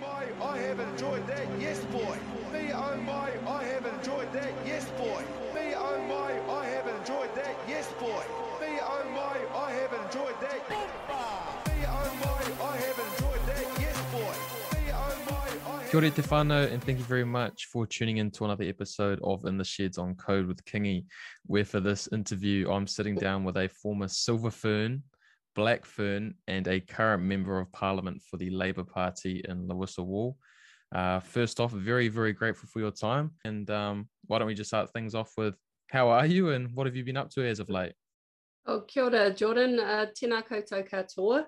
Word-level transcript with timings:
my, 0.00 0.26
I 0.42 0.58
have 0.58 0.80
enjoyed 0.80 1.26
that, 1.26 1.46
yes 1.60 1.84
boy. 1.86 2.16
Me 2.52 2.72
oh 2.72 2.96
my, 2.96 3.30
I 3.46 3.64
have 3.64 3.86
enjoyed 3.86 4.32
that, 4.32 4.52
yes 4.66 4.90
boy. 4.92 5.22
Me 5.54 5.74
oh 5.76 6.00
my, 6.08 6.32
I 6.52 6.66
have 6.66 6.86
enjoyed 6.86 7.34
that, 7.34 7.56
yes 7.68 7.92
boy. 8.00 8.24
Me 8.60 8.78
oh 8.80 9.04
my, 9.14 9.36
I 9.58 9.72
have 9.72 9.92
enjoyed 10.04 10.40
that. 10.40 10.70
Me 10.70 10.76
oh 11.86 12.10
my, 12.24 12.42
I 12.64 12.76
have 12.76 12.98
enjoyed 12.98 13.46
that, 13.46 13.66
yes 13.80 13.98
boy. 14.12 14.34
Me 14.74 14.92
oh 14.92 15.16
my, 15.30 15.80
I 15.80 15.88
Kia 15.90 16.00
ora 16.00 16.10
te 16.10 16.22
whānau, 16.22 16.72
and 16.72 16.82
thank 16.82 16.98
you 16.98 17.04
very 17.04 17.24
much 17.24 17.66
for 17.66 17.86
tuning 17.86 18.18
in 18.18 18.30
to 18.32 18.44
another 18.44 18.64
episode 18.64 19.20
of 19.22 19.44
In 19.44 19.58
the 19.58 19.64
Sheds 19.64 19.98
on 19.98 20.14
Code 20.16 20.46
with 20.46 20.64
Kingy, 20.64 21.04
where 21.46 21.64
for 21.64 21.80
this 21.80 22.08
interview, 22.12 22.70
I'm 22.70 22.86
sitting 22.86 23.14
down 23.14 23.44
with 23.44 23.56
a 23.56 23.68
former 23.68 24.08
Silver 24.08 24.50
Fern, 24.50 25.02
Black 25.54 25.84
Fern, 25.84 26.34
and 26.46 26.66
a 26.68 26.80
current 26.80 27.22
member 27.22 27.58
of 27.58 27.70
Parliament 27.72 28.22
for 28.22 28.36
the 28.36 28.50
Labour 28.50 28.84
Party 28.84 29.44
in 29.48 29.68
Louisa 29.68 30.02
Wall. 30.02 30.36
Uh, 30.94 31.20
first 31.20 31.60
off, 31.60 31.72
very, 31.72 32.08
very 32.08 32.32
grateful 32.32 32.68
for 32.72 32.80
your 32.80 32.90
time. 32.90 33.32
And 33.44 33.68
um, 33.70 34.08
why 34.26 34.38
don't 34.38 34.46
we 34.46 34.54
just 34.54 34.70
start 34.70 34.92
things 34.92 35.14
off 35.14 35.32
with 35.36 35.54
how 35.88 36.08
are 36.08 36.26
you 36.26 36.50
and 36.50 36.74
what 36.74 36.86
have 36.86 36.96
you 36.96 37.04
been 37.04 37.16
up 37.16 37.30
to 37.30 37.46
as 37.46 37.60
of 37.60 37.68
late? 37.68 37.94
Oh, 38.66 38.80
kia 38.80 39.04
ora, 39.04 39.30
Jordan. 39.30 39.78
Uh, 39.78 40.06
tēnā 40.14 40.42
koutou 40.46 40.88
katoa. 40.88 41.44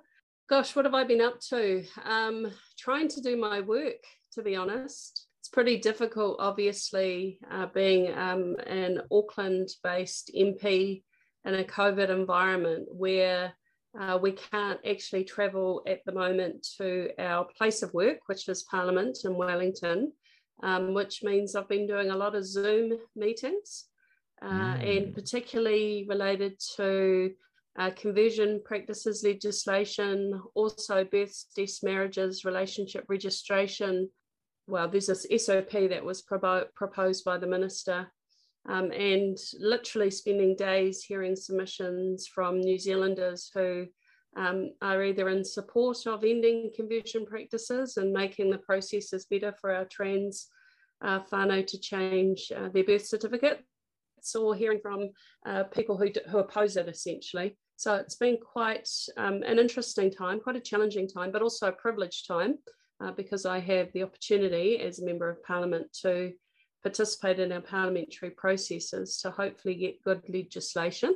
Gosh, 0.48 0.76
what 0.76 0.84
have 0.84 0.94
I 0.94 1.04
been 1.04 1.20
up 1.20 1.40
to? 1.48 1.84
Um, 2.04 2.48
trying 2.78 3.08
to 3.08 3.20
do 3.20 3.36
my 3.36 3.60
work, 3.60 4.04
to 4.34 4.42
be 4.42 4.54
honest. 4.54 5.26
It's 5.40 5.48
pretty 5.48 5.78
difficult, 5.78 6.36
obviously, 6.40 7.38
uh, 7.50 7.66
being 7.66 8.12
um, 8.14 8.56
an 8.66 9.02
Auckland 9.10 9.70
based 9.82 10.30
MP 10.36 11.02
in 11.44 11.54
a 11.54 11.64
COVID 11.64 12.10
environment 12.10 12.88
where 12.90 13.54
uh, 13.98 14.18
we 14.20 14.32
can't 14.32 14.80
actually 14.88 15.24
travel 15.24 15.82
at 15.86 16.00
the 16.04 16.12
moment 16.12 16.66
to 16.78 17.10
our 17.18 17.46
place 17.58 17.82
of 17.82 17.92
work, 17.94 18.18
which 18.26 18.48
is 18.48 18.62
Parliament 18.64 19.18
in 19.24 19.34
Wellington, 19.36 20.12
um, 20.62 20.94
which 20.94 21.22
means 21.22 21.54
I've 21.54 21.68
been 21.68 21.86
doing 21.86 22.10
a 22.10 22.16
lot 22.16 22.34
of 22.34 22.44
Zoom 22.46 22.98
meetings. 23.14 23.86
Uh, 24.42 24.76
and 24.82 25.06
Mm. 25.06 25.14
particularly 25.14 26.04
related 26.10 26.60
to 26.76 27.32
uh, 27.78 27.90
conversion 27.90 28.60
practices 28.62 29.22
legislation, 29.24 30.38
also 30.54 31.04
births, 31.04 31.46
deaths, 31.56 31.82
marriages, 31.82 32.44
relationship 32.44 33.04
registration. 33.08 34.10
Well, 34.66 34.88
there's 34.88 35.06
this 35.06 35.26
SOP 35.44 35.88
that 35.88 36.04
was 36.04 36.22
propo- 36.22 36.66
proposed 36.74 37.24
by 37.24 37.38
the 37.38 37.46
minister, 37.46 38.12
um, 38.68 38.90
and 38.92 39.38
literally 39.58 40.10
spending 40.10 40.56
days 40.56 41.02
hearing 41.02 41.36
submissions 41.36 42.26
from 42.26 42.60
New 42.60 42.78
Zealanders 42.78 43.50
who 43.54 43.86
um, 44.36 44.70
are 44.82 45.02
either 45.02 45.28
in 45.28 45.44
support 45.44 46.06
of 46.06 46.24
ending 46.24 46.70
conversion 46.74 47.24
practices 47.24 47.96
and 47.96 48.12
making 48.12 48.50
the 48.50 48.58
processes 48.58 49.26
better 49.30 49.54
for 49.60 49.72
our 49.72 49.86
trans 49.86 50.48
uh, 51.02 51.20
whānau 51.32 51.66
to 51.66 51.78
change 51.78 52.50
uh, 52.54 52.68
their 52.68 52.84
birth 52.84 53.06
certificate 53.06 53.64
or 54.34 54.54
hearing 54.54 54.80
from 54.80 55.10
uh, 55.46 55.64
people 55.64 55.96
who, 55.96 56.08
who 56.28 56.38
oppose 56.38 56.76
it 56.76 56.88
essentially. 56.88 57.56
So 57.76 57.94
it's 57.94 58.16
been 58.16 58.38
quite 58.38 58.88
um, 59.16 59.42
an 59.46 59.58
interesting 59.58 60.10
time, 60.10 60.40
quite 60.40 60.56
a 60.56 60.60
challenging 60.60 61.06
time, 61.06 61.30
but 61.30 61.42
also 61.42 61.68
a 61.68 61.72
privileged 61.72 62.26
time 62.26 62.56
uh, 63.00 63.12
because 63.12 63.46
I 63.46 63.60
have 63.60 63.92
the 63.92 64.02
opportunity 64.02 64.80
as 64.80 64.98
a 64.98 65.04
member 65.04 65.28
of 65.28 65.42
parliament 65.44 65.86
to 66.02 66.32
participate 66.86 67.40
in 67.40 67.50
our 67.50 67.60
parliamentary 67.60 68.30
processes 68.30 69.18
to 69.18 69.32
hopefully 69.32 69.74
get 69.74 70.04
good 70.04 70.22
legislation. 70.28 71.12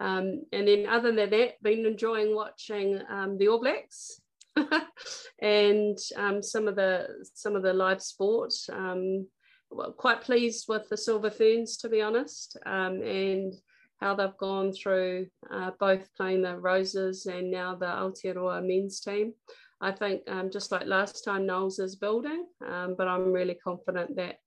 Um, 0.00 0.44
and 0.52 0.66
then 0.66 0.86
other 0.86 1.12
than 1.12 1.28
that, 1.30 1.62
been 1.62 1.84
enjoying 1.84 2.34
watching 2.34 2.98
um, 3.10 3.36
the 3.36 3.48
All 3.48 3.60
Blacks 3.60 4.22
and 5.42 5.98
um, 6.16 6.42
some 6.42 6.66
of 6.66 6.76
the 6.76 7.08
some 7.34 7.56
of 7.56 7.62
the 7.62 7.74
live 7.74 8.02
sport. 8.02 8.54
Um, 8.72 9.26
well, 9.70 9.92
quite 9.92 10.22
pleased 10.22 10.64
with 10.66 10.88
the 10.88 10.96
Silver 10.96 11.30
Ferns, 11.30 11.76
to 11.78 11.90
be 11.90 12.00
honest, 12.00 12.56
um, 12.64 13.02
and 13.02 13.52
how 14.00 14.14
they've 14.14 14.36
gone 14.38 14.72
through 14.72 15.26
uh, 15.50 15.72
both 15.78 16.08
playing 16.16 16.42
the 16.42 16.56
Roses 16.56 17.26
and 17.26 17.50
now 17.50 17.74
the 17.74 17.86
Aotearoa 17.86 18.66
men's 18.66 19.00
team. 19.00 19.34
I 19.80 19.92
think 19.92 20.22
um, 20.28 20.50
just 20.50 20.72
like 20.72 20.86
last 20.86 21.22
time, 21.22 21.44
Knowles 21.44 21.80
is 21.80 21.96
building, 21.96 22.46
um, 22.66 22.94
but 22.96 23.08
I'm 23.08 23.32
really 23.32 23.58
confident 23.62 24.16
that 24.16 24.38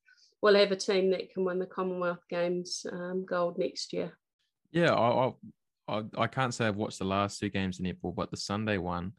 we'll 0.41 0.55
have 0.55 0.71
a 0.71 0.75
team 0.75 1.11
that 1.11 1.31
can 1.33 1.43
win 1.43 1.59
the 1.59 1.65
Commonwealth 1.65 2.23
Games 2.29 2.85
um, 2.91 3.25
gold 3.25 3.57
next 3.57 3.93
year. 3.93 4.17
Yeah, 4.71 4.93
I, 4.93 5.33
I 5.87 6.03
I 6.17 6.27
can't 6.27 6.53
say 6.53 6.67
I've 6.67 6.75
watched 6.75 6.99
the 6.99 7.05
last 7.05 7.39
two 7.39 7.49
games 7.49 7.79
in 7.79 7.85
netball, 7.85 8.15
but 8.15 8.31
the 8.31 8.37
Sunday 8.37 8.77
one, 8.77 9.13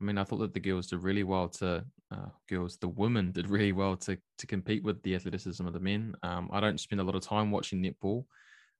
I 0.00 0.04
mean, 0.04 0.18
I 0.18 0.24
thought 0.24 0.38
that 0.38 0.54
the 0.54 0.60
girls 0.60 0.88
did 0.88 1.02
really 1.02 1.24
well 1.24 1.48
to 1.48 1.84
uh, 2.12 2.28
girls, 2.48 2.76
the 2.76 2.88
women 2.88 3.32
did 3.32 3.48
really 3.48 3.72
well 3.72 3.96
to 3.96 4.18
to 4.38 4.46
compete 4.46 4.84
with 4.84 5.02
the 5.02 5.14
athleticism 5.14 5.66
of 5.66 5.72
the 5.72 5.80
men. 5.80 6.14
Um, 6.22 6.50
I 6.52 6.60
don't 6.60 6.80
spend 6.80 7.00
a 7.00 7.04
lot 7.04 7.14
of 7.14 7.22
time 7.22 7.50
watching 7.50 7.82
netball, 7.82 8.24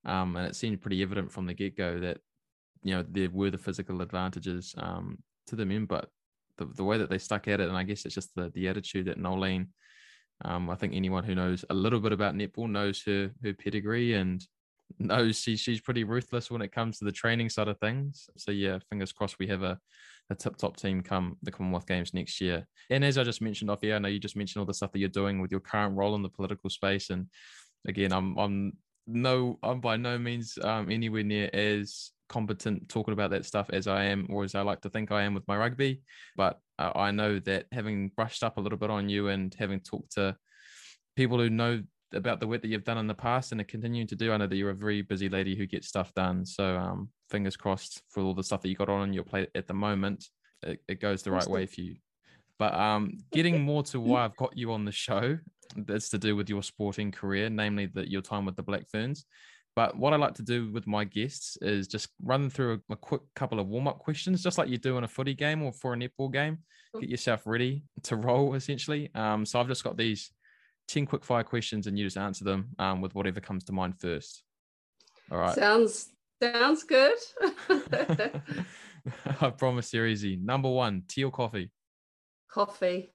um, 0.05 0.37
and 0.37 0.47
it 0.47 0.57
seemed 0.57 0.81
pretty 0.81 1.03
evident 1.03 1.33
from 1.33 1.47
the 1.47 1.55
get 1.55 1.77
go 1.77 1.99
that 2.01 2.19
you 2.83 2.95
know 2.95 3.05
there 3.09 3.31
were 3.31 3.51
the 3.51 3.59
physical 3.59 4.03
advantages 4.03 4.75
um, 4.79 5.19
to 5.47 5.57
the 5.57 5.67
men, 5.67 5.87
but 5.87 6.09
the, 6.59 6.67
the 6.67 6.85
way 6.85 6.99
that 6.99 7.11
they 7.11 7.19
stuck 7.19 7.49
at 7.49 7.61
it, 7.61 7.69
and 7.69 7.77
I 7.77 7.83
guess 7.83 8.05
it's 8.05 8.15
just 8.15 8.35
the 8.35 8.51
the 8.55 8.69
attitude 8.69 9.07
that 9.07 9.19
Noeline. 9.19 9.69
Um, 10.45 10.71
I 10.71 10.75
think 10.75 10.95
anyone 10.95 11.25
who 11.25 11.35
knows 11.35 11.65
a 11.71 11.75
little 11.75 12.01
bit 12.01 12.13
about 12.13 12.35
netball 12.35 12.71
knows 12.71 13.03
her 13.05 13.31
her 13.43 13.55
pedigree 13.55 14.15
and 14.15 14.45
knows 14.99 15.41
she, 15.41 15.57
she's 15.57 15.81
pretty 15.81 16.05
ruthless 16.05 16.51
when 16.51 16.63
it 16.63 16.73
comes 16.73 16.99
to 16.99 17.05
the 17.05 17.13
training 17.13 17.49
side 17.49 17.69
of 17.69 17.79
things. 17.79 18.29
So 18.37 18.51
yeah, 18.51 18.79
fingers 18.91 19.13
crossed 19.13 19.39
we 19.39 19.47
have 19.49 19.63
a, 19.63 19.79
a 20.31 20.35
tip 20.35 20.57
top 20.57 20.77
team 20.77 21.03
come 21.03 21.37
the 21.43 21.51
Commonwealth 21.51 21.87
Games 21.87 22.15
next 22.15 22.41
year. 22.41 22.67
And 22.91 23.05
as 23.05 23.19
I 23.19 23.25
just 23.25 23.43
mentioned 23.43 23.71
off 23.71 23.83
here, 23.83 23.97
I 23.97 23.99
know 23.99 24.09
you 24.09 24.19
just 24.19 24.37
mentioned 24.37 24.61
all 24.61 24.67
the 24.67 24.75
stuff 24.75 24.93
that 24.93 24.99
you're 24.99 25.09
doing 25.09 25.41
with 25.41 25.51
your 25.51 25.61
current 25.61 25.97
role 25.97 26.15
in 26.15 26.23
the 26.23 26.29
political 26.29 26.71
space. 26.71 27.11
And 27.11 27.29
again, 27.87 28.13
I'm 28.13 28.37
I'm 28.39 28.73
no 29.07 29.59
I'm 29.63 29.81
by 29.81 29.97
no 29.97 30.19
means 30.19 30.59
um, 30.63 30.91
anywhere 30.91 31.25
near 31.25 31.51
as 31.53 32.11
competent 32.29 32.89
talking 32.89 33.13
about 33.13 33.31
that 33.31 33.45
stuff 33.45 33.69
as 33.71 33.87
I 33.87 34.05
am 34.05 34.27
or 34.31 34.43
as 34.43 34.55
I 34.55 34.63
like 34.63 34.81
to 34.83 34.91
think 34.91 35.13
I 35.13 35.23
am 35.23 35.35
with 35.35 35.47
my 35.47 35.57
rugby. 35.57 36.03
But 36.37 36.59
uh, 36.83 36.99
I 36.99 37.11
know 37.13 37.39
that 37.41 37.67
having 37.73 38.11
brushed 38.17 38.43
up 38.43 38.57
a 38.57 38.61
little 38.61 38.79
bit 38.79 38.91
on 38.91 39.09
you 39.09 39.29
and 39.29 39.55
having 39.59 39.81
talked 39.81 40.13
to 40.13 40.37
people 41.17 41.39
who 41.39 41.49
know 41.51 41.83
about 42.13 42.41
the 42.41 42.47
work 42.47 42.63
that 42.63 42.69
you've 42.69 42.85
done 42.85 42.99
in 42.99 43.07
the 43.07 43.15
past 43.15 43.53
and 43.53 43.61
are 43.61 43.65
continuing 43.65 44.07
to 44.09 44.17
do. 44.17 44.33
I 44.33 44.37
know 44.37 44.47
that 44.47 44.57
you're 44.57 44.71
a 44.71 44.75
very 44.75 45.03
busy 45.03 45.29
lady 45.29 45.57
who 45.57 45.67
gets 45.67 45.89
stuff 45.89 46.13
done. 46.15 46.45
So 46.45 46.77
um, 46.77 47.09
fingers 47.31 47.57
crossed 47.57 48.03
for 48.11 48.23
all 48.23 48.35
the 48.35 48.43
stuff 48.43 48.63
that 48.63 48.69
you 48.69 48.75
got 48.75 48.89
on 48.89 49.13
your 49.13 49.25
plate 49.25 49.49
at 49.55 49.67
the 49.67 49.75
moment. 49.75 50.27
It, 50.63 50.81
it 50.89 51.01
goes 51.01 51.23
the 51.23 51.31
right 51.31 51.47
way 51.47 51.67
for 51.67 51.81
you. 51.81 51.97
But 52.59 52.75
um, 52.75 53.19
getting 53.33 53.63
more 53.63 53.83
to 53.85 54.01
why 54.01 54.25
I've 54.25 54.37
got 54.37 54.57
you 54.57 54.73
on 54.73 54.85
the 54.85 54.93
show, 54.93 55.39
that's 55.77 56.11
to 56.11 56.19
do 56.19 56.37
with 56.37 56.49
your 56.49 56.63
sporting 56.63 57.11
career, 57.11 57.49
namely 57.49 57.87
that 57.95 58.09
your 58.09 58.23
time 58.23 58.45
with 58.45 58.57
the 58.57 58.63
Black 58.63 58.89
Ferns. 58.91 59.25
But 59.75 59.97
what 59.97 60.13
I 60.13 60.17
like 60.17 60.35
to 60.35 60.43
do 60.43 60.71
with 60.71 60.87
my 60.87 61.05
guests 61.05 61.57
is 61.63 61.89
just 61.89 62.09
run 62.23 62.51
through 62.51 62.75
a, 62.75 62.93
a 62.93 62.97
quick 62.97 63.23
couple 63.35 63.59
of 63.59 63.69
warm 63.69 63.89
up 63.89 63.99
questions, 63.99 64.43
just 64.43 64.59
like 64.59 64.69
you 64.69 64.77
do 64.77 64.99
in 64.99 65.05
a 65.05 65.09
footy 65.09 65.35
game 65.35 65.63
or 65.63 65.73
for 65.73 65.95
a 65.95 65.97
netball 65.97 66.33
game. 66.33 66.59
Get 67.01 67.09
yourself 67.09 67.47
ready 67.47 67.85
to 68.03 68.17
roll, 68.17 68.55
essentially. 68.55 69.11
Um, 69.15 69.47
so 69.47 69.59
I've 69.59 69.69
just 69.69 69.83
got 69.83 69.97
these 69.97 70.31
10 70.89 71.07
quick 71.07 71.25
fire 71.25 71.43
questions 71.43 71.87
and 71.87 71.99
you 71.99 72.05
just 72.05 72.19
answer 72.19 72.45
them 72.45 72.69
um, 72.79 73.01
with 73.01 73.15
whatever 73.15 73.41
comes 73.41 73.65
to 73.65 73.73
mind 73.73 73.99
first. 73.99 74.43
All 75.31 75.39
right. 75.39 75.55
Sounds 75.55 76.11
sounds 76.43 76.83
good. 76.83 77.17
I 79.41 79.51
promise 79.51 79.91
they're 79.91 80.07
easy. 80.07 80.37
Number 80.37 80.69
one, 80.69 81.05
tea 81.09 81.25
or 81.25 81.31
coffee? 81.31 81.71
Coffee. 82.51 83.11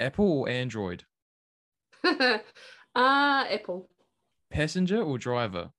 Apple 0.00 0.40
or 0.40 0.48
Android? 0.48 1.04
uh, 2.04 2.38
Apple. 2.94 3.88
Passenger 4.50 5.02
or 5.02 5.18
driver? 5.18 5.70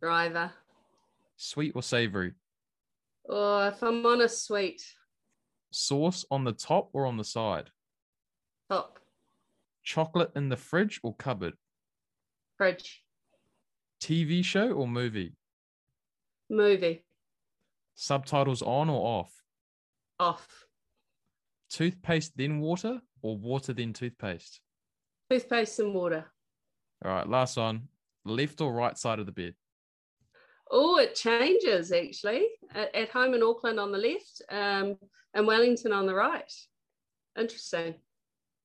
Driver. 0.00 0.52
Sweet 1.36 1.72
or 1.74 1.82
savory? 1.82 2.32
Or 3.24 3.68
if 3.68 3.82
I'm 3.82 4.04
on 4.06 4.22
a 4.22 4.28
sweet, 4.28 4.82
Sauce 5.72 6.24
on 6.30 6.44
the 6.44 6.52
top 6.52 6.90
or 6.92 7.06
on 7.06 7.16
the 7.16 7.24
side? 7.24 7.70
top. 8.68 8.98
Chocolate 9.82 10.30
in 10.36 10.48
the 10.48 10.56
fridge 10.56 11.00
or 11.02 11.14
cupboard? 11.14 11.54
Fridge. 12.56 13.02
TV 14.00 14.44
show 14.44 14.70
or 14.72 14.86
movie? 14.86 15.34
Movie. 16.48 17.04
Subtitles 17.94 18.62
on 18.62 18.88
or 18.90 19.00
off? 19.20 19.32
Off. 20.18 20.66
Toothpaste 21.70 22.36
then 22.36 22.60
water 22.60 23.00
or 23.22 23.36
water 23.36 23.72
then 23.72 23.92
toothpaste? 23.92 24.60
Toothpaste 25.30 25.78
and 25.80 25.94
water. 25.94 26.24
All 27.04 27.12
right, 27.12 27.28
last 27.28 27.56
one. 27.56 27.88
Left 28.24 28.60
or 28.60 28.72
right 28.72 28.96
side 28.98 29.18
of 29.18 29.26
the 29.26 29.32
bed? 29.32 29.54
Oh, 30.70 30.98
it 30.98 31.14
changes 31.14 31.90
actually. 31.90 32.46
At, 32.74 32.94
at 32.94 33.08
home 33.10 33.34
in 33.34 33.42
Auckland 33.42 33.80
on 33.80 33.90
the 33.92 33.98
left, 33.98 34.42
um, 34.50 34.96
and 35.34 35.46
Wellington 35.46 35.92
on 35.92 36.06
the 36.06 36.14
right. 36.14 36.52
Interesting. 37.38 37.94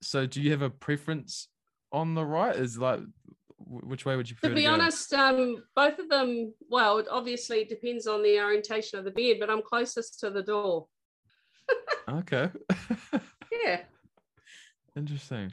So, 0.01 0.25
do 0.25 0.41
you 0.41 0.51
have 0.51 0.61
a 0.61 0.69
preference 0.69 1.47
on 1.91 2.13
the 2.13 2.25
right? 2.25 2.55
Is 2.55 2.77
like 2.77 2.99
which 3.57 4.05
way 4.05 4.15
would 4.15 4.29
you 4.29 4.35
prefer 4.35 4.49
To 4.49 4.55
be 4.55 4.65
go? 4.65 4.73
honest, 4.73 5.13
um, 5.13 5.63
both 5.75 5.97
of 5.97 6.09
them, 6.09 6.53
well, 6.69 6.99
it 6.99 7.07
obviously 7.09 7.63
depends 7.63 8.05
on 8.05 8.21
the 8.21 8.39
orientation 8.39 8.99
of 8.99 9.05
the 9.05 9.11
bed, 9.11 9.37
but 9.39 9.49
I'm 9.49 9.61
closest 9.63 10.19
to 10.19 10.29
the 10.29 10.43
door. 10.43 10.87
Okay. 12.07 12.49
Yeah. 13.63 13.79
Interesting. 14.95 15.51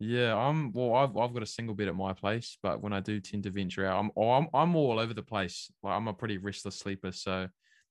Yeah, 0.00 0.36
I'm 0.36 0.72
well. 0.72 0.94
I've 0.94 1.16
I've 1.16 1.34
got 1.34 1.42
a 1.42 1.46
single 1.46 1.74
bed 1.74 1.88
at 1.88 1.96
my 1.96 2.12
place, 2.12 2.56
but 2.62 2.80
when 2.80 2.92
I 2.92 3.00
do 3.00 3.20
tend 3.20 3.42
to 3.44 3.50
venture 3.50 3.84
out, 3.84 3.98
I'm 3.98 4.10
oh, 4.16 4.30
I'm 4.30 4.48
I'm 4.54 4.76
all 4.76 5.00
over 5.00 5.12
the 5.12 5.22
place. 5.22 5.72
Like 5.82 5.94
I'm 5.94 6.06
a 6.06 6.12
pretty 6.12 6.38
restless 6.38 6.78
sleeper, 6.78 7.10
so 7.10 7.48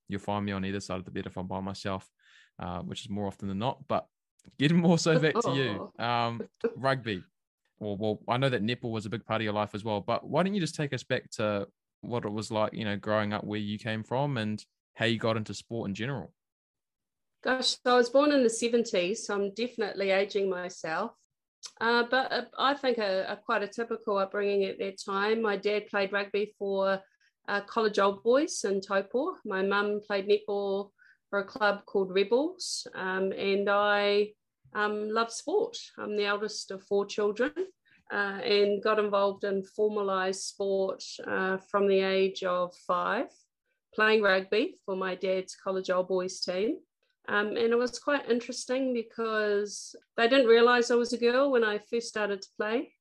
you'll 0.08 0.20
find 0.20 0.44
me 0.44 0.52
on 0.52 0.64
either 0.64 0.80
side 0.80 0.98
of 0.98 1.04
the 1.04 1.10
bed 1.10 1.26
if 1.26 1.36
I'm 1.36 1.46
by 1.46 1.60
myself, 1.60 2.08
uh, 2.58 2.80
which 2.80 3.02
is 3.02 3.10
more 3.10 3.26
often 3.26 3.48
than 3.48 3.58
not. 3.58 3.86
But 3.88 4.06
getting 4.58 4.78
more 4.78 4.98
so 4.98 5.18
back 5.18 5.34
to 5.40 5.52
you, 5.52 5.92
um, 6.02 6.40
rugby. 6.76 7.22
Well, 7.78 7.96
well, 7.96 8.20
I 8.26 8.38
know 8.38 8.48
that 8.48 8.64
netball 8.64 8.90
was 8.90 9.04
a 9.04 9.10
big 9.10 9.24
part 9.24 9.42
of 9.42 9.44
your 9.44 9.52
life 9.52 9.74
as 9.74 9.84
well, 9.84 10.00
but 10.00 10.26
why 10.26 10.42
don't 10.42 10.54
you 10.54 10.60
just 10.60 10.74
take 10.74 10.94
us 10.94 11.04
back 11.04 11.30
to 11.32 11.68
what 12.00 12.24
it 12.24 12.32
was 12.32 12.50
like, 12.50 12.72
you 12.72 12.84
know, 12.84 12.96
growing 12.96 13.32
up 13.32 13.44
where 13.44 13.60
you 13.60 13.78
came 13.78 14.02
from 14.02 14.36
and 14.38 14.64
how 14.94 15.04
you 15.04 15.18
got 15.18 15.36
into 15.36 15.54
sport 15.54 15.88
in 15.88 15.94
general? 15.94 16.32
Gosh, 17.44 17.76
so 17.84 17.92
I 17.92 17.94
was 17.94 18.08
born 18.08 18.32
in 18.32 18.42
the 18.42 18.48
70s, 18.48 19.26
so 19.26 19.34
I'm 19.34 19.54
definitely 19.54 20.10
aging 20.10 20.50
myself. 20.50 21.12
Uh, 21.80 22.04
but 22.10 22.32
uh, 22.32 22.42
I 22.58 22.74
think 22.74 22.98
a, 22.98 23.26
a, 23.28 23.36
quite 23.36 23.62
a 23.62 23.68
typical 23.68 24.18
upbringing 24.18 24.64
at 24.64 24.78
that 24.78 25.00
time. 25.04 25.42
My 25.42 25.56
dad 25.56 25.86
played 25.88 26.12
rugby 26.12 26.54
for 26.58 27.00
uh, 27.48 27.60
College 27.62 27.98
Old 27.98 28.22
Boys 28.22 28.64
in 28.64 28.80
Taupo. 28.80 29.36
My 29.44 29.62
mum 29.62 30.00
played 30.06 30.28
netball 30.28 30.90
for 31.30 31.40
a 31.40 31.44
club 31.44 31.84
called 31.86 32.12
Rebels, 32.12 32.86
um, 32.94 33.32
and 33.32 33.68
I 33.68 34.30
um, 34.74 35.08
love 35.08 35.32
sport. 35.32 35.76
I'm 35.98 36.16
the 36.16 36.26
eldest 36.26 36.70
of 36.70 36.82
four 36.82 37.06
children. 37.06 37.52
Uh, 38.10 38.40
and 38.42 38.82
got 38.82 38.98
involved 38.98 39.44
in 39.44 39.62
formalized 39.62 40.40
sport 40.40 41.04
uh, 41.26 41.58
from 41.70 41.86
the 41.86 42.00
age 42.00 42.42
of 42.42 42.74
five, 42.86 43.26
playing 43.94 44.22
rugby 44.22 44.78
for 44.86 44.96
my 44.96 45.14
dad's 45.14 45.54
college 45.54 45.90
old 45.90 46.08
boys 46.08 46.40
team. 46.40 46.78
Um, 47.28 47.48
and 47.48 47.72
it 47.72 47.78
was 47.78 47.98
quite 47.98 48.28
interesting 48.30 48.94
because 48.94 49.94
they 50.16 50.28
didn't 50.28 50.46
realize 50.46 50.90
I 50.90 50.94
was 50.94 51.12
a 51.12 51.18
girl 51.18 51.50
when 51.50 51.62
I 51.62 51.78
first 51.90 52.08
started 52.08 52.40
to 52.40 52.48
play. 52.56 52.94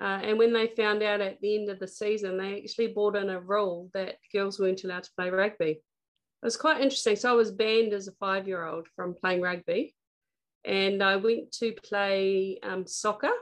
Uh, 0.00 0.20
and 0.22 0.38
when 0.38 0.52
they 0.52 0.68
found 0.68 1.02
out 1.02 1.20
at 1.20 1.40
the 1.40 1.54
end 1.54 1.68
of 1.68 1.78
the 1.78 1.86
season, 1.86 2.38
they 2.38 2.62
actually 2.62 2.88
brought 2.88 3.14
in 3.14 3.28
a 3.28 3.38
rule 3.38 3.90
that 3.92 4.16
girls 4.32 4.58
weren't 4.58 4.82
allowed 4.84 5.04
to 5.04 5.10
play 5.16 5.28
rugby. 5.30 5.70
It 5.70 5.80
was 6.42 6.56
quite 6.56 6.80
interesting. 6.80 7.16
So 7.16 7.30
I 7.30 7.34
was 7.34 7.52
banned 7.52 7.92
as 7.92 8.08
a 8.08 8.12
five 8.12 8.48
year 8.48 8.64
old 8.64 8.88
from 8.96 9.14
playing 9.14 9.42
rugby. 9.42 9.94
And 10.64 11.02
I 11.02 11.16
went 11.16 11.52
to 11.58 11.72
play 11.72 12.58
um, 12.62 12.86
soccer. 12.86 13.32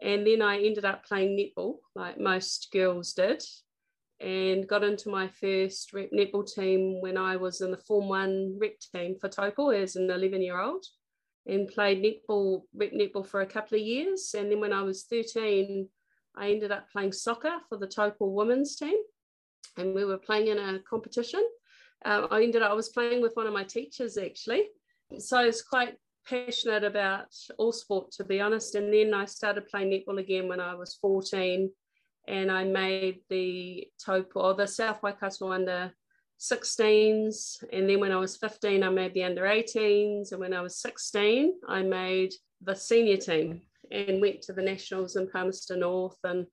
And 0.00 0.26
then 0.26 0.42
I 0.42 0.62
ended 0.62 0.84
up 0.84 1.04
playing 1.04 1.38
netball, 1.38 1.76
like 1.94 2.18
most 2.18 2.68
girls 2.72 3.12
did 3.12 3.42
and 4.20 4.66
got 4.66 4.82
into 4.82 5.10
my 5.10 5.28
first 5.28 5.92
rep 5.92 6.10
netball 6.10 6.46
team 6.46 7.00
when 7.00 7.16
I 7.16 7.36
was 7.36 7.60
in 7.60 7.70
the 7.70 7.76
Form 7.76 8.08
1 8.08 8.58
rep 8.60 8.78
team 8.94 9.16
for 9.20 9.28
Taupo 9.28 9.70
as 9.70 9.96
an 9.96 10.10
11 10.10 10.40
year 10.40 10.60
old 10.60 10.84
and 11.46 11.68
played 11.68 12.02
netball, 12.02 12.62
rep 12.74 12.92
netball 12.92 13.26
for 13.26 13.42
a 13.42 13.46
couple 13.46 13.76
of 13.76 13.84
years. 13.84 14.34
And 14.36 14.50
then 14.50 14.60
when 14.60 14.72
I 14.72 14.82
was 14.82 15.04
13, 15.04 15.88
I 16.36 16.50
ended 16.50 16.72
up 16.72 16.90
playing 16.90 17.12
soccer 17.12 17.52
for 17.68 17.78
the 17.78 17.86
Taupo 17.86 18.26
women's 18.26 18.76
team. 18.76 18.96
And 19.76 19.94
we 19.94 20.04
were 20.04 20.18
playing 20.18 20.48
in 20.48 20.58
a 20.58 20.78
competition. 20.88 21.46
Um, 22.04 22.28
I 22.30 22.42
ended 22.42 22.62
up, 22.62 22.70
I 22.70 22.74
was 22.74 22.88
playing 22.88 23.22
with 23.22 23.36
one 23.36 23.46
of 23.46 23.52
my 23.52 23.64
teachers 23.64 24.16
actually. 24.16 24.64
So 25.18 25.38
I 25.38 25.46
was 25.46 25.62
quite 25.62 25.94
passionate 26.26 26.84
about 26.84 27.28
all 27.58 27.72
sport, 27.72 28.10
to 28.12 28.24
be 28.24 28.40
honest. 28.40 28.74
And 28.74 28.92
then 28.92 29.14
I 29.14 29.26
started 29.26 29.68
playing 29.68 29.90
netball 29.90 30.18
again 30.18 30.48
when 30.48 30.60
I 30.60 30.74
was 30.74 30.98
14 31.00 31.70
and 32.28 32.50
I 32.50 32.64
made 32.64 33.20
the 33.28 33.88
Taupo, 34.04 34.40
or 34.40 34.54
the 34.54 34.66
South 34.66 35.02
Waikato 35.02 35.52
under 35.52 35.92
16s. 36.38 37.64
And 37.72 37.88
then 37.88 38.00
when 38.00 38.12
I 38.12 38.16
was 38.16 38.36
15, 38.36 38.82
I 38.82 38.88
made 38.88 39.14
the 39.14 39.24
under 39.24 39.42
18s. 39.42 40.32
And 40.32 40.40
when 40.40 40.52
I 40.52 40.60
was 40.60 40.78
16, 40.78 41.54
I 41.68 41.82
made 41.82 42.34
the 42.62 42.74
senior 42.74 43.16
team 43.16 43.62
and 43.90 44.20
went 44.20 44.42
to 44.42 44.52
the 44.52 44.62
Nationals 44.62 45.16
in 45.16 45.28
Palmerston 45.28 45.80
North 45.80 46.18
and 46.24 46.46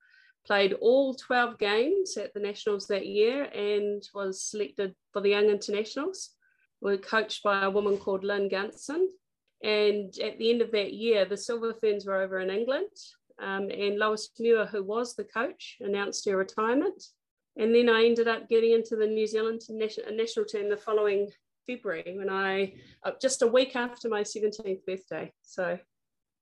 played 0.46 0.74
all 0.74 1.16
12 1.16 1.58
games 1.58 2.18
at 2.18 2.34
the 2.34 2.40
Nationals 2.40 2.88
that 2.88 3.08
year 3.08 3.46
and 3.46 4.04
was 4.14 4.42
selected 4.42 4.94
for 5.12 5.22
the 5.22 5.30
Young 5.30 5.46
Internationals. 5.46 6.32
We 6.82 6.92
were 6.92 6.98
coached 6.98 7.44
by 7.44 7.64
a 7.64 7.70
woman 7.70 7.98
called 7.98 8.24
Lynn 8.24 8.50
Gunson. 8.50 9.08
And 9.64 10.14
at 10.20 10.38
the 10.38 10.50
end 10.52 10.62
of 10.62 10.72
that 10.74 10.94
year, 10.94 11.24
the 11.24 11.38
Silver 11.38 11.74
Ferns 11.74 12.06
were 12.06 12.22
over 12.22 12.40
in 12.40 12.50
England 12.50 12.90
um, 13.42 13.70
and 13.70 13.98
Lois 13.98 14.30
Muir, 14.40 14.66
who 14.66 14.84
was 14.84 15.16
the 15.16 15.24
coach, 15.24 15.78
announced 15.80 16.26
her 16.26 16.38
retirement. 16.38 17.04
And 17.58 17.74
then 17.74 17.90
I 17.90 18.06
ended 18.06 18.28
up 18.28 18.50
getting 18.50 18.72
into 18.72 18.96
the 18.96 19.08
New 19.08 19.28
Zealand 19.28 19.62
national 19.70 20.46
team 20.46 20.70
the 20.70 20.78
following 20.78 21.30
February 21.68 22.16
when 22.18 22.30
I, 22.30 22.74
uh, 23.04 23.12
just 23.22 23.42
a 23.42 23.48
week 23.48 23.76
after 23.76 24.10
my 24.10 24.22
17th 24.22 24.86
birthday. 24.86 25.32
So 25.44 25.78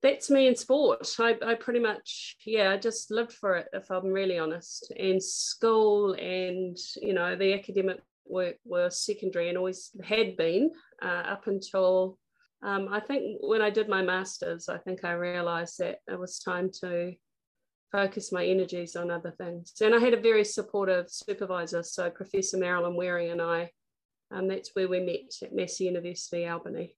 that's 0.01 0.29
me 0.29 0.47
in 0.47 0.55
sport. 0.55 1.07
I, 1.19 1.37
I 1.45 1.55
pretty 1.55 1.79
much, 1.79 2.37
yeah, 2.45 2.71
I 2.71 2.77
just 2.77 3.11
lived 3.11 3.33
for 3.33 3.57
it, 3.57 3.67
if 3.73 3.91
I'm 3.91 4.07
really 4.07 4.39
honest. 4.39 4.91
And 4.97 5.21
school 5.21 6.13
and, 6.13 6.77
you 7.01 7.13
know, 7.13 7.35
the 7.35 7.53
academic 7.53 7.99
work 8.25 8.55
were 8.65 8.89
secondary 8.89 9.49
and 9.49 9.57
always 9.57 9.91
had 10.03 10.37
been 10.37 10.71
uh, 11.03 11.23
up 11.27 11.47
until 11.47 12.17
um, 12.63 12.89
I 12.91 12.99
think 12.99 13.37
when 13.41 13.61
I 13.61 13.69
did 13.69 13.89
my 13.89 14.01
master's, 14.01 14.69
I 14.69 14.77
think 14.77 15.03
I 15.03 15.13
realized 15.13 15.79
that 15.79 15.99
it 16.07 16.19
was 16.19 16.39
time 16.39 16.69
to 16.81 17.13
focus 17.91 18.31
my 18.31 18.45
energies 18.45 18.95
on 18.95 19.09
other 19.09 19.31
things. 19.31 19.73
And 19.81 19.95
I 19.95 19.99
had 19.99 20.13
a 20.13 20.21
very 20.21 20.45
supportive 20.45 21.09
supervisor, 21.09 21.83
so 21.83 22.09
Professor 22.09 22.57
Marilyn 22.57 22.95
Waring 22.95 23.31
and 23.31 23.41
I, 23.41 23.71
um, 24.31 24.47
that's 24.47 24.71
where 24.73 24.87
we 24.87 24.99
met 24.99 25.33
at 25.41 25.53
Massey 25.53 25.85
University, 25.85 26.47
Albany. 26.47 26.95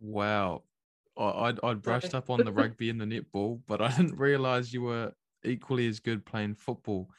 Wow. 0.00 0.62
I'd, 1.16 1.60
I'd 1.62 1.82
brushed 1.82 2.14
up 2.14 2.30
on 2.30 2.44
the 2.44 2.52
rugby 2.52 2.88
and 2.88 3.00
the 3.00 3.04
netball, 3.04 3.60
but 3.66 3.82
I 3.82 3.88
didn't 3.90 4.16
realize 4.16 4.72
you 4.72 4.82
were 4.82 5.12
equally 5.44 5.88
as 5.88 6.00
good 6.00 6.24
playing 6.24 6.54
football. 6.54 7.10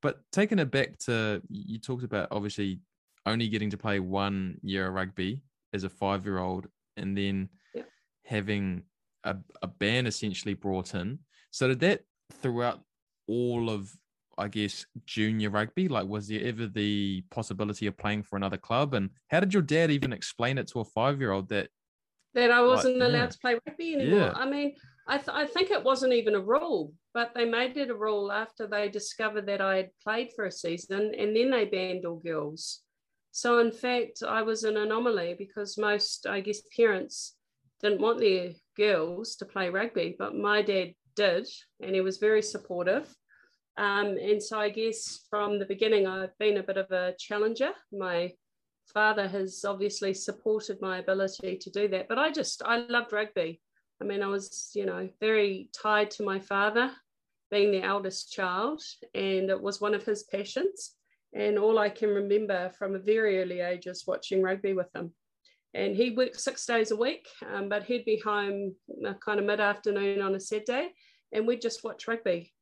But 0.00 0.20
taking 0.32 0.58
it 0.58 0.70
back 0.70 0.98
to, 1.00 1.42
you 1.48 1.78
talked 1.78 2.04
about 2.04 2.28
obviously 2.30 2.80
only 3.26 3.48
getting 3.48 3.70
to 3.70 3.78
play 3.78 4.00
one 4.00 4.58
year 4.62 4.88
of 4.88 4.94
rugby 4.94 5.42
as 5.72 5.84
a 5.84 5.88
five 5.88 6.24
year 6.24 6.38
old 6.38 6.66
and 6.96 7.16
then 7.16 7.48
yeah. 7.74 7.82
having 8.24 8.82
a, 9.24 9.36
a 9.62 9.66
band 9.66 10.06
essentially 10.06 10.54
brought 10.54 10.94
in. 10.94 11.18
So 11.50 11.68
did 11.68 11.80
that 11.80 12.00
throughout 12.40 12.80
all 13.28 13.70
of 13.70 13.90
I 14.36 14.48
guess 14.48 14.86
junior 15.06 15.50
rugby? 15.50 15.88
Like, 15.88 16.08
was 16.08 16.28
there 16.28 16.42
ever 16.44 16.66
the 16.66 17.22
possibility 17.30 17.86
of 17.86 17.96
playing 17.96 18.24
for 18.24 18.36
another 18.36 18.56
club? 18.56 18.94
And 18.94 19.10
how 19.28 19.40
did 19.40 19.52
your 19.52 19.62
dad 19.62 19.90
even 19.90 20.12
explain 20.12 20.58
it 20.58 20.66
to 20.68 20.80
a 20.80 20.84
five 20.84 21.20
year 21.20 21.32
old 21.32 21.48
that 21.50 21.68
that 22.34 22.50
I 22.50 22.62
wasn't 22.62 22.98
like, 22.98 23.10
allowed 23.10 23.18
yeah. 23.18 23.26
to 23.26 23.38
play 23.38 23.58
rugby 23.66 23.94
anymore? 23.94 24.18
Yeah. 24.18 24.32
I 24.34 24.50
mean, 24.50 24.74
I, 25.06 25.18
th- 25.18 25.28
I 25.30 25.46
think 25.46 25.70
it 25.70 25.84
wasn't 25.84 26.14
even 26.14 26.34
a 26.34 26.40
rule, 26.40 26.92
but 27.12 27.32
they 27.34 27.44
made 27.44 27.76
it 27.76 27.90
a 27.90 27.94
rule 27.94 28.32
after 28.32 28.66
they 28.66 28.88
discovered 28.88 29.46
that 29.46 29.60
I 29.60 29.76
had 29.76 29.90
played 30.02 30.30
for 30.34 30.46
a 30.46 30.50
season, 30.50 31.12
and 31.16 31.36
then 31.36 31.50
they 31.50 31.66
banned 31.66 32.06
all 32.06 32.16
girls. 32.16 32.80
So, 33.36 33.58
in 33.58 33.72
fact, 33.72 34.22
I 34.22 34.42
was 34.42 34.62
an 34.62 34.76
anomaly 34.76 35.34
because 35.36 35.76
most, 35.76 36.24
I 36.24 36.38
guess, 36.38 36.60
parents 36.76 37.34
didn't 37.82 38.00
want 38.00 38.20
their 38.20 38.52
girls 38.76 39.34
to 39.36 39.44
play 39.44 39.70
rugby, 39.70 40.14
but 40.16 40.36
my 40.36 40.62
dad 40.62 40.94
did, 41.16 41.48
and 41.80 41.96
he 41.96 42.00
was 42.00 42.18
very 42.18 42.42
supportive. 42.42 43.12
Um, 43.76 44.18
and 44.18 44.40
so, 44.40 44.60
I 44.60 44.68
guess 44.68 45.26
from 45.28 45.58
the 45.58 45.64
beginning, 45.64 46.06
I've 46.06 46.38
been 46.38 46.58
a 46.58 46.62
bit 46.62 46.76
of 46.76 46.92
a 46.92 47.14
challenger. 47.18 47.70
My 47.90 48.34
father 48.92 49.26
has 49.26 49.64
obviously 49.64 50.14
supported 50.14 50.80
my 50.80 50.98
ability 50.98 51.56
to 51.56 51.70
do 51.70 51.88
that, 51.88 52.06
but 52.08 52.20
I 52.20 52.30
just, 52.30 52.62
I 52.64 52.86
loved 52.88 53.12
rugby. 53.12 53.60
I 54.00 54.04
mean, 54.04 54.22
I 54.22 54.28
was, 54.28 54.70
you 54.76 54.86
know, 54.86 55.08
very 55.18 55.70
tied 55.72 56.12
to 56.12 56.22
my 56.22 56.38
father, 56.38 56.92
being 57.50 57.72
the 57.72 57.82
eldest 57.82 58.32
child, 58.32 58.80
and 59.12 59.50
it 59.50 59.60
was 59.60 59.80
one 59.80 59.94
of 59.94 60.04
his 60.04 60.22
passions. 60.22 60.92
And 61.34 61.58
all 61.58 61.78
I 61.78 61.88
can 61.88 62.10
remember 62.10 62.70
from 62.78 62.94
a 62.94 63.00
very 63.00 63.42
early 63.42 63.60
age 63.60 63.86
is 63.86 64.06
watching 64.06 64.42
rugby 64.42 64.72
with 64.72 64.94
him. 64.94 65.12
And 65.74 65.96
he 65.96 66.10
worked 66.10 66.40
six 66.40 66.64
days 66.64 66.92
a 66.92 66.96
week, 66.96 67.26
um, 67.52 67.68
but 67.68 67.82
he'd 67.82 68.04
be 68.04 68.20
home 68.24 68.76
uh, 69.04 69.14
kind 69.14 69.40
of 69.40 69.46
mid 69.46 69.58
afternoon 69.58 70.22
on 70.22 70.36
a 70.36 70.40
Saturday, 70.40 70.90
and 71.32 71.46
we'd 71.46 71.60
just 71.60 71.82
watch 71.82 72.06
rugby. 72.06 72.52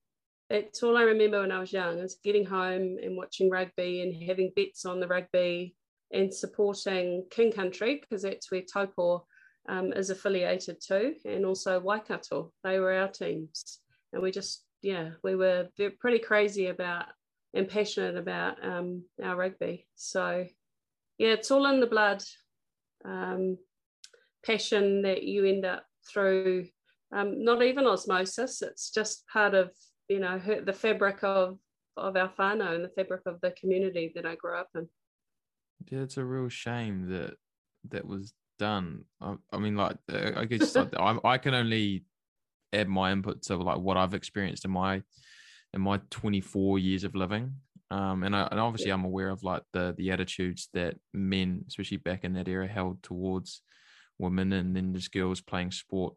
It's 0.49 0.83
all 0.83 0.97
I 0.97 1.02
remember 1.02 1.41
when 1.41 1.52
I 1.52 1.61
was 1.61 1.73
young 1.73 1.99
is 1.99 2.19
getting 2.25 2.47
home 2.47 2.97
and 3.02 3.17
watching 3.17 3.50
rugby 3.50 4.00
and 4.00 4.29
having 4.29 4.52
bets 4.57 4.87
on 4.87 4.99
the 4.99 5.07
rugby 5.07 5.76
and 6.11 6.33
supporting 6.33 7.26
King 7.31 7.52
Country 7.52 8.00
because 8.00 8.23
that's 8.23 8.50
where 8.50 8.62
Taupo 8.62 9.26
um, 9.69 9.93
is 9.93 10.09
affiliated 10.09 10.81
to, 10.88 11.14
and 11.26 11.45
also 11.45 11.81
Waikato. 11.81 12.52
They 12.64 12.79
were 12.79 12.95
our 12.95 13.09
teams, 13.09 13.81
and 14.14 14.23
we 14.23 14.31
just 14.31 14.64
yeah 14.81 15.11
we 15.23 15.37
were 15.37 15.69
pretty 16.00 16.19
crazy 16.19 16.67
about 16.69 17.07
and 17.54 17.68
passionate 17.68 18.16
about 18.16 18.64
um, 18.64 19.04
our 19.23 19.37
rugby. 19.37 19.87
So, 19.94 20.47
yeah, 21.18 21.28
it's 21.28 21.50
all 21.50 21.66
in 21.66 21.80
the 21.80 21.87
blood. 21.87 22.23
Um, 23.04 23.59
passion 24.44 25.02
that 25.02 25.23
you 25.23 25.44
end 25.44 25.64
up 25.64 25.85
through, 26.11 26.66
um, 27.14 27.44
not 27.44 27.62
even 27.62 27.87
osmosis. 27.87 28.62
It's 28.62 28.90
just 28.90 29.25
part 29.32 29.54
of 29.54 29.71
you 30.09 30.21
know 30.21 30.40
the 30.64 30.73
fabric 30.73 31.23
of 31.23 31.59
of 31.97 32.16
our 32.16 32.32
whānau 32.38 32.75
and 32.75 32.85
the 32.85 32.92
fabric 32.97 33.23
of 33.26 33.40
the 33.40 33.52
community 33.52 34.12
that 34.14 34.26
I 34.26 34.35
grew 34.35 34.59
up 34.59 34.68
in. 34.75 34.88
Yeah, 35.90 36.00
it's 36.00 36.16
a 36.16 36.25
real 36.25 36.49
shame 36.49 37.09
that 37.11 37.35
that 37.90 38.06
was 38.06 38.32
done. 38.59 39.04
I, 39.21 39.35
I 39.52 39.59
mean, 39.59 39.76
like, 39.76 39.97
I 40.11 40.44
guess 40.44 40.76
I, 40.76 41.18
I 41.25 41.38
can 41.38 41.54
only 41.54 42.04
add 42.73 42.88
my 42.88 43.12
input 43.12 43.42
to 43.42 43.56
like 43.56 43.78
what 43.78 43.97
I've 43.97 44.14
experienced 44.14 44.64
in 44.64 44.71
my 44.71 45.02
in 45.75 45.81
my 45.81 46.00
24 46.11 46.79
years 46.79 47.05
of 47.05 47.14
living. 47.14 47.55
Um, 47.91 48.23
and 48.23 48.35
I, 48.35 48.49
and 48.50 48.59
obviously 48.59 48.91
I'm 48.91 49.05
aware 49.05 49.29
of 49.29 49.43
like 49.43 49.62
the 49.73 49.95
the 49.99 50.11
attitudes 50.12 50.69
that 50.73 50.97
men, 51.12 51.64
especially 51.69 51.99
back 51.99 52.25
in 52.25 52.33
that 52.35 52.49
era, 52.49 52.67
held 52.67 53.02
towards 53.02 53.62
women 54.19 54.52
and 54.52 54.75
then 54.75 54.95
just 54.95 55.12
girls 55.12 55.43
playing 55.43 55.73
sport, 55.73 56.14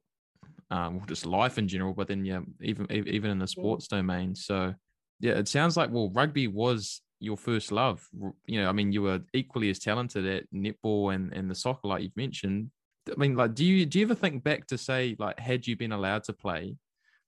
um, 0.71 0.97
or 0.97 1.05
just 1.05 1.25
life 1.25 1.57
in 1.57 1.67
general. 1.67 1.93
But 1.93 2.07
then 2.07 2.23
yeah, 2.23 2.39
even 2.61 2.89
even 2.91 3.29
in 3.29 3.39
the 3.39 3.47
sports 3.47 3.87
domain. 3.87 4.35
So 4.35 4.73
yeah, 5.19 5.33
it 5.33 5.49
sounds 5.49 5.75
like 5.75 5.91
well, 5.91 6.11
rugby 6.13 6.47
was 6.47 7.01
your 7.19 7.37
first 7.37 7.71
love. 7.71 8.07
You 8.45 8.61
know, 8.61 8.69
I 8.69 8.71
mean, 8.71 8.91
you 8.91 9.01
were 9.01 9.21
equally 9.33 9.69
as 9.69 9.79
talented 9.79 10.25
at 10.25 10.51
netball 10.53 11.13
and 11.13 11.33
and 11.33 11.51
the 11.51 11.55
soccer, 11.55 11.87
like 11.89 12.03
you've 12.03 12.15
mentioned. 12.15 12.71
I 13.11 13.15
mean, 13.17 13.35
like, 13.35 13.53
do 13.53 13.65
you 13.65 13.85
do 13.85 13.99
you 13.99 14.05
ever 14.05 14.15
think 14.15 14.43
back 14.43 14.67
to 14.67 14.77
say 14.77 15.15
like, 15.19 15.39
had 15.39 15.67
you 15.67 15.75
been 15.75 15.91
allowed 15.91 16.23
to 16.25 16.33
play, 16.33 16.77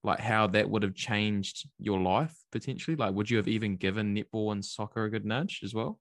like 0.04 0.20
how 0.20 0.48
that 0.48 0.70
would 0.70 0.84
have 0.84 0.96
changed 0.96 1.68
your 1.80 2.00
life 2.00 2.36
potentially? 2.52 2.96
Like, 2.96 3.14
would 3.14 3.30
you 3.30 3.38
have 3.38 3.48
even 3.48 3.78
given 3.78 4.16
netball 4.16 4.52
and 4.52 4.64
soccer 4.64 5.06
a 5.06 5.10
good 5.10 5.26
nudge 5.26 5.62
as 5.64 5.74
well? 5.74 6.00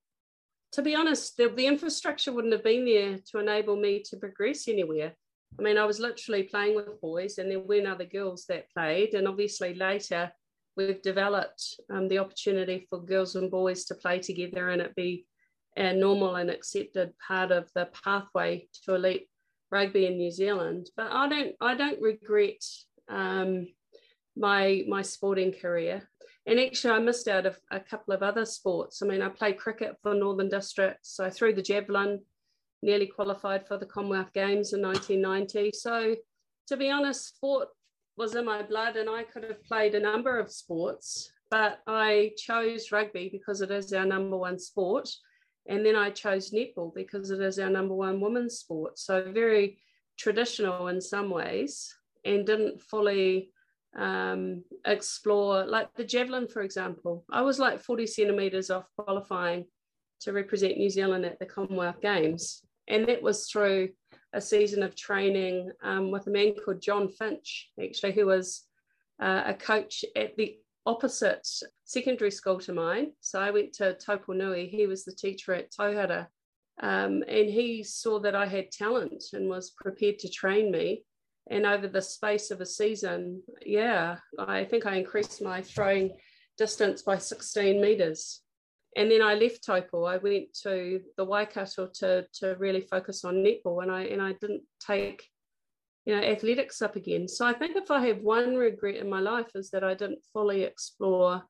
To 0.72 0.82
be 0.82 0.94
honest, 0.94 1.36
the, 1.36 1.48
the 1.48 1.66
infrastructure 1.66 2.32
wouldn't 2.32 2.52
have 2.52 2.64
been 2.64 2.84
there 2.84 3.18
to 3.30 3.38
enable 3.38 3.76
me 3.76 4.02
to 4.10 4.16
progress 4.16 4.68
anywhere. 4.68 5.14
I 5.58 5.62
mean, 5.62 5.78
I 5.78 5.84
was 5.84 6.00
literally 6.00 6.42
playing 6.42 6.76
with 6.76 7.00
boys, 7.00 7.38
and 7.38 7.50
there 7.50 7.60
weren't 7.60 7.86
other 7.86 8.04
girls 8.04 8.44
that 8.48 8.70
played. 8.70 9.14
And 9.14 9.26
obviously, 9.26 9.74
later 9.74 10.32
we've 10.76 11.02
developed 11.02 11.80
um, 11.90 12.08
the 12.08 12.18
opportunity 12.18 12.86
for 12.88 13.02
girls 13.02 13.34
and 13.34 13.50
boys 13.50 13.84
to 13.86 13.94
play 13.94 14.18
together 14.18 14.68
and 14.68 14.82
it 14.82 14.94
be 14.94 15.26
a 15.76 15.92
normal 15.92 16.36
and 16.36 16.50
accepted 16.50 17.12
part 17.26 17.50
of 17.50 17.70
the 17.74 17.88
pathway 18.04 18.68
to 18.84 18.94
elite 18.94 19.28
rugby 19.70 20.06
in 20.06 20.16
New 20.16 20.30
Zealand. 20.30 20.88
But 20.96 21.10
I 21.10 21.28
don't 21.28 21.54
I 21.60 21.74
don't 21.74 22.00
regret 22.00 22.62
um, 23.08 23.66
my 24.36 24.84
my 24.86 25.02
sporting 25.02 25.52
career. 25.52 26.08
And 26.46 26.60
actually, 26.60 26.94
I 26.94 26.98
missed 27.00 27.26
out 27.26 27.46
of 27.46 27.58
a 27.72 27.80
couple 27.80 28.14
of 28.14 28.22
other 28.22 28.44
sports. 28.44 29.02
I 29.02 29.06
mean, 29.06 29.20
I 29.20 29.28
played 29.28 29.58
cricket 29.58 29.96
for 30.00 30.14
Northern 30.14 30.48
Districts. 30.48 31.18
I 31.18 31.28
threw 31.28 31.52
the 31.52 31.62
javelin, 31.62 32.20
nearly 32.82 33.06
qualified 33.06 33.66
for 33.66 33.78
the 33.78 33.86
Commonwealth 33.86 34.32
Games 34.32 34.72
in 34.72 34.80
1990. 34.80 35.72
So, 35.72 36.14
to 36.68 36.76
be 36.76 36.88
honest, 36.88 37.34
sport 37.34 37.68
was 38.16 38.34
in 38.34 38.44
my 38.44 38.62
blood 38.62 38.96
and 38.96 39.10
I 39.10 39.24
could 39.24 39.42
have 39.42 39.62
played 39.64 39.94
a 39.94 40.00
number 40.00 40.38
of 40.38 40.50
sports, 40.50 41.30
but 41.50 41.80
I 41.86 42.32
chose 42.38 42.92
rugby 42.92 43.28
because 43.30 43.60
it 43.60 43.70
is 43.70 43.92
our 43.92 44.06
number 44.06 44.36
one 44.36 44.58
sport. 44.58 45.08
And 45.68 45.84
then 45.84 45.96
I 45.96 46.10
chose 46.10 46.52
netball 46.52 46.94
because 46.94 47.30
it 47.30 47.40
is 47.40 47.58
our 47.58 47.70
number 47.70 47.94
one 47.94 48.20
women's 48.20 48.58
sport. 48.58 48.98
So 48.98 49.32
very 49.32 49.78
traditional 50.16 50.88
in 50.88 51.00
some 51.00 51.28
ways 51.28 51.92
and 52.24 52.46
didn't 52.46 52.80
fully 52.80 53.50
um, 53.96 54.62
explore, 54.84 55.64
like 55.66 55.94
the 55.94 56.04
javelin, 56.04 56.48
for 56.48 56.62
example. 56.62 57.24
I 57.30 57.42
was 57.42 57.58
like 57.58 57.80
40 57.80 58.06
centimeters 58.06 58.70
off 58.70 58.86
qualifying 58.96 59.64
to 60.20 60.32
represent 60.32 60.78
New 60.78 60.90
Zealand 60.90 61.24
at 61.24 61.38
the 61.38 61.46
Commonwealth 61.46 62.00
Games. 62.00 62.62
And 62.88 63.08
that 63.08 63.22
was 63.22 63.48
through 63.48 63.90
a 64.32 64.40
season 64.40 64.82
of 64.82 64.94
training 64.94 65.70
um, 65.82 66.10
with 66.10 66.26
a 66.26 66.30
man 66.30 66.54
called 66.54 66.80
John 66.80 67.08
Finch, 67.08 67.70
actually, 67.82 68.12
who 68.12 68.26
was 68.26 68.64
uh, 69.20 69.42
a 69.46 69.54
coach 69.54 70.04
at 70.14 70.36
the 70.36 70.58
opposite 70.84 71.46
secondary 71.84 72.30
school 72.30 72.60
to 72.60 72.72
mine. 72.72 73.12
So 73.20 73.40
I 73.40 73.50
went 73.50 73.72
to 73.74 73.94
Tauponui. 73.94 74.68
He 74.68 74.86
was 74.86 75.04
the 75.04 75.12
teacher 75.12 75.52
at 75.54 75.72
Tauhara. 75.72 76.28
Um, 76.80 77.24
and 77.26 77.48
he 77.48 77.82
saw 77.82 78.20
that 78.20 78.36
I 78.36 78.46
had 78.46 78.70
talent 78.70 79.24
and 79.32 79.48
was 79.48 79.70
prepared 79.70 80.18
to 80.20 80.28
train 80.28 80.70
me. 80.70 81.04
And 81.48 81.64
over 81.64 81.86
the 81.86 82.02
space 82.02 82.50
of 82.50 82.60
a 82.60 82.66
season, 82.66 83.42
yeah, 83.64 84.16
I 84.38 84.64
think 84.64 84.84
I 84.84 84.96
increased 84.96 85.40
my 85.40 85.62
throwing 85.62 86.16
distance 86.58 87.02
by 87.02 87.18
16 87.18 87.80
meters 87.80 88.42
and 88.96 89.10
then 89.10 89.20
I 89.22 89.34
left 89.34 89.62
Taupo. 89.62 90.04
I 90.04 90.16
went 90.16 90.54
to 90.62 91.00
the 91.16 91.24
Waikato 91.24 91.88
to 91.96 92.26
to 92.40 92.56
really 92.58 92.80
focus 92.80 93.24
on 93.24 93.44
netball, 93.44 93.82
and 93.82 93.92
I 93.92 94.04
and 94.04 94.22
I 94.22 94.32
didn't 94.40 94.62
take 94.84 95.28
you 96.06 96.16
know 96.16 96.22
athletics 96.22 96.80
up 96.80 96.96
again. 96.96 97.28
So 97.28 97.46
I 97.46 97.52
think 97.52 97.76
if 97.76 97.90
I 97.90 98.06
have 98.06 98.22
one 98.22 98.56
regret 98.56 98.96
in 98.96 99.08
my 99.08 99.20
life 99.20 99.50
is 99.54 99.70
that 99.70 99.84
I 99.84 99.94
didn't 99.94 100.24
fully 100.32 100.62
explore 100.62 101.42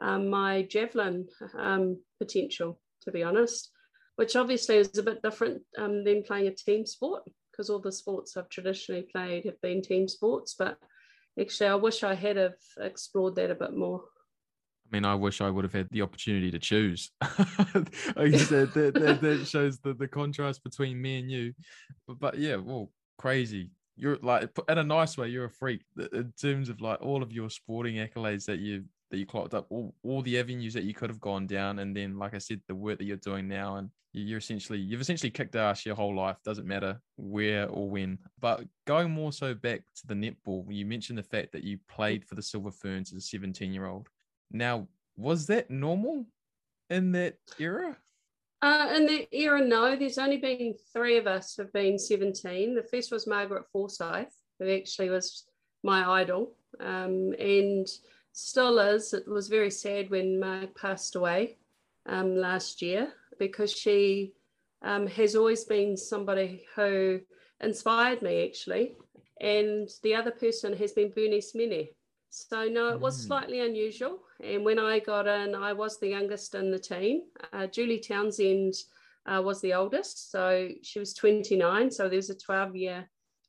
um, 0.00 0.28
my 0.28 0.62
javelin 0.62 1.28
um, 1.56 2.00
potential, 2.18 2.80
to 3.02 3.12
be 3.12 3.22
honest, 3.22 3.70
which 4.16 4.34
obviously 4.34 4.76
is 4.76 4.98
a 4.98 5.02
bit 5.02 5.22
different 5.22 5.62
um, 5.78 6.02
than 6.02 6.24
playing 6.24 6.48
a 6.48 6.54
team 6.54 6.84
sport 6.86 7.22
because 7.60 7.68
all 7.68 7.78
the 7.78 7.92
sports 7.92 8.38
I've 8.38 8.48
traditionally 8.48 9.02
played 9.02 9.44
have 9.44 9.60
been 9.60 9.82
team 9.82 10.08
sports, 10.08 10.54
but 10.58 10.78
actually 11.38 11.66
I 11.66 11.74
wish 11.74 12.02
I 12.02 12.14
had 12.14 12.38
have 12.38 12.54
explored 12.80 13.36
that 13.36 13.50
a 13.50 13.54
bit 13.54 13.76
more. 13.76 14.00
I 14.00 14.96
mean, 14.96 15.04
I 15.04 15.14
wish 15.14 15.42
I 15.42 15.50
would 15.50 15.64
have 15.64 15.74
had 15.74 15.88
the 15.90 16.00
opportunity 16.00 16.50
to 16.52 16.58
choose. 16.58 17.10
like 18.16 18.32
you 18.32 18.38
said, 18.38 18.72
that, 18.72 18.94
that, 18.94 19.20
that, 19.20 19.46
shows 19.46 19.78
the, 19.78 19.92
the 19.92 20.08
contrast 20.08 20.64
between 20.64 21.02
me 21.02 21.18
and 21.18 21.30
you. 21.30 21.52
But, 22.08 22.18
but 22.18 22.38
yeah, 22.38 22.56
well, 22.56 22.90
crazy. 23.18 23.68
You're 23.94 24.16
like, 24.22 24.48
in 24.70 24.78
a 24.78 24.82
nice 24.82 25.18
way, 25.18 25.28
you're 25.28 25.44
a 25.44 25.50
freak 25.50 25.82
in 25.98 26.32
terms 26.40 26.70
of 26.70 26.80
like 26.80 27.02
all 27.02 27.22
of 27.22 27.30
your 27.30 27.50
sporting 27.50 27.96
accolades 27.96 28.46
that 28.46 28.60
you 28.60 28.84
that 29.10 29.18
you 29.18 29.26
clocked 29.26 29.54
up, 29.54 29.66
all, 29.70 29.94
all 30.02 30.22
the 30.22 30.38
avenues 30.38 30.74
that 30.74 30.84
you 30.84 30.94
could 30.94 31.10
have 31.10 31.20
gone 31.20 31.46
down, 31.46 31.80
and 31.80 31.96
then, 31.96 32.18
like 32.18 32.34
I 32.34 32.38
said, 32.38 32.60
the 32.66 32.74
work 32.74 32.98
that 32.98 33.04
you're 33.04 33.16
doing 33.16 33.48
now, 33.48 33.76
and 33.76 33.90
you're 34.12 34.38
essentially 34.38 34.78
you've 34.78 35.00
essentially 35.00 35.30
kicked 35.30 35.54
ass 35.54 35.86
your 35.86 35.94
whole 35.94 36.14
life. 36.14 36.36
Doesn't 36.44 36.66
matter 36.66 37.00
where 37.16 37.68
or 37.68 37.88
when. 37.88 38.18
But 38.40 38.64
going 38.86 39.10
more 39.10 39.32
so 39.32 39.54
back 39.54 39.82
to 39.96 40.06
the 40.06 40.14
netball, 40.14 40.64
you 40.68 40.84
mentioned 40.86 41.18
the 41.18 41.22
fact 41.22 41.52
that 41.52 41.64
you 41.64 41.78
played 41.88 42.24
for 42.24 42.34
the 42.34 42.42
Silver 42.42 42.70
Ferns 42.70 43.12
as 43.12 43.18
a 43.18 43.26
17 43.26 43.72
year 43.72 43.86
old. 43.86 44.08
Now, 44.50 44.88
was 45.16 45.46
that 45.46 45.70
normal 45.70 46.26
in 46.88 47.12
that 47.12 47.36
era? 47.58 47.96
Uh, 48.62 48.92
in 48.94 49.06
that 49.06 49.28
era, 49.32 49.64
no. 49.64 49.96
There's 49.96 50.18
only 50.18 50.36
been 50.36 50.74
three 50.92 51.16
of 51.16 51.26
us 51.26 51.56
have 51.56 51.72
been 51.72 51.98
17. 51.98 52.74
The 52.74 52.82
first 52.82 53.12
was 53.12 53.26
Margaret 53.26 53.64
Forsyth, 53.72 54.34
who 54.58 54.70
actually 54.70 55.08
was 55.08 55.44
my 55.82 56.20
idol, 56.20 56.52
um, 56.80 57.32
and 57.38 57.86
still 58.32 58.78
is. 58.78 59.12
It 59.12 59.28
was 59.28 59.48
very 59.48 59.70
sad 59.70 60.10
when 60.10 60.40
Marg 60.40 60.74
passed 60.74 61.16
away 61.16 61.56
um, 62.06 62.36
last 62.36 62.82
year 62.82 63.12
because 63.38 63.72
she 63.72 64.32
um, 64.82 65.06
has 65.06 65.36
always 65.36 65.64
been 65.64 65.96
somebody 65.96 66.64
who 66.74 67.20
inspired 67.60 68.22
me, 68.22 68.46
actually. 68.46 68.96
And 69.40 69.88
the 70.02 70.14
other 70.14 70.30
person 70.30 70.76
has 70.76 70.92
been 70.92 71.12
Bernice 71.14 71.54
Mene. 71.54 71.88
So, 72.30 72.68
no, 72.68 72.90
it 72.90 73.00
was 73.00 73.20
mm. 73.20 73.26
slightly 73.26 73.60
unusual. 73.60 74.20
And 74.42 74.64
when 74.64 74.78
I 74.78 75.00
got 75.00 75.26
in, 75.26 75.54
I 75.54 75.72
was 75.72 75.98
the 75.98 76.08
youngest 76.08 76.54
in 76.54 76.70
the 76.70 76.78
team. 76.78 77.22
Uh, 77.52 77.66
Julie 77.66 77.98
Townsend 77.98 78.74
uh, 79.26 79.42
was 79.42 79.60
the 79.60 79.74
oldest, 79.74 80.30
so 80.30 80.68
she 80.82 80.98
was 80.98 81.12
29. 81.14 81.90
So 81.90 82.08
there 82.08 82.16
was 82.16 82.30
a 82.30 82.38
12 82.38 82.76
year 82.76 83.08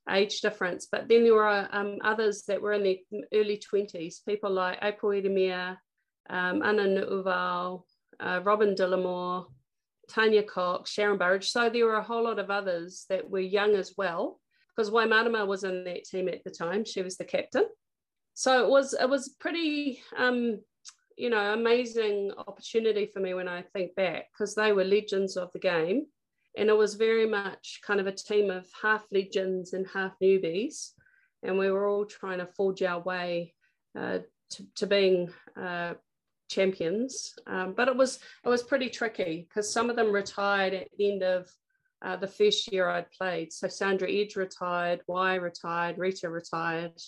age 0.09 0.41
difference. 0.41 0.87
But 0.91 1.07
then 1.07 1.23
there 1.23 1.33
were 1.33 1.67
um, 1.71 1.97
others 2.03 2.43
that 2.47 2.61
were 2.61 2.73
in 2.73 2.83
their 2.83 2.95
early 3.33 3.61
20s, 3.73 4.25
people 4.27 4.51
like 4.51 4.79
April 4.81 5.11
Ieremia, 5.11 5.77
um, 6.29 6.63
Anna 6.63 6.83
Noovao, 6.83 7.83
uh, 8.19 8.41
Robin 8.43 8.75
Dillamore, 8.75 9.45
Tanya 10.09 10.43
Cox, 10.43 10.91
Sharon 10.91 11.17
Burridge. 11.17 11.49
So 11.49 11.69
there 11.69 11.85
were 11.85 11.95
a 11.95 12.03
whole 12.03 12.23
lot 12.23 12.39
of 12.39 12.49
others 12.49 13.05
that 13.09 13.29
were 13.29 13.39
young 13.39 13.75
as 13.75 13.93
well, 13.97 14.39
because 14.75 14.91
Waimarama 14.91 15.47
was 15.47 15.63
in 15.63 15.83
that 15.85 16.03
team 16.05 16.27
at 16.27 16.43
the 16.43 16.51
time. 16.51 16.85
She 16.85 17.01
was 17.01 17.17
the 17.17 17.25
captain. 17.25 17.65
So 18.33 18.63
it 18.63 18.69
was 18.69 18.93
it 18.93 19.09
was 19.09 19.35
pretty 19.39 20.01
um, 20.17 20.59
you 21.21 21.29
know, 21.29 21.53
amazing 21.53 22.31
opportunity 22.35 23.05
for 23.05 23.19
me 23.19 23.33
when 23.35 23.47
I 23.47 23.61
think 23.73 23.93
back 23.95 24.25
because 24.31 24.55
they 24.55 24.73
were 24.73 24.83
legends 24.83 25.37
of 25.37 25.51
the 25.53 25.59
game. 25.59 26.07
And 26.57 26.69
it 26.69 26.77
was 26.77 26.95
very 26.95 27.27
much 27.27 27.79
kind 27.85 27.99
of 27.99 28.07
a 28.07 28.11
team 28.11 28.49
of 28.49 28.67
half 28.81 29.05
legends 29.11 29.73
and 29.73 29.87
half 29.87 30.13
newbies. 30.21 30.91
And 31.43 31.57
we 31.57 31.71
were 31.71 31.87
all 31.87 32.05
trying 32.05 32.39
to 32.39 32.45
forge 32.45 32.83
our 32.83 32.99
way 32.99 33.53
uh, 33.97 34.19
to, 34.51 34.65
to, 34.75 34.87
being 34.87 35.31
uh, 35.59 35.93
champions. 36.49 37.33
Um, 37.47 37.73
but 37.75 37.87
it 37.87 37.95
was 37.95 38.19
it 38.45 38.49
was 38.49 38.63
pretty 38.63 38.89
tricky 38.89 39.47
because 39.47 39.71
some 39.71 39.89
of 39.89 39.95
them 39.95 40.11
retired 40.11 40.73
at 40.73 40.87
the 40.97 41.11
end 41.11 41.23
of 41.23 41.49
uh, 42.03 42.15
the 42.17 42.27
first 42.27 42.71
year 42.71 42.89
I'd 42.89 43.11
played. 43.11 43.53
So 43.53 43.67
Sandra 43.67 44.11
Edge 44.11 44.35
retired, 44.35 45.01
Wai 45.07 45.35
retired, 45.35 45.97
Rita 45.97 46.29
retired, 46.29 46.99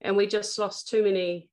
and 0.00 0.16
we 0.16 0.26
just 0.26 0.58
lost 0.58 0.88
too 0.88 1.02
many 1.02 1.50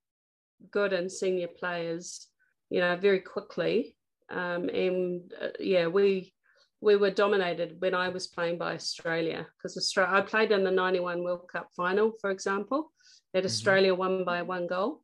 good 0.72 0.94
and 0.94 1.12
senior 1.12 1.48
players, 1.48 2.28
you 2.70 2.80
know, 2.80 2.96
very 2.96 3.20
quickly. 3.20 3.96
Um, 4.30 4.70
and 4.70 5.34
uh, 5.42 5.50
yeah, 5.60 5.88
we 5.88 6.34
we 6.86 6.96
were 6.96 7.10
dominated 7.10 7.76
when 7.80 7.96
I 7.96 8.10
was 8.10 8.28
playing 8.28 8.60
by 8.60 8.76
Australia 8.76 9.48
because 9.58 9.76
Australia. 9.76 10.14
I 10.14 10.22
played 10.22 10.52
in 10.52 10.64
the 10.64 10.70
'91 10.70 11.24
World 11.24 11.50
Cup 11.52 11.70
final, 11.76 12.14
for 12.22 12.30
example, 12.30 12.92
that 13.34 13.40
mm-hmm. 13.40 13.48
Australia 13.48 13.96
won 13.96 14.24
by 14.24 14.44
one 14.44 14.68
goal, 14.68 15.02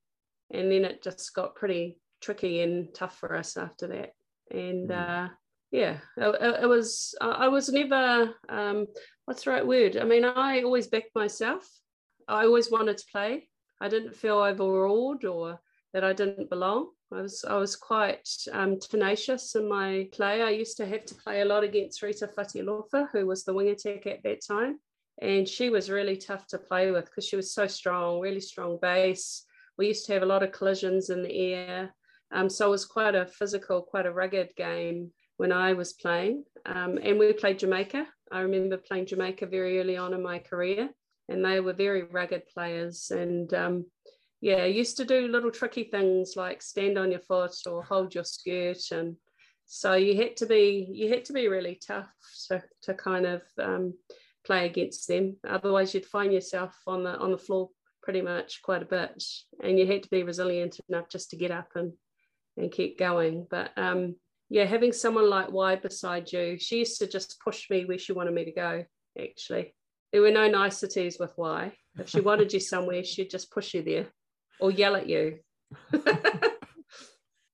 and 0.51 0.71
then 0.71 0.85
it 0.85 1.01
just 1.01 1.33
got 1.33 1.55
pretty 1.55 1.97
tricky 2.21 2.61
and 2.61 2.93
tough 2.93 3.17
for 3.17 3.35
us 3.35 3.57
after 3.57 3.88
that. 3.88 4.13
And 4.51 4.89
mm. 4.89 4.95
uh, 4.95 5.29
yeah, 5.71 5.97
it, 6.17 6.63
it, 6.63 6.69
was. 6.69 7.15
I 7.19 7.47
was 7.47 7.69
never. 7.69 8.35
Um, 8.47 8.85
what's 9.25 9.43
the 9.43 9.51
right 9.51 9.65
word? 9.65 9.97
I 9.97 10.03
mean, 10.03 10.23
I 10.23 10.61
always 10.61 10.85
backed 10.85 11.15
myself. 11.15 11.67
I 12.27 12.45
always 12.45 12.69
wanted 12.69 13.00
to 13.00 13.11
play. 13.11 13.50
I 13.81 13.88
didn't 13.89 14.15
feel 14.15 14.38
overawed 14.38 15.25
or 15.25 15.59
that 15.93 16.03
I 16.03 16.13
didn't 16.13 16.51
belong. 16.51 16.91
I 17.13 17.22
was 17.22 17.44
I 17.48 17.56
was 17.58 17.75
quite 17.75 18.27
um, 18.53 18.80
tenacious 18.80 19.56
in 19.56 19.68
my 19.68 20.08
play. 20.12 20.41
I 20.41 20.51
used 20.51 20.77
to 20.77 20.86
have 20.86 21.06
to 21.06 21.15
play 21.15 21.41
a 21.41 21.46
lot 21.46 21.63
against 21.63 22.01
Rita 22.01 22.27
Fatialofa, 22.27 23.10
who 23.12 23.25
was 23.25 23.44
the 23.44 23.53
wing 23.53 23.70
attack 23.70 24.08
at 24.08 24.24
that 24.24 24.39
time, 24.48 24.80
and 25.22 25.48
she 25.48 25.70
was 25.70 25.89
really 25.89 26.15
tough 26.15 26.48
to 26.48 26.58
play 26.58 26.91
with 26.91 27.06
because 27.06 27.25
she 27.25 27.36
was 27.36 27.53
so 27.53 27.68
strong, 27.68 28.20
really 28.20 28.39
strong 28.39 28.80
base. 28.82 29.46
We 29.77 29.88
used 29.88 30.06
to 30.06 30.13
have 30.13 30.24
a 30.24 30.27
lot 30.27 30.44
of 30.44 30.51
collisions 30.51 31.10
in 31.10 31.22
the 31.24 31.34
air, 31.34 31.94
um, 32.32 32.50
so 32.50 32.68
it 32.68 32.72
was 32.72 32.86
quite 32.86 33.15
a 33.15 33.25
physical, 33.25 33.82
quite 33.82 34.06
a 34.06 34.13
rugged 34.13 34.56
game 34.56 35.12
when 35.38 35.51
I 35.51 35.74
was 35.74 35.94
playing. 35.94 36.44
Um, 36.65 36.98
and 37.01 37.20
we 37.20 37.34
played 37.34 37.60
Jamaica. 37.60 38.08
I 38.32 38.39
remember 38.41 38.77
playing 38.77 39.08
Jamaica 39.08 39.48
very 39.48 39.80
early 39.80 39.98
on 39.98 40.13
in 40.13 40.24
my 40.24 40.39
career, 40.39 40.89
and 41.27 41.44
they 41.44 41.60
were 41.60 41.74
very 41.74 42.03
rugged 42.03 42.44
players 42.53 43.12
and 43.12 43.53
um, 43.53 43.86
yeah, 44.41 44.65
used 44.65 44.98
to 44.98 45.05
do 45.05 45.27
little 45.27 45.51
tricky 45.51 45.83
things 45.83 46.33
like 46.36 46.63
stand 46.63 46.98
on 46.98 47.12
your 47.12 47.19
foot 47.19 47.55
or 47.67 47.83
hold 47.83 48.15
your 48.15 48.24
skirt, 48.24 48.91
and 48.91 49.15
so 49.67 49.93
you 49.93 50.17
had 50.17 50.36
to 50.38 50.48
be 50.48 50.88
you 50.91 51.10
had 51.10 51.25
to 51.25 51.33
be 51.33 51.48
really 51.48 51.79
tough 51.86 52.10
to 52.48 52.63
to 52.81 52.95
kind 52.95 53.27
of 53.27 53.43
um, 53.60 53.93
play 54.43 54.65
against 54.65 55.07
them. 55.07 55.38
Otherwise, 55.48 55.93
you'd 55.93 56.07
find 56.07 56.33
yourself 56.33 56.75
on 56.88 57.03
the 57.03 57.15
on 57.19 57.31
the 57.31 57.38
floor 57.38 57.69
pretty 58.01 58.24
much 58.24 58.63
quite 58.63 58.81
a 58.81 58.86
bit, 58.86 59.24
and 59.63 59.77
you 59.77 59.86
had 59.86 60.01
to 60.01 60.10
be 60.10 60.24
resilient 60.24 60.79
enough 60.89 61.07
just 61.07 61.29
to 61.29 61.38
get 61.38 61.51
up 61.51 61.69
and 61.75 61.93
and 62.57 62.71
keep 62.71 62.98
going. 62.98 63.45
But 63.48 63.71
um, 63.77 64.15
yeah, 64.50 64.65
having 64.65 64.91
someone 64.91 65.29
like 65.29 65.51
Wai 65.51 65.75
beside 65.75 66.31
you, 66.31 66.57
she 66.57 66.79
used 66.79 66.98
to 66.98 67.07
just 67.07 67.39
push 67.43 67.69
me 67.69 67.86
where 67.86 68.00
she 68.00 68.13
wanted 68.13 68.33
me 68.33 68.45
to 68.45 68.51
go. 68.51 68.86
Actually, 69.21 69.75
there 70.12 70.21
were 70.21 70.31
no 70.31 70.50
niceties 70.50 71.17
with 71.19 71.38
Wai. 71.38 71.74
If 72.00 72.10
she 72.10 72.21
wanted 72.21 72.51
you 72.53 72.60
somewhere, 72.60 73.03
she'd 73.03 73.29
just 73.29 73.51
push 73.51 73.75
you 73.75 73.83
there 73.83 74.07
or 74.62 74.72
yell 74.72 74.96
at 74.96 75.10
you. 75.10 75.39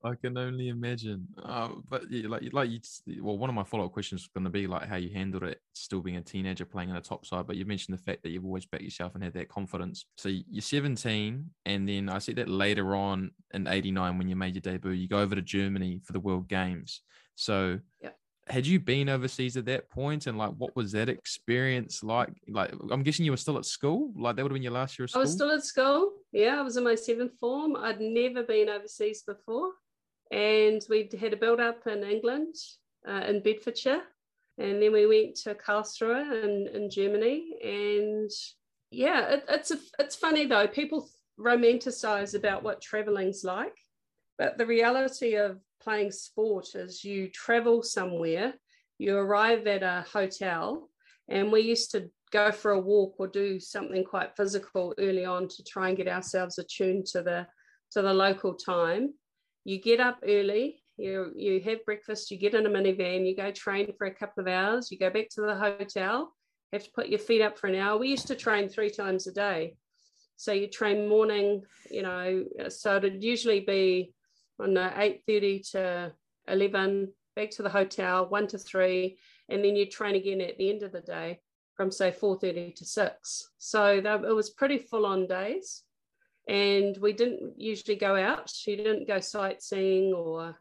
I 0.03 0.13
can 0.15 0.37
only 0.37 0.69
imagine. 0.69 1.27
Uh, 1.43 1.69
but 1.89 2.09
yeah, 2.09 2.27
like, 2.29 2.43
you 2.43 2.49
like 2.51 2.69
you, 2.69 2.79
well, 3.23 3.37
one 3.37 3.49
of 3.49 3.55
my 3.55 3.63
follow 3.63 3.85
up 3.85 3.91
questions 3.91 4.21
is 4.21 4.27
going 4.27 4.43
to 4.43 4.49
be 4.49 4.67
like 4.67 4.87
how 4.87 4.95
you 4.95 5.09
handled 5.09 5.43
it, 5.43 5.59
still 5.73 6.01
being 6.01 6.17
a 6.17 6.21
teenager 6.21 6.65
playing 6.65 6.89
on 6.89 6.95
the 6.95 7.01
top 7.01 7.25
side. 7.25 7.47
But 7.47 7.55
you 7.57 7.65
mentioned 7.65 7.97
the 7.97 8.01
fact 8.01 8.23
that 8.23 8.29
you've 8.29 8.45
always 8.45 8.65
backed 8.65 8.83
yourself 8.83 9.15
and 9.15 9.23
had 9.23 9.33
that 9.33 9.49
confidence. 9.49 10.05
So 10.17 10.29
you're 10.29 10.61
17, 10.61 11.49
and 11.65 11.89
then 11.89 12.09
I 12.09 12.19
see 12.19 12.33
that 12.33 12.47
later 12.47 12.95
on 12.95 13.31
in 13.53 13.67
'89 13.67 14.17
when 14.17 14.29
you 14.29 14.35
made 14.35 14.53
your 14.53 14.61
debut, 14.61 14.91
you 14.91 15.07
go 15.07 15.19
over 15.19 15.35
to 15.35 15.41
Germany 15.41 16.01
for 16.05 16.13
the 16.13 16.19
World 16.19 16.47
Games. 16.47 17.01
So 17.35 17.79
yep 18.01 18.17
had 18.49 18.65
you 18.65 18.79
been 18.79 19.09
overseas 19.09 19.57
at 19.57 19.65
that 19.65 19.89
point 19.89 20.27
and 20.27 20.37
like 20.37 20.51
what 20.51 20.75
was 20.75 20.91
that 20.93 21.09
experience 21.09 22.03
like? 22.03 22.29
Like 22.47 22.71
i'm 22.91 23.03
guessing 23.03 23.25
you 23.25 23.31
were 23.31 23.37
still 23.37 23.57
at 23.57 23.65
school? 23.65 24.11
Like 24.15 24.35
that 24.35 24.43
would 24.43 24.51
have 24.51 24.55
been 24.55 24.63
your 24.63 24.71
last 24.71 24.97
year 24.97 25.05
of 25.05 25.09
school 25.09 25.21
i 25.21 25.23
was 25.23 25.33
still 25.33 25.51
at 25.51 25.63
school. 25.63 26.13
Yeah 26.31 26.59
i 26.59 26.61
was 26.61 26.77
in 26.77 26.83
my 26.83 26.95
seventh 26.95 27.37
form. 27.39 27.75
I'd 27.75 27.99
never 28.01 28.43
been 28.43 28.69
overseas 28.69 29.23
before. 29.23 29.71
And 30.31 30.81
we 30.89 31.09
had 31.19 31.33
a 31.33 31.37
build 31.37 31.59
up 31.59 31.85
in 31.87 32.03
england 32.03 32.55
uh, 33.07 33.23
in 33.27 33.41
bedfordshire. 33.41 34.01
And 34.57 34.81
then 34.81 34.91
we 34.91 35.05
went 35.05 35.35
to 35.43 35.55
karlsruhe 35.55 36.43
in, 36.43 36.67
in 36.73 36.89
germany. 36.89 37.53
And 37.63 38.31
yeah 38.91 39.27
it, 39.29 39.45
it's 39.49 39.71
a, 39.71 39.77
it's 39.99 40.15
funny 40.15 40.45
though. 40.45 40.67
People 40.67 41.09
romanticize 41.39 42.33
about 42.33 42.63
what 42.63 42.81
traveling's 42.81 43.43
like. 43.43 43.77
But 44.37 44.57
the 44.57 44.65
reality 44.65 45.35
of 45.35 45.59
playing 45.81 46.11
sport 46.11 46.75
is 46.75 47.03
you 47.03 47.29
travel 47.29 47.83
somewhere, 47.83 48.53
you 48.97 49.15
arrive 49.15 49.67
at 49.67 49.83
a 49.83 50.05
hotel, 50.11 50.89
and 51.29 51.51
we 51.51 51.61
used 51.61 51.91
to 51.91 52.09
go 52.31 52.51
for 52.51 52.71
a 52.71 52.79
walk 52.79 53.15
or 53.19 53.27
do 53.27 53.59
something 53.59 54.03
quite 54.03 54.35
physical 54.35 54.93
early 54.97 55.25
on 55.25 55.47
to 55.47 55.63
try 55.63 55.89
and 55.89 55.97
get 55.97 56.07
ourselves 56.07 56.57
attuned 56.57 57.05
to 57.07 57.21
the 57.21 57.47
to 57.91 58.01
the 58.01 58.13
local 58.13 58.53
time. 58.53 59.13
You 59.63 59.81
get 59.81 59.99
up 59.99 60.19
early, 60.27 60.81
you 60.97 61.31
you 61.35 61.61
have 61.61 61.85
breakfast, 61.85 62.31
you 62.31 62.37
get 62.37 62.53
in 62.53 62.65
a 62.65 62.69
minivan, 62.69 63.27
you 63.27 63.35
go 63.35 63.51
train 63.51 63.93
for 63.97 64.07
a 64.07 64.13
couple 64.13 64.41
of 64.41 64.47
hours, 64.47 64.91
you 64.91 64.97
go 64.97 65.09
back 65.09 65.29
to 65.31 65.41
the 65.41 65.55
hotel, 65.55 66.33
have 66.73 66.83
to 66.83 66.91
put 66.91 67.07
your 67.07 67.19
feet 67.19 67.41
up 67.41 67.57
for 67.57 67.67
an 67.67 67.75
hour. 67.75 67.97
We 67.97 68.09
used 68.09 68.27
to 68.27 68.35
train 68.35 68.67
three 68.67 68.89
times 68.89 69.27
a 69.27 69.31
day. 69.31 69.75
So 70.35 70.51
you 70.51 70.67
train 70.67 71.09
morning, 71.09 71.63
you 71.89 72.03
know, 72.03 72.45
so 72.69 72.97
it'd 72.97 73.23
usually 73.23 73.61
be 73.61 74.13
on 74.59 74.73
the 74.73 74.91
8.30 75.27 75.71
to 75.71 76.13
11, 76.47 77.11
back 77.35 77.51
to 77.51 77.63
the 77.63 77.69
hotel, 77.69 78.27
1 78.27 78.47
to 78.47 78.57
3, 78.57 79.17
and 79.49 79.63
then 79.63 79.75
you 79.75 79.85
train 79.85 80.15
again 80.15 80.41
at 80.41 80.57
the 80.57 80.69
end 80.69 80.83
of 80.83 80.91
the 80.91 81.01
day 81.01 81.39
from 81.75 81.91
say 81.91 82.11
4.30 82.11 82.75
to 82.75 82.85
6. 82.85 83.49
So 83.57 84.01
that, 84.01 84.23
it 84.23 84.33
was 84.33 84.49
pretty 84.49 84.79
full 84.79 85.05
on 85.05 85.27
days. 85.27 85.83
And 86.49 86.97
we 86.97 87.13
didn't 87.13 87.53
usually 87.57 87.97
go 87.97 88.15
out. 88.15 88.51
You 88.65 88.77
didn't 88.77 89.07
go 89.07 89.19
sightseeing 89.19 90.13
or, 90.13 90.57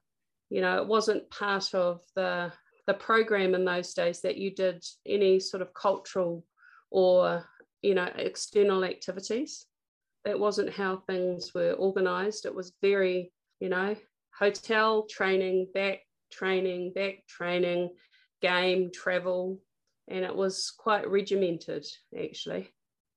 you 0.51 0.61
know, 0.61 0.79
it 0.79 0.87
wasn't 0.87 1.31
part 1.31 1.75
of 1.75 2.01
the 2.17 2.53
the 2.87 2.95
program 2.95 3.55
in 3.55 3.65
those 3.65 3.95
days 3.95 4.21
that 4.21 4.37
you 4.37 4.55
did 4.55 4.85
any 5.05 5.41
sort 5.41 5.61
of 5.61 5.75
cultural 5.75 6.45
or 6.91 7.45
you 7.83 7.95
know 7.95 8.09
external 8.17 8.85
activities 8.85 9.67
that 10.25 10.39
wasn't 10.39 10.73
how 10.73 10.97
things 10.97 11.53
were 11.55 11.73
organized 11.73 12.47
it 12.47 12.55
was 12.55 12.73
very 12.81 13.33
you 13.61 13.69
know, 13.69 13.97
hotel 14.39 15.07
training, 15.09 15.69
back 15.73 16.01
training, 16.31 16.93
back 16.95 17.27
training, 17.27 17.91
game, 18.43 18.91
travel. 18.93 19.59
And 20.09 20.25
it 20.25 20.35
was 20.35 20.73
quite 20.77 21.09
regimented 21.09 21.87
actually. 22.19 22.71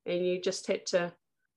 And 0.05 0.25
you 0.25 0.41
just 0.41 0.67
had 0.67 0.85
to 0.87 1.13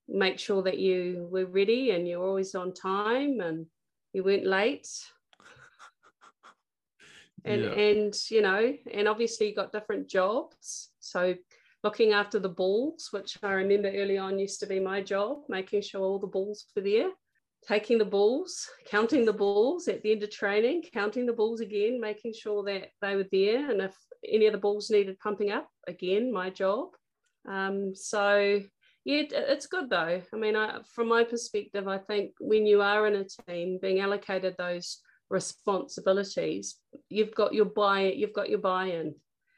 make 0.09 0.39
sure 0.39 0.63
that 0.63 0.79
you 0.79 1.29
were 1.31 1.47
ready 1.47 1.91
and 1.93 2.07
you're 2.07 2.27
always 2.27 2.55
on 2.55 2.75
time 2.75 3.41
and 3.41 3.67
you 4.13 4.25
weren't 4.25 4.47
late. 4.47 4.89
and 7.45 7.63
yeah. 7.63 7.71
and 7.71 8.15
you 8.31 8.43
know, 8.43 8.75
and 8.93 9.09
obviously 9.09 9.49
you 9.49 9.55
got 9.55 9.73
different 9.73 10.09
jobs. 10.09 10.91
So 11.01 11.35
looking 11.83 12.13
after 12.13 12.39
the 12.39 12.49
balls, 12.49 13.09
which 13.13 13.39
I 13.43 13.53
remember 13.53 13.89
early 13.89 14.19
on 14.19 14.39
used 14.39 14.61
to 14.61 14.67
be 14.67 14.81
my 14.81 15.01
job, 15.01 15.39
making 15.49 15.83
sure 15.83 16.03
all 16.03 16.19
the 16.19 16.27
balls 16.27 16.67
were 16.77 16.83
there 16.83 17.11
taking 17.67 17.99
the 17.99 18.05
balls, 18.05 18.69
counting 18.87 19.25
the 19.25 19.33
balls 19.33 19.87
at 19.89 20.03
the 20.03 20.13
end 20.13 20.23
of 20.23 20.31
training, 20.31 20.83
counting 20.93 21.27
the 21.27 21.33
balls 21.33 21.61
again, 21.61 22.01
making 22.01 22.33
sure 22.33 22.65
that 22.65 22.89
they 23.01 23.15
were 23.15 23.29
there. 23.31 23.71
And 23.71 23.81
if 23.81 23.97
any 24.29 24.47
of 24.47 24.53
the 24.53 24.59
balls 24.59 24.91
needed 24.91 25.19
pumping 25.21 25.51
up, 25.51 25.69
again, 25.87 26.33
my 26.33 26.51
job. 26.51 26.89
Um, 27.49 27.95
so, 27.95 28.61
yeah, 29.05 29.23
it's 29.31 29.67
good 29.67 29.91
though. 29.91 30.23
I 30.33 30.37
mean, 30.37 30.57
I, 30.57 30.81
from 30.95 31.09
my 31.09 31.25
perspective, 31.25 31.87
I 31.87 31.99
think 31.99 32.33
when 32.41 32.67
you 32.67 32.83
are 32.83 33.07
in 33.07 33.17
a 33.17 33.25
team, 33.49 33.79
being 33.81 34.01
allocated 34.01 34.57
those 34.59 34.99
responsibilities, 35.31 36.77
you've 37.09 37.35
got 37.35 37.55
your 37.55 37.67
buy, 37.67 38.13
you've 38.13 38.35
got 38.35 38.51
your 38.51 38.59
buy-in. 38.59 39.15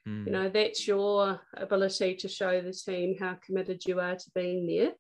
Mm. 0.07 0.27
You 0.27 0.33
know, 0.33 0.49
that's 0.51 0.87
your 0.87 1.41
ability 1.57 2.17
to 2.17 2.29
show 2.29 2.61
the 2.61 2.73
team 2.73 3.17
how 3.19 3.39
committed 3.45 3.85
you 3.87 4.01
are 4.01 4.17
to 4.17 4.31
being 4.35 4.67
there 4.67 4.93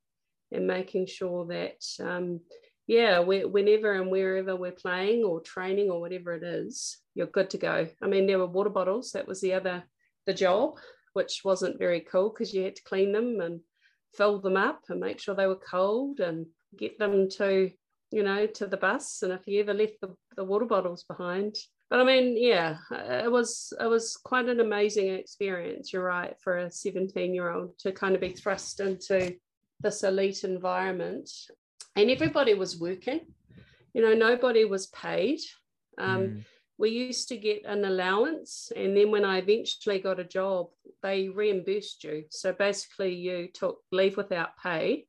and 0.52 0.66
making 0.66 1.06
sure 1.06 1.46
that 1.46 1.84
um, 2.00 2.40
yeah, 2.87 3.20
whenever 3.20 3.92
and 3.92 4.11
wherever 4.11 4.57
we're 4.57 4.73
playing 4.73 5.25
or 5.25 5.40
training 5.40 5.90
or 5.90 6.01
whatever 6.01 6.35
it 6.35 6.42
is, 6.42 6.99
you're 7.14 7.27
good 7.27 7.51
to 7.51 7.59
go. 7.59 7.88
I 8.03 8.07
mean, 8.07 8.27
there 8.27 8.38
were 8.38 8.47
water 8.47 8.70
bottles. 8.70 9.12
That 9.12 9.27
was 9.27 9.40
the 9.40 9.55
other 9.55 9.85
the 10.27 10.35
job, 10.35 10.77
which 11.14 11.42
wasn't 11.44 11.79
very 11.79 12.01
cool 12.01 12.31
because 12.31 12.53
you 12.53 12.64
had 12.64 12.77
to 12.77 12.83
clean 12.83 13.12
them 13.12 13.40
and 13.40 13.61
fill 14.14 14.40
them 14.40 14.57
up 14.57 14.83
and 14.88 15.01
make 15.01 15.18
sure 15.18 15.35
they 15.35 15.47
were 15.47 15.57
cold 15.57 16.20
and 16.20 16.47
get 16.77 16.99
them 16.99 17.29
to 17.29 17.70
you 18.11 18.23
know 18.23 18.47
to 18.47 18.66
the 18.66 18.77
bus. 18.77 19.23
And 19.23 19.33
if 19.33 19.47
you 19.47 19.61
ever 19.61 19.75
left 19.75 20.01
the, 20.03 20.14
the 20.37 20.44
water 20.44 20.66
bottles 20.66 21.05
behind, 21.05 21.57
but 21.88 22.01
I 22.01 22.05
mean, 22.05 22.37
yeah, 22.37 22.77
it 22.90 23.33
was 23.33 23.73
it 23.81 23.87
was 23.87 24.18
quite 24.23 24.49
an 24.49 24.61
amazing 24.61 25.09
experience. 25.09 25.90
You're 25.90 26.05
right 26.05 26.35
for 26.38 26.59
a 26.59 26.70
17 26.70 27.33
year 27.33 27.51
old 27.51 27.79
to 27.79 27.92
kind 27.92 28.14
of 28.14 28.20
be 28.20 28.31
thrust 28.31 28.81
into 28.81 29.37
this 29.81 30.03
elite 30.03 30.44
environment 30.44 31.31
and 31.96 32.11
everybody 32.11 32.54
was 32.54 32.78
working. 32.78 33.20
You 33.92 34.02
know, 34.02 34.14
nobody 34.14 34.64
was 34.64 34.88
paid. 34.88 35.40
Um, 35.98 36.20
mm. 36.20 36.44
We 36.76 36.90
used 36.90 37.28
to 37.28 37.37
get 37.37 37.64
an 37.66 37.85
allowance, 37.85 38.72
and 38.74 38.96
then 38.96 39.12
when 39.12 39.24
I 39.24 39.38
eventually 39.38 40.00
got 40.00 40.18
a 40.18 40.24
job, 40.24 40.70
they 41.02 41.28
reimbursed 41.28 42.02
you. 42.02 42.24
So 42.30 42.52
basically, 42.52 43.14
you 43.14 43.48
took 43.54 43.78
leave 43.92 44.16
without 44.16 44.59
pay, 44.61 45.07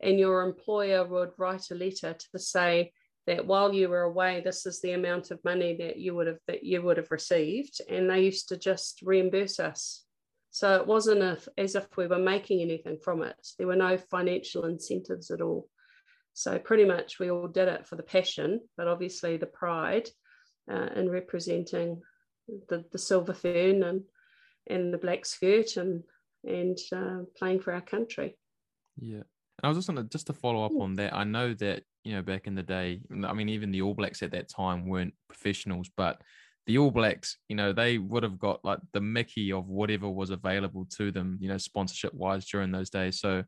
and 0.00 0.18
your 0.18 0.42
employer 0.42 1.06
would 1.06 1.32
write 1.36 1.70
a 1.70 1.74
letter 1.74 2.14
to 2.14 2.38
say 2.38 2.92
that 3.26 3.46
while 3.46 3.74
you 3.74 3.90
were 3.90 4.02
away, 4.02 4.40
this 4.42 4.64
is 4.64 4.80
the 4.80 4.92
amount 4.92 5.30
of 5.30 5.44
money 5.44 5.76
that 5.76 5.98
you 5.98 6.14
would 6.14 6.26
have 6.26 6.38
that 6.46 6.64
you 6.64 6.80
would 6.80 6.96
have 6.96 7.10
received, 7.10 7.82
and 7.90 8.08
they 8.08 8.22
used 8.22 8.48
to 8.48 8.56
just 8.56 9.00
reimburse 9.02 9.60
us. 9.60 10.04
So 10.50 10.76
it 10.76 10.86
wasn't 10.86 11.38
as 11.58 11.74
if 11.74 11.86
we 11.98 12.06
were 12.06 12.18
making 12.18 12.62
anything 12.62 12.98
from 13.02 13.22
it. 13.22 13.36
There 13.58 13.66
were 13.66 13.76
no 13.76 13.98
financial 13.98 14.64
incentives 14.64 15.30
at 15.30 15.42
all. 15.42 15.68
So 16.34 16.58
pretty 16.58 16.84
much 16.84 17.18
we 17.18 17.30
all 17.30 17.46
did 17.48 17.68
it 17.68 17.86
for 17.86 17.96
the 17.96 18.02
passion, 18.02 18.60
but 18.76 18.88
obviously 18.88 19.36
the 19.36 19.46
pride 19.46 20.08
uh, 20.70 20.88
in 20.96 21.08
representing 21.08 22.02
the, 22.68 22.84
the 22.92 22.98
silver 22.98 23.32
fern 23.34 23.82
and 23.82 24.02
and 24.66 24.92
the 24.92 24.98
black 24.98 25.24
skirt 25.26 25.76
and 25.76 26.02
and 26.44 26.78
uh, 26.94 27.20
playing 27.38 27.60
for 27.60 27.72
our 27.72 27.80
country. 27.80 28.36
Yeah. 29.00 29.22
And 29.58 29.62
I 29.62 29.68
was 29.68 29.78
just 29.78 29.88
gonna 29.88 30.04
just 30.04 30.26
to 30.26 30.32
follow 30.32 30.64
up 30.64 30.72
Mm. 30.72 30.82
on 30.82 30.94
that. 30.96 31.14
I 31.14 31.24
know 31.24 31.54
that 31.54 31.84
you 32.02 32.14
know 32.14 32.22
back 32.22 32.46
in 32.46 32.54
the 32.54 32.62
day, 32.62 33.00
I 33.24 33.32
mean, 33.32 33.48
even 33.48 33.70
the 33.70 33.82
All 33.82 33.94
Blacks 33.94 34.22
at 34.22 34.32
that 34.32 34.48
time 34.48 34.86
weren't 34.86 35.14
professionals, 35.28 35.88
but 35.96 36.20
the 36.66 36.78
All 36.78 36.90
Blacks, 36.90 37.36
you 37.48 37.56
know, 37.56 37.72
they 37.72 37.98
would 37.98 38.22
have 38.24 38.38
got 38.38 38.64
like 38.64 38.80
the 38.92 39.00
Mickey 39.00 39.52
of 39.52 39.68
whatever 39.68 40.08
was 40.08 40.30
available 40.30 40.86
to 40.96 41.12
them, 41.12 41.38
you 41.40 41.48
know, 41.48 41.58
sponsorship 41.58 42.12
wise 42.14 42.46
during 42.46 42.72
those 42.72 42.90
days. 42.90 43.20
So, 43.20 43.44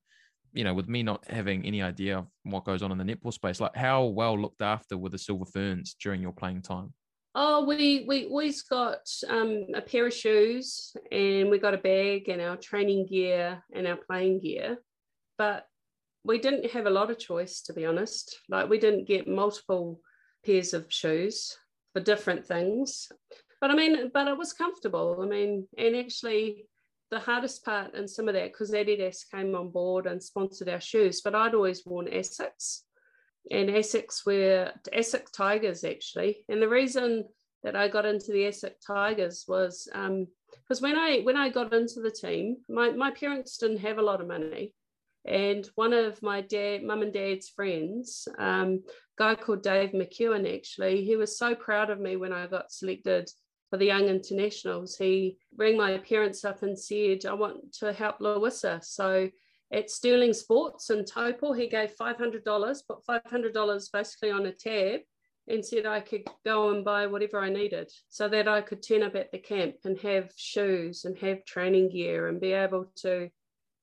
you 0.56 0.64
know, 0.64 0.72
with 0.72 0.88
me 0.88 1.02
not 1.02 1.24
having 1.28 1.64
any 1.66 1.82
idea 1.82 2.18
of 2.18 2.26
what 2.44 2.64
goes 2.64 2.82
on 2.82 2.90
in 2.90 2.98
the 2.98 3.04
netball 3.04 3.32
space, 3.32 3.60
like 3.60 3.76
how 3.76 4.04
well 4.04 4.40
looked 4.40 4.62
after 4.62 4.96
were 4.96 5.10
the 5.10 5.18
Silver 5.18 5.44
Ferns 5.44 5.94
during 6.02 6.22
your 6.22 6.32
playing 6.32 6.62
time? 6.62 6.94
Oh, 7.34 7.66
we 7.66 8.06
we 8.08 8.24
always 8.24 8.62
got 8.62 9.06
um, 9.28 9.66
a 9.74 9.82
pair 9.82 10.06
of 10.06 10.14
shoes, 10.14 10.96
and 11.12 11.50
we 11.50 11.58
got 11.58 11.74
a 11.74 11.78
bag 11.78 12.30
and 12.30 12.40
our 12.40 12.56
training 12.56 13.06
gear 13.06 13.62
and 13.74 13.86
our 13.86 13.96
playing 13.96 14.40
gear, 14.40 14.78
but 15.36 15.66
we 16.24 16.38
didn't 16.38 16.70
have 16.70 16.86
a 16.86 16.90
lot 16.90 17.10
of 17.10 17.18
choice, 17.18 17.60
to 17.62 17.74
be 17.74 17.84
honest. 17.84 18.38
Like 18.48 18.70
we 18.70 18.78
didn't 18.78 19.06
get 19.06 19.28
multiple 19.28 20.00
pairs 20.46 20.72
of 20.72 20.86
shoes 20.88 21.54
for 21.92 22.00
different 22.00 22.46
things, 22.46 23.12
but 23.60 23.70
I 23.70 23.74
mean, 23.74 24.10
but 24.14 24.26
it 24.26 24.38
was 24.38 24.54
comfortable. 24.54 25.20
I 25.22 25.26
mean, 25.26 25.68
and 25.76 25.94
actually, 25.94 26.66
the 27.10 27.20
hardest 27.20 27.64
part 27.64 27.94
in 27.94 28.08
some 28.08 28.28
of 28.28 28.34
that 28.34 28.52
because 28.52 28.72
Adidas 28.72 29.30
came 29.30 29.54
on 29.54 29.70
board 29.70 30.06
and 30.06 30.22
sponsored 30.22 30.68
our 30.68 30.80
shoes, 30.80 31.20
but 31.20 31.34
I'd 31.34 31.54
always 31.54 31.86
worn 31.86 32.06
Asics 32.06 32.80
and 33.50 33.70
Asics 33.70 34.26
were 34.26 34.72
Asics 34.92 35.32
Tigers 35.32 35.84
actually. 35.84 36.44
And 36.48 36.60
the 36.60 36.68
reason 36.68 37.24
that 37.62 37.76
I 37.76 37.88
got 37.88 38.06
into 38.06 38.32
the 38.32 38.44
Asics 38.44 38.84
Tigers 38.86 39.44
was 39.46 39.88
because 39.92 40.82
when 40.82 40.96
I 40.96 41.20
when 41.20 41.36
I 41.36 41.48
got 41.48 41.72
into 41.72 42.00
the 42.00 42.10
team, 42.10 42.58
my, 42.68 42.90
my 42.90 43.10
parents 43.10 43.58
didn't 43.58 43.78
have 43.78 43.98
a 43.98 44.02
lot 44.02 44.20
of 44.20 44.28
money. 44.28 44.72
And 45.24 45.68
one 45.74 45.92
of 45.92 46.22
my 46.22 46.40
dad, 46.40 46.84
mum 46.84 47.02
and 47.02 47.12
dad's 47.12 47.48
friends, 47.48 48.28
um, 48.38 48.84
guy 49.18 49.34
called 49.34 49.62
Dave 49.62 49.90
McEwen, 49.90 50.54
actually, 50.54 51.04
he 51.04 51.16
was 51.16 51.36
so 51.36 51.56
proud 51.56 51.90
of 51.90 51.98
me 51.98 52.14
when 52.14 52.32
I 52.32 52.46
got 52.46 52.70
selected 52.70 53.28
for 53.70 53.76
the 53.76 53.86
young 53.86 54.08
internationals. 54.08 54.96
He 54.96 55.38
rang 55.56 55.76
my 55.76 55.98
parents 55.98 56.44
up 56.44 56.62
and 56.62 56.78
said, 56.78 57.26
I 57.26 57.34
want 57.34 57.72
to 57.80 57.92
help 57.92 58.20
Louisa. 58.20 58.80
So 58.82 59.30
at 59.72 59.90
Stirling 59.90 60.32
Sports 60.32 60.90
in 60.90 61.04
Taupo, 61.04 61.52
he 61.52 61.66
gave 61.68 61.96
$500, 61.96 62.80
put 62.86 63.04
$500 63.06 63.92
basically 63.92 64.30
on 64.30 64.46
a 64.46 64.52
tab 64.52 65.00
and 65.48 65.64
said 65.64 65.86
I 65.86 66.00
could 66.00 66.28
go 66.44 66.70
and 66.70 66.84
buy 66.84 67.06
whatever 67.06 67.40
I 67.40 67.50
needed 67.50 67.90
so 68.08 68.28
that 68.28 68.48
I 68.48 68.60
could 68.60 68.82
turn 68.82 69.02
up 69.02 69.14
at 69.14 69.30
the 69.32 69.38
camp 69.38 69.76
and 69.84 69.98
have 70.00 70.32
shoes 70.36 71.04
and 71.04 71.16
have 71.18 71.44
training 71.44 71.90
gear 71.90 72.28
and 72.28 72.40
be 72.40 72.52
able 72.52 72.86
to, 73.02 73.30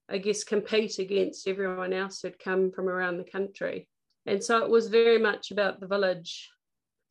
I 0.09 0.17
guess, 0.17 0.43
compete 0.43 0.99
against 0.99 1.47
everyone 1.47 1.93
else 1.93 2.21
who'd 2.21 2.39
come 2.39 2.71
from 2.71 2.89
around 2.89 3.17
the 3.17 3.23
country. 3.23 3.87
And 4.25 4.43
so 4.43 4.63
it 4.63 4.69
was 4.69 4.87
very 4.87 5.17
much 5.19 5.51
about 5.51 5.79
the 5.79 5.87
village 5.87 6.49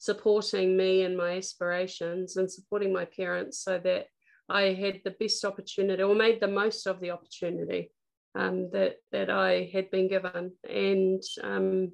supporting 0.03 0.77
me 0.77 1.05
and 1.05 1.17
my 1.17 1.37
aspirations 1.37 2.37
and 2.37 2.51
supporting 2.51 2.93
my 2.93 3.05
parents 3.05 3.61
so 3.63 3.79
that 3.79 4.07
I 4.49 4.73
had 4.73 5.01
the 5.05 5.15
best 5.21 5.45
opportunity 5.45 6.03
or 6.03 6.17
made 6.17 6.41
the 6.41 6.49
most 6.49 6.89
of 6.89 6.99
the 6.99 7.13
opportunity 7.13 7.93
um, 8.35 8.69
that 8.73 8.97
that 9.13 9.31
I 9.31 9.71
had 9.73 9.93
been 9.93 10.09
given. 10.09 10.51
And 10.69 11.23
um, 11.45 11.93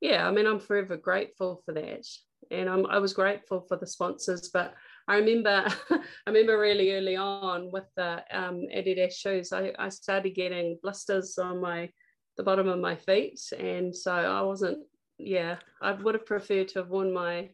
yeah, 0.00 0.26
I 0.26 0.30
mean, 0.30 0.46
I'm 0.46 0.58
forever 0.58 0.96
grateful 0.96 1.60
for 1.66 1.74
that. 1.74 2.06
And 2.50 2.66
I'm, 2.66 2.86
I 2.86 2.98
was 2.98 3.12
grateful 3.12 3.66
for 3.68 3.76
the 3.76 3.86
sponsors, 3.86 4.48
but 4.48 4.72
I 5.06 5.16
remember, 5.16 5.66
I 5.90 6.00
remember 6.26 6.58
really 6.58 6.92
early 6.92 7.16
on 7.16 7.70
with 7.70 7.84
the 7.94 8.24
um, 8.32 8.62
Adidas 8.74 9.12
shoes, 9.12 9.52
I, 9.52 9.70
I 9.78 9.90
started 9.90 10.34
getting 10.34 10.78
blisters 10.82 11.36
on 11.36 11.60
my 11.60 11.90
the 12.38 12.42
bottom 12.42 12.68
of 12.68 12.80
my 12.80 12.96
feet, 12.96 13.38
and 13.58 13.94
so 13.94 14.12
I 14.12 14.40
wasn't. 14.40 14.78
Yeah, 15.18 15.56
I 15.80 15.92
would 15.92 16.14
have 16.14 16.26
preferred 16.26 16.68
to 16.68 16.80
have 16.80 16.88
worn 16.88 17.12
my 17.12 17.50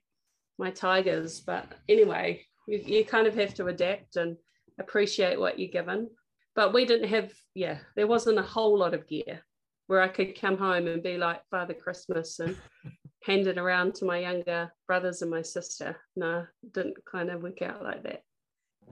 my 0.59 0.71
tigers, 0.71 1.41
but 1.41 1.73
anyway, 1.89 2.45
you, 2.69 2.83
you 2.85 3.05
kind 3.05 3.27
of 3.27 3.35
have 3.35 3.55
to 3.55 3.67
adapt 3.67 4.17
and 4.17 4.37
appreciate 4.79 5.41
what 5.41 5.59
you're 5.59 5.71
given. 5.71 6.11
But 6.55 6.75
we 6.75 6.85
didn't 6.85 7.09
have, 7.09 7.33
yeah, 7.55 7.79
there 7.97 8.07
wasn't 8.07 8.39
a 8.39 8.43
whole 8.43 8.79
lot 8.79 8.93
of 8.93 9.09
gear 9.09 9.43
where 9.87 10.03
I 10.03 10.09
could 10.09 10.39
come 10.39 10.59
home 10.59 10.87
and 10.87 11.03
be 11.03 11.17
like 11.17 11.41
Father 11.51 11.75
Christmas 11.75 12.39
and 12.41 12.57
hand 13.25 13.47
it 13.47 13.59
around 13.59 13.95
to 13.97 14.05
my 14.05 14.19
younger 14.19 14.71
brothers 14.87 15.23
and 15.23 15.31
my 15.31 15.43
sister. 15.43 15.97
No, 16.17 16.47
didn't 16.73 16.97
kind 17.11 17.31
of 17.31 17.43
work 17.43 17.63
out 17.63 17.83
like 17.83 18.03
that. 18.03 18.23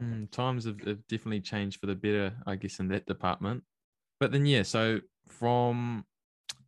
Mm, 0.03 0.31
times 0.31 0.65
have, 0.65 0.81
have 0.87 1.07
definitely 1.09 1.41
changed 1.41 1.81
for 1.81 1.87
the 1.87 1.95
better, 1.95 2.33
I 2.47 2.57
guess, 2.57 2.79
in 2.79 2.89
that 2.89 3.07
department. 3.07 3.63
But 4.21 4.33
then, 4.33 4.47
yeah, 4.47 4.63
so 4.63 5.01
from 5.29 6.05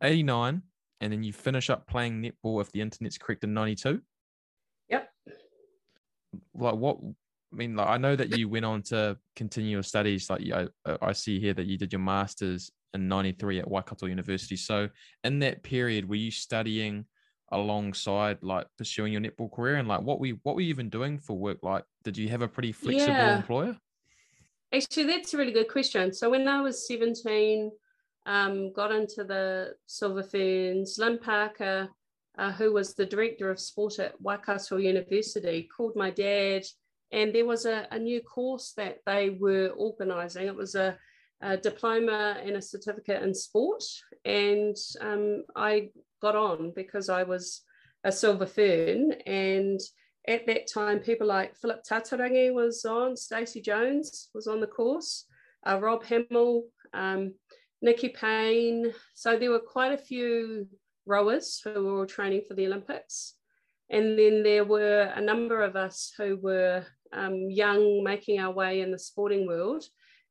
89, 0.03 0.61
and 1.01 1.11
then 1.11 1.23
you 1.23 1.33
finish 1.33 1.69
up 1.69 1.87
playing 1.87 2.21
netball, 2.21 2.61
if 2.61 2.71
the 2.71 2.81
internet's 2.81 3.17
correct, 3.17 3.43
in 3.43 3.53
92. 3.53 4.01
Yep. 4.89 5.09
Like, 6.55 6.75
what, 6.75 6.97
I 7.01 7.55
mean, 7.55 7.75
like, 7.75 7.87
I 7.87 7.97
know 7.97 8.15
that 8.15 8.37
you 8.37 8.47
went 8.47 8.65
on 8.65 8.81
to 8.83 9.17
continue 9.35 9.71
your 9.71 9.83
studies. 9.83 10.29
Like, 10.29 10.41
I, 10.53 10.67
I 11.01 11.11
see 11.11 11.39
here 11.39 11.53
that 11.53 11.65
you 11.65 11.77
did 11.77 11.91
your 11.91 12.01
master's 12.01 12.71
in 12.93 13.07
93 13.07 13.59
at 13.59 13.69
Waikato 13.69 14.05
University. 14.05 14.55
So, 14.55 14.89
in 15.23 15.39
that 15.39 15.63
period, 15.63 16.07
were 16.07 16.15
you 16.15 16.31
studying 16.31 17.05
alongside 17.53 18.37
like 18.41 18.65
pursuing 18.77 19.11
your 19.11 19.21
netball 19.21 19.51
career 19.51 19.75
and 19.75 19.85
like 19.85 19.99
what 19.99 20.21
we 20.21 20.39
what 20.43 20.55
were 20.55 20.61
you 20.61 20.69
even 20.69 20.87
doing 20.87 21.19
for 21.19 21.37
work 21.37 21.57
like 21.63 21.83
did 22.01 22.17
you 22.17 22.29
have 22.29 22.41
a 22.41 22.47
pretty 22.47 22.71
flexible 22.71 23.13
Yeah. 23.13 23.35
employer 23.35 23.77
Actually, 24.73 25.07
that's 25.07 25.33
a 25.33 25.37
really 25.37 25.51
good 25.51 25.67
question. 25.67 26.13
So 26.13 26.29
when 26.29 26.47
I 26.47 26.61
was 26.61 26.87
17, 26.87 27.71
um, 28.25 28.71
got 28.73 28.91
into 28.91 29.23
the 29.23 29.73
Silver 29.87 30.23
Ferns, 30.23 30.97
Lynn 30.97 31.19
Parker, 31.19 31.89
uh, 32.37 32.51
who 32.51 32.73
was 32.73 32.93
the 32.93 33.05
director 33.05 33.49
of 33.49 33.59
sport 33.59 33.99
at 33.99 34.19
Waikato 34.21 34.77
University, 34.77 35.67
called 35.75 35.95
my 35.95 36.09
dad, 36.09 36.63
and 37.11 37.33
there 37.33 37.45
was 37.45 37.65
a, 37.65 37.87
a 37.91 37.99
new 37.99 38.21
course 38.21 38.73
that 38.77 38.99
they 39.05 39.31
were 39.31 39.73
organising. 39.75 40.47
It 40.47 40.55
was 40.55 40.75
a, 40.75 40.97
a 41.41 41.57
diploma 41.57 42.37
and 42.43 42.55
a 42.55 42.61
certificate 42.61 43.21
in 43.23 43.33
sport, 43.33 43.83
and 44.23 44.77
um, 45.01 45.43
I 45.55 45.89
got 46.21 46.35
on 46.35 46.71
because 46.75 47.09
I 47.09 47.23
was 47.23 47.63
a 48.03 48.11
Silver 48.11 48.45
Fern, 48.45 49.13
and 49.25 49.79
at 50.27 50.45
that 50.45 50.71
time, 50.71 50.99
people 50.99 51.27
like 51.27 51.57
Philip 51.57 51.83
Tataurangi 51.83 52.53
was 52.53 52.85
on, 52.85 53.17
Stacey 53.17 53.59
Jones 53.61 54.29
was 54.33 54.47
on 54.47 54.59
the 54.59 54.67
course, 54.67 55.25
uh, 55.67 55.79
Rob 55.81 56.03
Hamill, 56.05 56.65
um, 56.93 57.33
Nikki 57.81 58.09
Payne. 58.09 58.93
So 59.15 59.37
there 59.37 59.51
were 59.51 59.59
quite 59.59 59.93
a 59.93 59.97
few 59.97 60.67
rowers 61.05 61.61
who 61.63 61.83
were 61.83 61.99
all 61.99 62.05
training 62.05 62.43
for 62.47 62.53
the 62.53 62.67
Olympics. 62.67 63.35
And 63.89 64.17
then 64.17 64.43
there 64.43 64.63
were 64.63 65.11
a 65.15 65.21
number 65.21 65.63
of 65.63 65.75
us 65.75 66.13
who 66.17 66.37
were 66.37 66.85
um, 67.11 67.49
young, 67.49 68.03
making 68.03 68.39
our 68.39 68.53
way 68.53 68.81
in 68.81 68.91
the 68.91 68.99
sporting 68.99 69.45
world. 69.45 69.83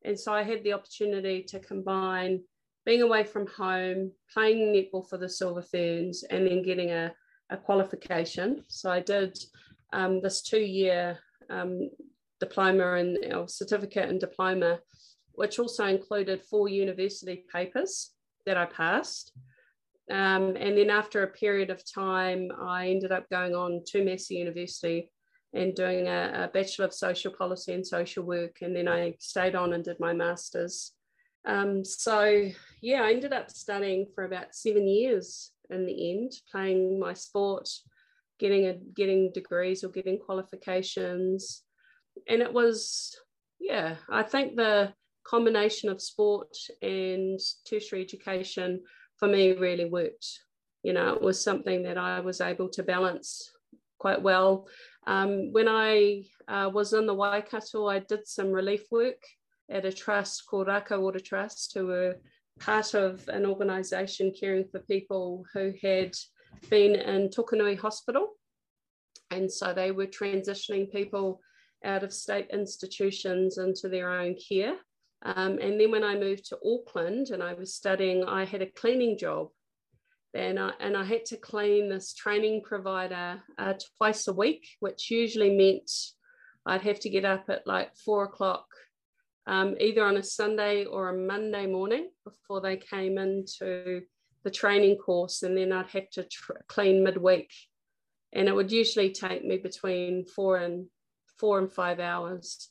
And 0.04 0.18
so 0.18 0.32
I 0.32 0.42
had 0.42 0.64
the 0.64 0.72
opportunity 0.72 1.42
to 1.44 1.60
combine 1.60 2.40
being 2.86 3.02
away 3.02 3.24
from 3.24 3.46
home, 3.46 4.12
playing 4.32 4.72
netball 4.72 5.06
for 5.06 5.18
the 5.18 5.28
Silver 5.28 5.62
Ferns, 5.62 6.24
and 6.30 6.46
then 6.46 6.62
getting 6.62 6.90
a, 6.90 7.12
a 7.50 7.56
qualification. 7.56 8.64
So 8.68 8.90
I 8.90 9.00
did 9.00 9.38
um, 9.92 10.22
this 10.22 10.40
two 10.40 10.60
year 10.60 11.18
um, 11.50 11.90
diploma 12.38 12.94
and 12.94 13.50
certificate 13.50 14.08
and 14.08 14.18
diploma, 14.18 14.78
which 15.34 15.58
also 15.58 15.86
included 15.86 16.42
four 16.42 16.68
university 16.68 17.44
papers 17.52 18.12
that 18.46 18.56
I 18.56 18.66
passed. 18.66 19.32
Um, 20.10 20.56
and 20.56 20.76
then 20.76 20.90
after 20.90 21.22
a 21.22 21.28
period 21.28 21.70
of 21.70 21.84
time, 21.84 22.50
I 22.60 22.88
ended 22.88 23.12
up 23.12 23.28
going 23.30 23.54
on 23.54 23.82
to 23.88 24.04
Massey 24.04 24.36
University 24.36 25.12
and 25.52 25.74
doing 25.74 26.08
a, 26.08 26.44
a 26.44 26.50
Bachelor 26.52 26.86
of 26.86 26.94
Social 26.94 27.32
Policy 27.32 27.72
and 27.74 27.86
Social 27.86 28.24
Work. 28.24 28.58
And 28.62 28.74
then 28.74 28.88
I 28.88 29.14
stayed 29.18 29.54
on 29.54 29.72
and 29.72 29.84
did 29.84 30.00
my 30.00 30.12
master's. 30.12 30.92
Um, 31.46 31.84
so, 31.84 32.48
yeah, 32.82 33.02
I 33.02 33.12
ended 33.12 33.32
up 33.32 33.50
studying 33.50 34.06
for 34.14 34.24
about 34.24 34.54
seven 34.54 34.86
years 34.86 35.52
in 35.70 35.86
the 35.86 36.10
end, 36.10 36.32
playing 36.50 36.98
my 36.98 37.14
sport, 37.14 37.68
getting 38.38 38.66
a, 38.66 38.74
getting 38.94 39.30
degrees 39.32 39.84
or 39.84 39.88
getting 39.88 40.18
qualifications, 40.18 41.62
and 42.28 42.42
it 42.42 42.52
was 42.52 43.16
yeah. 43.60 43.96
I 44.08 44.22
think 44.22 44.56
the 44.56 44.92
combination 45.30 45.88
of 45.88 46.02
sport 46.02 46.56
and 46.82 47.38
tertiary 47.64 48.02
education 48.02 48.80
for 49.16 49.28
me 49.28 49.52
really 49.52 49.84
worked. 49.84 50.26
You 50.82 50.92
know, 50.92 51.14
it 51.14 51.22
was 51.22 51.42
something 51.42 51.84
that 51.84 51.96
I 51.96 52.18
was 52.20 52.40
able 52.40 52.68
to 52.70 52.82
balance 52.82 53.52
quite 53.98 54.20
well. 54.20 54.66
Um, 55.06 55.52
when 55.52 55.68
I 55.68 56.24
uh, 56.48 56.70
was 56.72 56.92
in 56.94 57.06
the 57.06 57.14
Waikato, 57.14 57.86
I 57.86 58.00
did 58.00 58.26
some 58.26 58.50
relief 58.50 58.84
work 58.90 59.22
at 59.70 59.84
a 59.84 59.92
trust 59.92 60.46
called 60.48 60.66
Raka 60.66 60.98
Water 60.98 61.20
Trust, 61.20 61.72
who 61.74 61.86
were 61.86 62.16
part 62.58 62.94
of 62.94 63.26
an 63.28 63.46
organisation 63.46 64.32
caring 64.38 64.64
for 64.70 64.80
people 64.80 65.44
who 65.54 65.72
had 65.80 66.12
been 66.68 66.96
in 66.96 67.28
Tokanui 67.28 67.78
Hospital. 67.78 68.30
And 69.30 69.50
so 69.50 69.72
they 69.72 69.92
were 69.92 70.06
transitioning 70.06 70.90
people 70.90 71.40
out 71.84 72.02
of 72.02 72.12
state 72.12 72.48
institutions 72.52 73.58
into 73.58 73.88
their 73.88 74.10
own 74.10 74.34
care. 74.48 74.74
Um, 75.22 75.58
and 75.58 75.78
then 75.78 75.90
when 75.90 76.04
I 76.04 76.16
moved 76.16 76.46
to 76.46 76.58
Auckland 76.64 77.28
and 77.30 77.42
I 77.42 77.54
was 77.54 77.74
studying, 77.74 78.24
I 78.24 78.44
had 78.44 78.62
a 78.62 78.70
cleaning 78.70 79.18
job. 79.18 79.48
And 80.32 80.60
I, 80.60 80.70
and 80.78 80.96
I 80.96 81.04
had 81.04 81.24
to 81.26 81.36
clean 81.36 81.88
this 81.88 82.14
training 82.14 82.62
provider 82.62 83.42
uh, 83.58 83.74
twice 83.98 84.28
a 84.28 84.32
week, 84.32 84.68
which 84.78 85.10
usually 85.10 85.56
meant 85.56 85.90
I'd 86.64 86.82
have 86.82 87.00
to 87.00 87.10
get 87.10 87.24
up 87.24 87.46
at 87.48 87.66
like 87.66 87.96
four 87.96 88.24
o'clock, 88.24 88.66
um, 89.46 89.74
either 89.80 90.04
on 90.04 90.16
a 90.16 90.22
Sunday 90.22 90.84
or 90.84 91.08
a 91.08 91.18
Monday 91.18 91.66
morning 91.66 92.10
before 92.24 92.60
they 92.60 92.76
came 92.76 93.18
into 93.18 94.02
the 94.44 94.50
training 94.52 94.98
course. 94.98 95.42
And 95.42 95.56
then 95.56 95.72
I'd 95.72 95.88
have 95.88 96.08
to 96.10 96.22
tr- 96.22 96.52
clean 96.68 97.02
midweek. 97.02 97.50
And 98.32 98.46
it 98.46 98.54
would 98.54 98.70
usually 98.70 99.10
take 99.10 99.44
me 99.44 99.56
between 99.56 100.24
four 100.24 100.58
and 100.58 100.86
four 101.38 101.58
and 101.58 101.72
five 101.72 101.98
hours 101.98 102.68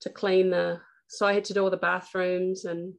to 0.00 0.08
clean 0.08 0.48
the 0.48 0.80
so 1.08 1.26
I 1.26 1.34
had 1.34 1.44
to 1.46 1.54
do 1.54 1.62
all 1.62 1.70
the 1.70 1.76
bathrooms 1.76 2.64
and 2.64 2.94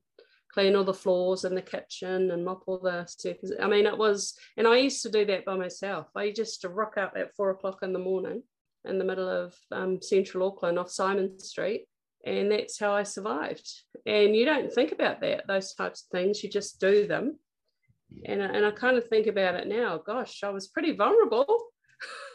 clean 0.51 0.75
all 0.75 0.83
the 0.83 0.93
floors 0.93 1.43
in 1.43 1.53
the 1.53 1.61
kitchen 1.61 2.31
and 2.31 2.43
mop 2.43 2.63
all 2.65 2.79
the 2.79 3.05
surfaces. 3.07 3.57
I 3.61 3.67
mean, 3.67 3.85
it 3.85 3.97
was, 3.97 4.33
and 4.55 4.67
I 4.67 4.77
used 4.77 5.03
to 5.03 5.09
do 5.09 5.25
that 5.25 5.45
by 5.45 5.55
myself. 5.55 6.07
I 6.15 6.23
used 6.23 6.61
to 6.61 6.69
rock 6.69 6.97
up 6.97 7.13
at 7.15 7.35
four 7.35 7.51
o'clock 7.51 7.79
in 7.83 7.93
the 7.93 7.99
morning 7.99 8.43
in 8.85 8.97
the 8.97 9.05
middle 9.05 9.29
of 9.29 9.53
um, 9.71 10.01
central 10.01 10.47
Auckland 10.47 10.79
off 10.79 10.89
Symonds 10.89 11.47
Street. 11.47 11.85
And 12.25 12.51
that's 12.51 12.79
how 12.79 12.93
I 12.93 13.03
survived. 13.03 13.69
And 14.05 14.35
you 14.35 14.45
don't 14.45 14.71
think 14.73 14.91
about 14.91 15.21
that, 15.21 15.47
those 15.47 15.73
types 15.73 16.03
of 16.03 16.09
things, 16.09 16.43
you 16.43 16.49
just 16.49 16.79
do 16.79 17.07
them. 17.07 17.37
And, 18.25 18.41
and 18.41 18.65
I 18.65 18.71
kind 18.71 18.97
of 18.97 19.07
think 19.07 19.27
about 19.27 19.55
it 19.55 19.67
now. 19.67 19.97
Gosh, 19.97 20.43
I 20.43 20.49
was 20.49 20.67
pretty 20.67 20.93
vulnerable 20.93 21.65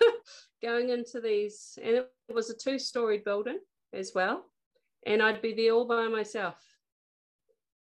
going 0.62 0.90
into 0.90 1.20
these, 1.20 1.78
and 1.82 1.96
it 1.96 2.08
was 2.32 2.50
a 2.50 2.56
two 2.56 2.78
storied 2.78 3.24
building 3.24 3.58
as 3.92 4.12
well 4.14 4.44
and 5.06 5.22
I'd 5.22 5.42
be 5.42 5.54
there 5.54 5.72
all 5.72 5.86
by 5.86 6.08
myself 6.08 6.56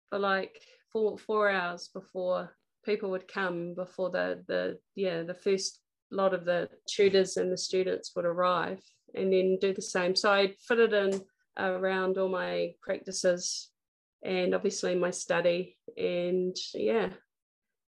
for 0.09 0.19
like 0.19 0.61
four 0.91 1.17
four 1.17 1.49
hours 1.49 1.89
before 1.93 2.55
people 2.85 3.09
would 3.11 3.27
come 3.27 3.73
before 3.73 4.09
the 4.09 4.43
the 4.47 4.77
yeah 4.95 5.23
the 5.23 5.33
first 5.33 5.81
lot 6.11 6.33
of 6.33 6.45
the 6.45 6.69
tutors 6.87 7.37
and 7.37 7.51
the 7.51 7.57
students 7.57 8.11
would 8.15 8.25
arrive 8.25 8.81
and 9.15 9.31
then 9.31 9.57
do 9.59 9.73
the 9.73 9.81
same. 9.81 10.15
So 10.15 10.31
i 10.31 10.53
fit 10.67 10.79
it 10.79 10.93
in 10.93 11.21
around 11.57 12.17
all 12.17 12.29
my 12.29 12.73
practices 12.81 13.69
and 14.23 14.53
obviously 14.53 14.95
my 14.95 15.11
study 15.11 15.77
and 15.97 16.55
yeah 16.73 17.09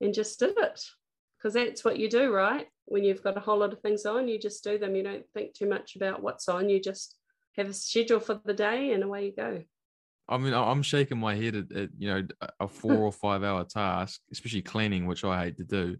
and 0.00 0.14
just 0.14 0.38
did 0.38 0.56
it. 0.58 0.80
Because 1.38 1.54
that's 1.54 1.84
what 1.84 1.98
you 1.98 2.08
do 2.08 2.32
right? 2.32 2.66
When 2.86 3.04
you've 3.04 3.22
got 3.22 3.36
a 3.36 3.40
whole 3.40 3.58
lot 3.58 3.72
of 3.72 3.80
things 3.80 4.06
on 4.06 4.28
you 4.28 4.38
just 4.38 4.64
do 4.64 4.78
them. 4.78 4.96
You 4.96 5.02
don't 5.02 5.28
think 5.34 5.54
too 5.54 5.68
much 5.68 5.96
about 5.96 6.22
what's 6.22 6.48
on. 6.48 6.68
You 6.68 6.80
just 6.80 7.16
have 7.56 7.68
a 7.68 7.74
schedule 7.74 8.20
for 8.20 8.40
the 8.44 8.54
day 8.54 8.92
and 8.92 9.02
away 9.02 9.26
you 9.26 9.32
go. 9.36 9.62
I 10.28 10.38
mean, 10.38 10.54
I'm 10.54 10.82
shaking 10.82 11.18
my 11.18 11.36
head 11.36 11.54
at, 11.54 11.72
at 11.72 11.90
you 11.96 12.08
know 12.08 12.26
a 12.58 12.66
four 12.66 12.94
or 12.94 13.12
five 13.24 13.42
hour 13.42 13.64
task, 13.64 14.20
especially 14.32 14.62
cleaning, 14.62 15.06
which 15.06 15.24
I 15.24 15.44
hate 15.44 15.56
to 15.58 15.64
do. 15.64 15.96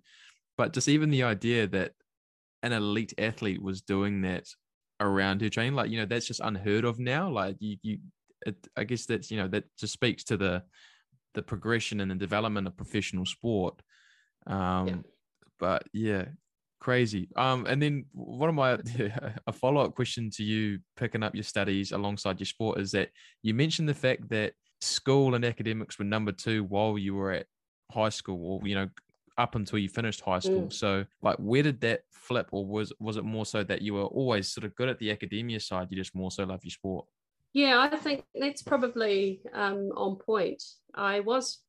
But 0.59 0.73
just 0.73 0.88
even 0.88 1.11
the 1.11 1.23
idea 1.23 1.66
that 1.69 1.92
an 2.62 2.73
elite 2.73 3.14
athlete 3.19 3.62
was 3.62 3.83
doing 3.83 4.23
that 4.23 4.47
around 5.01 5.42
her 5.42 5.49
training, 5.49 5.75
like 5.75 5.90
you 5.90 5.99
know, 5.99 6.07
that's 6.07 6.27
just 6.27 6.40
unheard 6.42 6.85
of 6.85 6.99
now. 6.99 7.29
Like 7.31 7.57
you, 7.61 7.77
you, 7.83 7.99
it, 8.45 8.57
I 8.77 8.85
guess 8.85 9.07
that's 9.07 9.31
you 9.31 9.37
know 9.37 9.49
that 9.49 9.64
just 9.79 9.92
speaks 9.92 10.25
to 10.25 10.37
the 10.37 10.62
the 11.35 11.42
progression 11.42 12.01
and 12.01 12.11
the 12.11 12.16
development 12.16 12.66
of 12.66 12.77
professional 12.77 13.27
sport. 13.27 13.81
Um, 14.47 14.88
yeah. 14.88 14.95
But 15.59 15.83
yeah, 15.92 16.25
crazy. 16.81 17.29
Um, 17.37 17.67
and 17.67 17.81
then 17.81 18.07
one 18.12 18.49
of 18.49 18.55
my 18.55 18.79
a 19.47 19.53
follow 19.53 19.83
up 19.83 19.95
question 19.95 20.31
to 20.31 20.45
you 20.45 20.79
picking 20.97 21.23
up 21.23 21.35
your 21.35 21.45
studies 21.45 21.93
alongside 21.93 22.39
your 22.41 22.47
sport 22.47 22.81
is 22.81 22.93
that 22.93 23.11
you 23.43 23.55
mentioned 23.55 23.89
the 23.89 23.95
fact 23.95 24.29
that 24.31 24.53
school 24.81 25.35
and 25.35 25.45
academics 25.45 25.99
were 25.99 26.05
number 26.05 26.33
two 26.33 26.65
while 26.65 26.99
you 26.99 27.15
were 27.15 27.33
at 27.33 27.47
high 27.91 28.09
school, 28.09 28.61
or 28.62 28.67
you 28.67 28.75
know, 28.75 28.89
up 29.39 29.55
until 29.55 29.79
you 29.79 29.89
finished 29.89 30.21
high 30.21 30.39
school. 30.39 30.67
Mm. 30.67 30.73
So, 30.73 31.05
like, 31.23 31.37
where 31.37 31.62
did 31.62 31.81
that 31.83 32.01
flip, 32.11 32.49
or 32.53 32.67
was 32.67 32.93
was 33.01 33.17
it 33.17 33.25
more 33.25 33.47
so 33.47 33.62
that 33.65 33.83
you 33.83 33.95
were 33.95 34.05
always 34.05 34.53
sort 34.53 34.65
of 34.65 34.75
good 34.75 34.89
at 34.89 34.99
the 34.99 35.11
academia 35.11 35.61
side, 35.61 35.89
you 35.91 35.97
just 35.97 36.15
more 36.15 36.31
so 36.31 36.45
love 36.45 36.61
your 36.65 36.71
sport? 36.71 37.07
Yeah, 37.53 37.89
I 37.91 37.97
think 37.97 38.25
that's 38.35 38.62
probably 38.62 39.41
um, 39.55 39.91
on 39.97 40.17
point. 40.17 40.62
I 40.95 41.21
was 41.21 41.61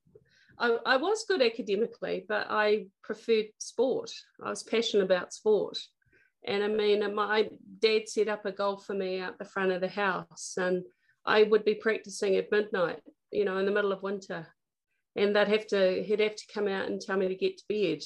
I, 0.60 0.78
I 0.86 0.98
was 0.98 1.26
good 1.28 1.42
academically, 1.42 2.26
but 2.28 2.48
I 2.50 2.88
preferred 3.04 3.48
sport. 3.60 4.12
I 4.44 4.50
was 4.50 4.64
passionate 4.64 5.04
about 5.04 5.34
sport. 5.34 5.78
And 6.46 6.64
I 6.64 6.68
mean, 6.68 7.04
uh, 7.04 7.10
my 7.10 7.50
dad 7.80 8.08
set 8.08 8.28
up 8.28 8.46
a 8.46 8.52
goal 8.52 8.78
for 8.78 8.94
me 8.94 9.20
out 9.20 9.38
the 9.38 9.46
front 9.46 9.72
of 9.72 9.82
the 9.82 9.88
house, 9.88 10.56
and 10.58 10.84
I 11.26 11.44
would 11.44 11.66
be 11.66 11.76
practicing 11.76 12.36
at 12.36 12.52
midnight, 12.52 13.02
you 13.32 13.46
know, 13.46 13.58
in 13.58 13.66
the 13.66 13.72
middle 13.72 13.92
of 13.92 14.04
winter. 14.04 14.48
And 15.16 15.36
they'd 15.36 15.48
have 15.48 15.68
to, 15.68 16.04
he'd 16.04 16.20
have 16.20 16.36
to 16.36 16.54
come 16.54 16.68
out 16.68 16.88
and 16.88 17.02
tell 17.02 17.18
me 17.18 17.28
to 17.28 17.36
get 17.36 17.58
to 17.58 17.64
bed. 17.68 18.04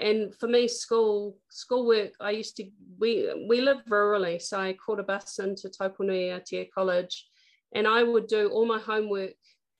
And 0.00 0.34
for 0.34 0.48
me, 0.48 0.68
school, 0.68 1.36
schoolwork, 1.50 2.12
I 2.20 2.30
used 2.30 2.56
to, 2.56 2.68
we, 2.98 3.32
we 3.48 3.60
lived 3.60 3.88
rurally. 3.88 4.40
So 4.40 4.58
I 4.58 4.74
caught 4.74 5.00
a 5.00 5.02
bus 5.02 5.38
into 5.38 5.68
Taupo-nui-a-Tia 5.68 6.66
College, 6.74 7.26
and 7.74 7.86
I 7.86 8.02
would 8.02 8.26
do 8.26 8.48
all 8.48 8.66
my 8.66 8.78
homework 8.78 9.34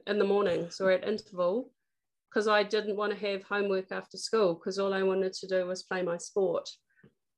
in 0.08 0.18
the 0.18 0.24
mornings 0.24 0.80
or 0.80 0.90
at 0.90 1.06
interval 1.06 1.70
because 2.28 2.48
I 2.48 2.62
didn't 2.62 2.96
want 2.96 3.12
to 3.12 3.26
have 3.26 3.42
homework 3.44 3.90
after 3.90 4.16
school 4.16 4.54
because 4.54 4.78
all 4.78 4.92
I 4.92 5.02
wanted 5.02 5.32
to 5.34 5.46
do 5.46 5.66
was 5.66 5.82
play 5.82 6.02
my 6.02 6.18
sport. 6.18 6.68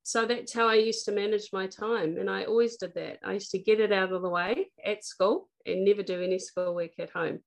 So 0.02 0.26
that's 0.26 0.52
how 0.52 0.66
I 0.66 0.74
used 0.74 1.04
to 1.04 1.12
manage 1.12 1.50
my 1.52 1.66
time. 1.66 2.16
And 2.18 2.28
I 2.28 2.44
always 2.44 2.76
did 2.76 2.94
that. 2.94 3.18
I 3.24 3.34
used 3.34 3.50
to 3.52 3.58
get 3.58 3.80
it 3.80 3.92
out 3.92 4.12
of 4.12 4.22
the 4.22 4.28
way 4.28 4.70
at 4.84 5.04
school 5.04 5.48
and 5.66 5.84
never 5.84 6.02
do 6.02 6.22
any 6.22 6.38
schoolwork 6.38 6.92
at 6.98 7.10
home. 7.10 7.40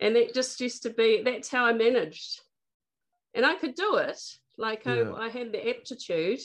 And 0.00 0.16
that 0.16 0.34
just 0.34 0.60
used 0.60 0.82
to 0.84 0.90
be, 0.90 1.22
that's 1.22 1.50
how 1.50 1.64
I 1.64 1.72
managed. 1.72 2.40
And 3.34 3.44
I 3.44 3.56
could 3.56 3.74
do 3.74 3.96
it. 3.96 4.20
Like 4.56 4.86
um, 4.86 4.98
yeah. 4.98 5.12
I, 5.12 5.26
I 5.26 5.28
had 5.28 5.52
the 5.52 5.68
aptitude, 5.68 6.40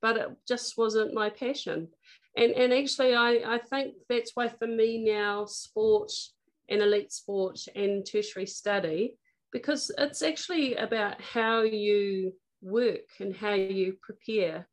but 0.00 0.16
it 0.16 0.28
just 0.46 0.76
wasn't 0.76 1.14
my 1.14 1.30
passion. 1.30 1.88
And, 2.36 2.52
and 2.52 2.72
actually, 2.72 3.14
I, 3.14 3.40
I 3.46 3.58
think 3.58 3.94
that's 4.08 4.32
why 4.34 4.48
for 4.48 4.66
me 4.66 5.04
now, 5.04 5.46
sport 5.46 6.12
in 6.68 6.82
elite 6.82 7.12
sport 7.12 7.58
and 7.74 8.04
tertiary 8.04 8.46
study 8.46 9.16
because 9.52 9.90
it's 9.98 10.22
actually 10.22 10.74
about 10.74 11.20
how 11.20 11.62
you 11.62 12.32
work 12.62 13.08
and 13.20 13.34
how 13.34 13.54
you 13.54 13.96
prepare 14.02 14.66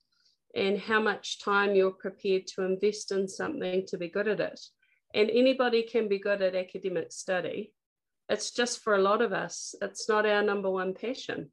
and 0.56 0.78
how 0.80 1.02
much 1.02 1.42
time 1.44 1.76
you're 1.76 1.92
prepared 1.92 2.48
to 2.48 2.64
invest 2.64 3.12
in 3.12 3.28
something 3.28 3.86
to 3.88 3.98
be 3.98 4.08
good 4.08 4.28
at 4.28 4.40
it. 4.40 4.60
And 5.14 5.30
anybody 5.30 5.84
can 5.84 6.08
be 6.08 6.20
good 6.20 6.42
at 6.42 6.56
academic 6.56 7.12
study. 7.12 7.72
It's 8.30 8.52
just 8.52 8.80
for 8.80 8.96
a 8.96 9.02
lot 9.02 9.22
of 9.22 9.34
us, 9.34 9.76
it's 9.82 10.08
not 10.08 10.26
our 10.26 10.42
number 10.42 10.70
one 10.70 10.94
passion. 10.94 11.52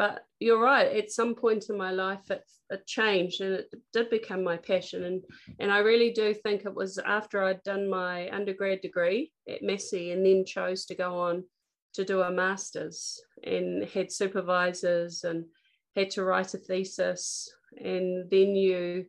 But 0.00 0.24
you're 0.38 0.62
right, 0.62 0.96
at 0.96 1.10
some 1.10 1.34
point 1.34 1.66
in 1.68 1.76
my 1.76 1.90
life, 1.90 2.30
it, 2.30 2.42
it 2.70 2.86
changed 2.86 3.42
and 3.42 3.52
it 3.52 3.74
did 3.92 4.08
become 4.08 4.42
my 4.42 4.56
passion. 4.56 5.04
And, 5.04 5.22
and 5.58 5.70
I 5.70 5.80
really 5.80 6.10
do 6.10 6.32
think 6.32 6.64
it 6.64 6.74
was 6.74 6.96
after 6.96 7.44
I'd 7.44 7.62
done 7.64 7.90
my 7.90 8.30
undergrad 8.30 8.80
degree 8.80 9.30
at 9.46 9.62
Massey 9.62 10.12
and 10.12 10.24
then 10.24 10.46
chose 10.46 10.86
to 10.86 10.94
go 10.94 11.18
on 11.18 11.44
to 11.92 12.06
do 12.06 12.22
a 12.22 12.30
master's 12.30 13.20
and 13.44 13.84
had 13.88 14.10
supervisors 14.10 15.24
and 15.24 15.44
had 15.94 16.08
to 16.12 16.24
write 16.24 16.54
a 16.54 16.56
thesis. 16.56 17.52
And 17.76 18.30
then 18.30 18.56
you 18.56 19.04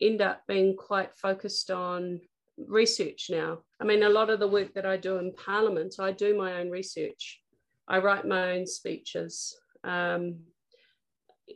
end 0.00 0.22
up 0.22 0.42
being 0.46 0.76
quite 0.76 1.16
focused 1.16 1.72
on 1.72 2.20
research 2.56 3.30
now. 3.30 3.62
I 3.80 3.84
mean, 3.84 4.04
a 4.04 4.08
lot 4.08 4.30
of 4.30 4.38
the 4.38 4.46
work 4.46 4.74
that 4.74 4.86
I 4.86 4.96
do 4.96 5.18
in 5.18 5.34
Parliament, 5.34 5.96
I 5.98 6.12
do 6.12 6.38
my 6.38 6.60
own 6.60 6.70
research. 6.70 7.40
I 7.88 7.98
write 7.98 8.28
my 8.28 8.52
own 8.52 8.68
speeches. 8.68 9.58
Um, 9.86 10.40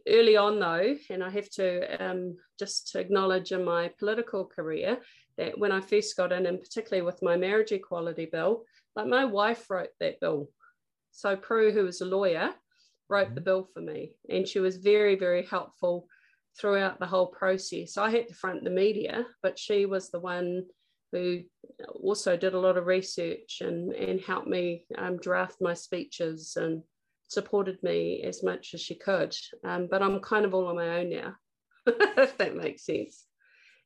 early 0.08 0.36
on, 0.36 0.60
though, 0.60 0.96
and 1.10 1.22
I 1.22 1.30
have 1.30 1.50
to 1.50 2.04
um, 2.04 2.36
just 2.58 2.92
to 2.92 3.00
acknowledge 3.00 3.52
in 3.52 3.64
my 3.64 3.90
political 3.98 4.46
career 4.46 4.98
that 5.36 5.58
when 5.58 5.72
I 5.72 5.80
first 5.80 6.16
got 6.16 6.32
in, 6.32 6.46
and 6.46 6.60
particularly 6.60 7.02
with 7.02 7.22
my 7.22 7.36
marriage 7.36 7.72
equality 7.72 8.26
bill, 8.30 8.64
like 8.96 9.06
my 9.06 9.24
wife 9.24 9.68
wrote 9.68 9.90
that 9.98 10.20
bill. 10.20 10.48
So 11.10 11.36
Prue, 11.36 11.72
who 11.72 11.84
was 11.84 12.00
a 12.00 12.06
lawyer, 12.06 12.50
wrote 13.08 13.34
the 13.34 13.40
mm-hmm. 13.40 13.44
bill 13.44 13.68
for 13.74 13.80
me, 13.80 14.12
and 14.28 14.46
she 14.46 14.60
was 14.60 14.76
very, 14.76 15.16
very 15.16 15.44
helpful 15.44 16.06
throughout 16.58 16.98
the 16.98 17.06
whole 17.06 17.26
process. 17.26 17.96
I 17.96 18.10
had 18.10 18.28
to 18.28 18.34
front 18.34 18.64
the 18.64 18.70
media, 18.70 19.26
but 19.42 19.58
she 19.58 19.86
was 19.86 20.10
the 20.10 20.20
one 20.20 20.64
who 21.12 21.40
also 22.02 22.36
did 22.36 22.54
a 22.54 22.60
lot 22.60 22.76
of 22.76 22.86
research 22.86 23.58
and, 23.60 23.92
and 23.92 24.20
helped 24.20 24.46
me 24.46 24.84
um, 24.96 25.18
draft 25.18 25.56
my 25.60 25.74
speeches 25.74 26.56
and 26.56 26.82
supported 27.30 27.80
me 27.82 28.22
as 28.24 28.42
much 28.42 28.74
as 28.74 28.80
she 28.80 28.96
could. 28.96 29.34
Um, 29.64 29.88
but 29.90 30.02
I'm 30.02 30.20
kind 30.20 30.44
of 30.44 30.52
all 30.52 30.66
on 30.66 30.76
my 30.76 30.98
own 30.98 31.10
now, 31.10 31.34
if 31.86 32.36
that 32.38 32.56
makes 32.56 32.84
sense. 32.84 33.24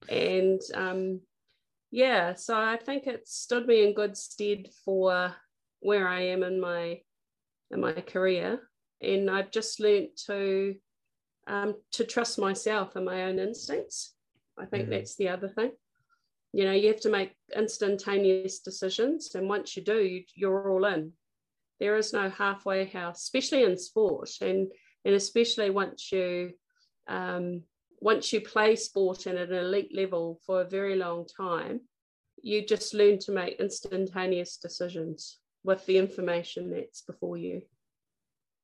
And 0.08 0.60
um, 0.74 1.20
yeah, 1.90 2.34
so 2.34 2.56
I 2.56 2.76
think 2.76 3.06
it 3.06 3.28
stood 3.28 3.66
me 3.66 3.86
in 3.86 3.94
good 3.94 4.16
stead 4.16 4.68
for 4.84 5.34
where 5.80 6.08
I 6.08 6.22
am 6.28 6.42
in 6.42 6.60
my 6.60 7.00
in 7.70 7.80
my 7.80 7.92
career. 7.92 8.60
And 9.00 9.30
I've 9.30 9.50
just 9.50 9.80
learnt 9.80 10.16
to 10.26 10.74
um, 11.46 11.74
to 11.92 12.04
trust 12.04 12.38
myself 12.38 12.96
and 12.96 13.04
my 13.04 13.24
own 13.24 13.38
instincts. 13.38 14.14
I 14.58 14.64
think 14.64 14.84
mm-hmm. 14.84 14.92
that's 14.92 15.16
the 15.16 15.28
other 15.28 15.48
thing. 15.48 15.72
You 16.52 16.64
know, 16.64 16.72
you 16.72 16.88
have 16.88 17.00
to 17.00 17.10
make 17.10 17.32
instantaneous 17.54 18.60
decisions. 18.60 19.34
And 19.34 19.48
once 19.48 19.76
you 19.76 19.82
do, 19.82 20.22
you're 20.34 20.70
all 20.70 20.84
in. 20.84 21.12
There 21.80 21.96
is 21.96 22.12
no 22.12 22.30
halfway 22.30 22.86
house, 22.86 23.22
especially 23.22 23.64
in 23.64 23.76
sport. 23.76 24.30
And, 24.40 24.68
and 25.04 25.14
especially 25.14 25.70
once 25.70 26.10
you 26.12 26.52
um, 27.06 27.62
once 28.00 28.32
you 28.32 28.40
play 28.40 28.76
sport 28.76 29.26
at 29.26 29.36
an 29.36 29.52
elite 29.52 29.94
level 29.94 30.40
for 30.46 30.60
a 30.60 30.68
very 30.68 30.96
long 30.96 31.26
time, 31.26 31.80
you 32.42 32.64
just 32.66 32.92
learn 32.92 33.18
to 33.18 33.32
make 33.32 33.58
instantaneous 33.58 34.58
decisions 34.58 35.38
with 35.62 35.84
the 35.86 35.96
information 35.96 36.70
that's 36.70 37.02
before 37.02 37.38
you. 37.38 37.62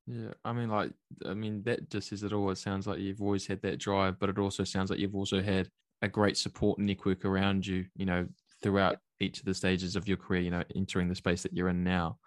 Yeah, 0.06 0.32
I 0.44 0.52
mean, 0.52 0.68
like, 0.68 0.92
I 1.24 1.34
mean, 1.34 1.62
that 1.62 1.88
just 1.88 2.08
says 2.08 2.22
it 2.22 2.32
all. 2.32 2.50
It 2.50 2.58
sounds 2.58 2.86
like 2.86 2.98
you've 2.98 3.22
always 3.22 3.46
had 3.46 3.62
that 3.62 3.78
drive, 3.78 4.18
but 4.18 4.28
it 4.28 4.38
also 4.38 4.64
sounds 4.64 4.90
like 4.90 4.98
you've 4.98 5.14
also 5.14 5.40
had 5.40 5.68
a 6.02 6.08
great 6.08 6.36
support 6.36 6.78
network 6.78 7.24
around 7.24 7.66
you, 7.66 7.86
you 7.94 8.06
know, 8.06 8.26
throughout 8.62 8.98
each 9.20 9.38
of 9.38 9.44
the 9.44 9.54
stages 9.54 9.96
of 9.96 10.08
your 10.08 10.16
career, 10.16 10.42
you 10.42 10.50
know, 10.50 10.64
entering 10.74 11.08
the 11.08 11.14
space 11.14 11.42
that 11.42 11.52
you're 11.52 11.68
in 11.68 11.84
now. 11.84 12.18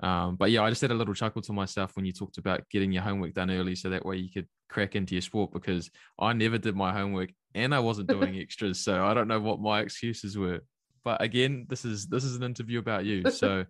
Um, 0.00 0.36
but 0.36 0.50
yeah, 0.50 0.62
I 0.62 0.70
just 0.70 0.82
had 0.82 0.90
a 0.90 0.94
little 0.94 1.14
chuckle 1.14 1.42
to 1.42 1.52
myself 1.52 1.92
when 1.94 2.04
you 2.04 2.12
talked 2.12 2.38
about 2.38 2.68
getting 2.70 2.92
your 2.92 3.02
homework 3.02 3.34
done 3.34 3.50
early 3.50 3.74
so 3.74 3.90
that 3.90 4.04
way 4.04 4.16
you 4.16 4.30
could 4.30 4.48
crack 4.68 4.96
into 4.96 5.14
your 5.14 5.22
sport 5.22 5.52
because 5.52 5.90
I 6.18 6.32
never 6.32 6.58
did 6.58 6.74
my 6.74 6.92
homework 6.92 7.30
and 7.54 7.74
I 7.74 7.78
wasn't 7.78 8.08
doing 8.10 8.36
extras. 8.36 8.80
So 8.80 9.04
I 9.04 9.14
don't 9.14 9.28
know 9.28 9.40
what 9.40 9.60
my 9.60 9.80
excuses 9.80 10.36
were. 10.36 10.60
But 11.04 11.22
again, 11.22 11.66
this 11.68 11.84
is 11.84 12.06
this 12.06 12.24
is 12.24 12.36
an 12.36 12.42
interview 12.42 12.78
about 12.78 13.04
you. 13.04 13.24
So 13.30 13.64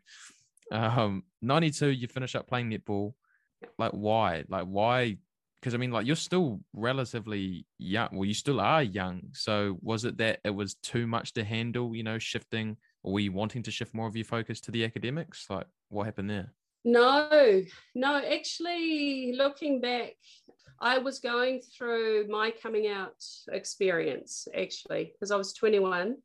um 0.72 1.24
92, 1.42 1.88
you 1.88 2.08
finish 2.08 2.34
up 2.34 2.48
playing 2.48 2.70
netball. 2.70 3.12
Like 3.78 3.92
why? 3.92 4.44
Like 4.48 4.64
why? 4.64 5.18
Because 5.56 5.74
I 5.74 5.78
mean, 5.78 5.90
like 5.90 6.06
you're 6.06 6.16
still 6.16 6.60
relatively 6.72 7.66
young. 7.78 8.08
Well, 8.12 8.24
you 8.24 8.34
still 8.34 8.60
are 8.60 8.82
young. 8.82 9.22
So 9.32 9.78
was 9.82 10.04
it 10.04 10.18
that 10.18 10.40
it 10.44 10.50
was 10.50 10.74
too 10.74 11.06
much 11.06 11.34
to 11.34 11.44
handle, 11.44 11.94
you 11.94 12.02
know, 12.02 12.18
shifting 12.18 12.76
were 13.12 13.20
you 13.20 13.32
wanting 13.32 13.62
to 13.62 13.70
shift 13.70 13.94
more 13.94 14.06
of 14.06 14.16
your 14.16 14.24
focus 14.24 14.60
to 14.62 14.70
the 14.70 14.84
academics? 14.84 15.46
Like 15.50 15.66
what 15.88 16.04
happened 16.04 16.30
there? 16.30 16.52
No, 16.84 17.62
no, 17.94 18.16
actually, 18.16 19.32
looking 19.36 19.80
back, 19.80 20.12
I 20.80 20.98
was 20.98 21.18
going 21.18 21.62
through 21.76 22.26
my 22.28 22.50
coming 22.50 22.88
out 22.88 23.24
experience 23.50 24.46
actually, 24.54 25.12
because 25.14 25.30
I 25.30 25.36
was 25.36 25.54
21 25.54 26.16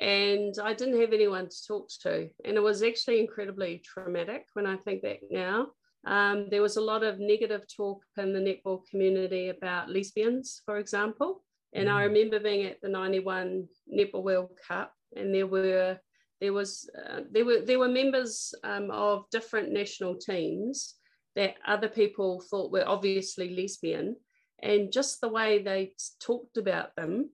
and 0.00 0.54
I 0.62 0.74
didn't 0.74 1.00
have 1.00 1.12
anyone 1.12 1.48
to 1.48 1.66
talk 1.66 1.88
to. 2.02 2.28
And 2.44 2.56
it 2.56 2.62
was 2.62 2.82
actually 2.82 3.20
incredibly 3.20 3.82
traumatic 3.84 4.46
when 4.54 4.66
I 4.66 4.76
think 4.76 5.02
back 5.02 5.20
now. 5.30 5.68
Um, 6.04 6.48
there 6.50 6.62
was 6.62 6.76
a 6.76 6.80
lot 6.80 7.04
of 7.04 7.20
negative 7.20 7.64
talk 7.68 8.02
in 8.16 8.32
the 8.32 8.40
netball 8.40 8.80
community 8.90 9.50
about 9.50 9.88
lesbians, 9.88 10.62
for 10.64 10.78
example. 10.78 11.44
And 11.72 11.88
mm. 11.88 11.92
I 11.92 12.04
remember 12.04 12.40
being 12.40 12.66
at 12.66 12.80
the 12.82 12.88
91 12.88 13.68
Netball 13.92 14.24
World 14.24 14.58
Cup, 14.66 14.92
and 15.16 15.32
there 15.32 15.46
were 15.46 15.98
there 16.42 16.52
was 16.52 16.90
uh, 16.98 17.20
there 17.30 17.44
were 17.44 17.60
there 17.64 17.78
were 17.78 17.88
members 17.88 18.52
um, 18.64 18.90
of 18.90 19.30
different 19.30 19.70
national 19.70 20.16
teams 20.16 20.96
that 21.36 21.54
other 21.64 21.88
people 21.88 22.42
thought 22.50 22.72
were 22.72 22.86
obviously 22.86 23.54
lesbian, 23.54 24.16
and 24.60 24.92
just 24.92 25.20
the 25.20 25.28
way 25.28 25.62
they 25.62 25.92
talked 26.20 26.56
about 26.56 26.96
them, 26.96 27.30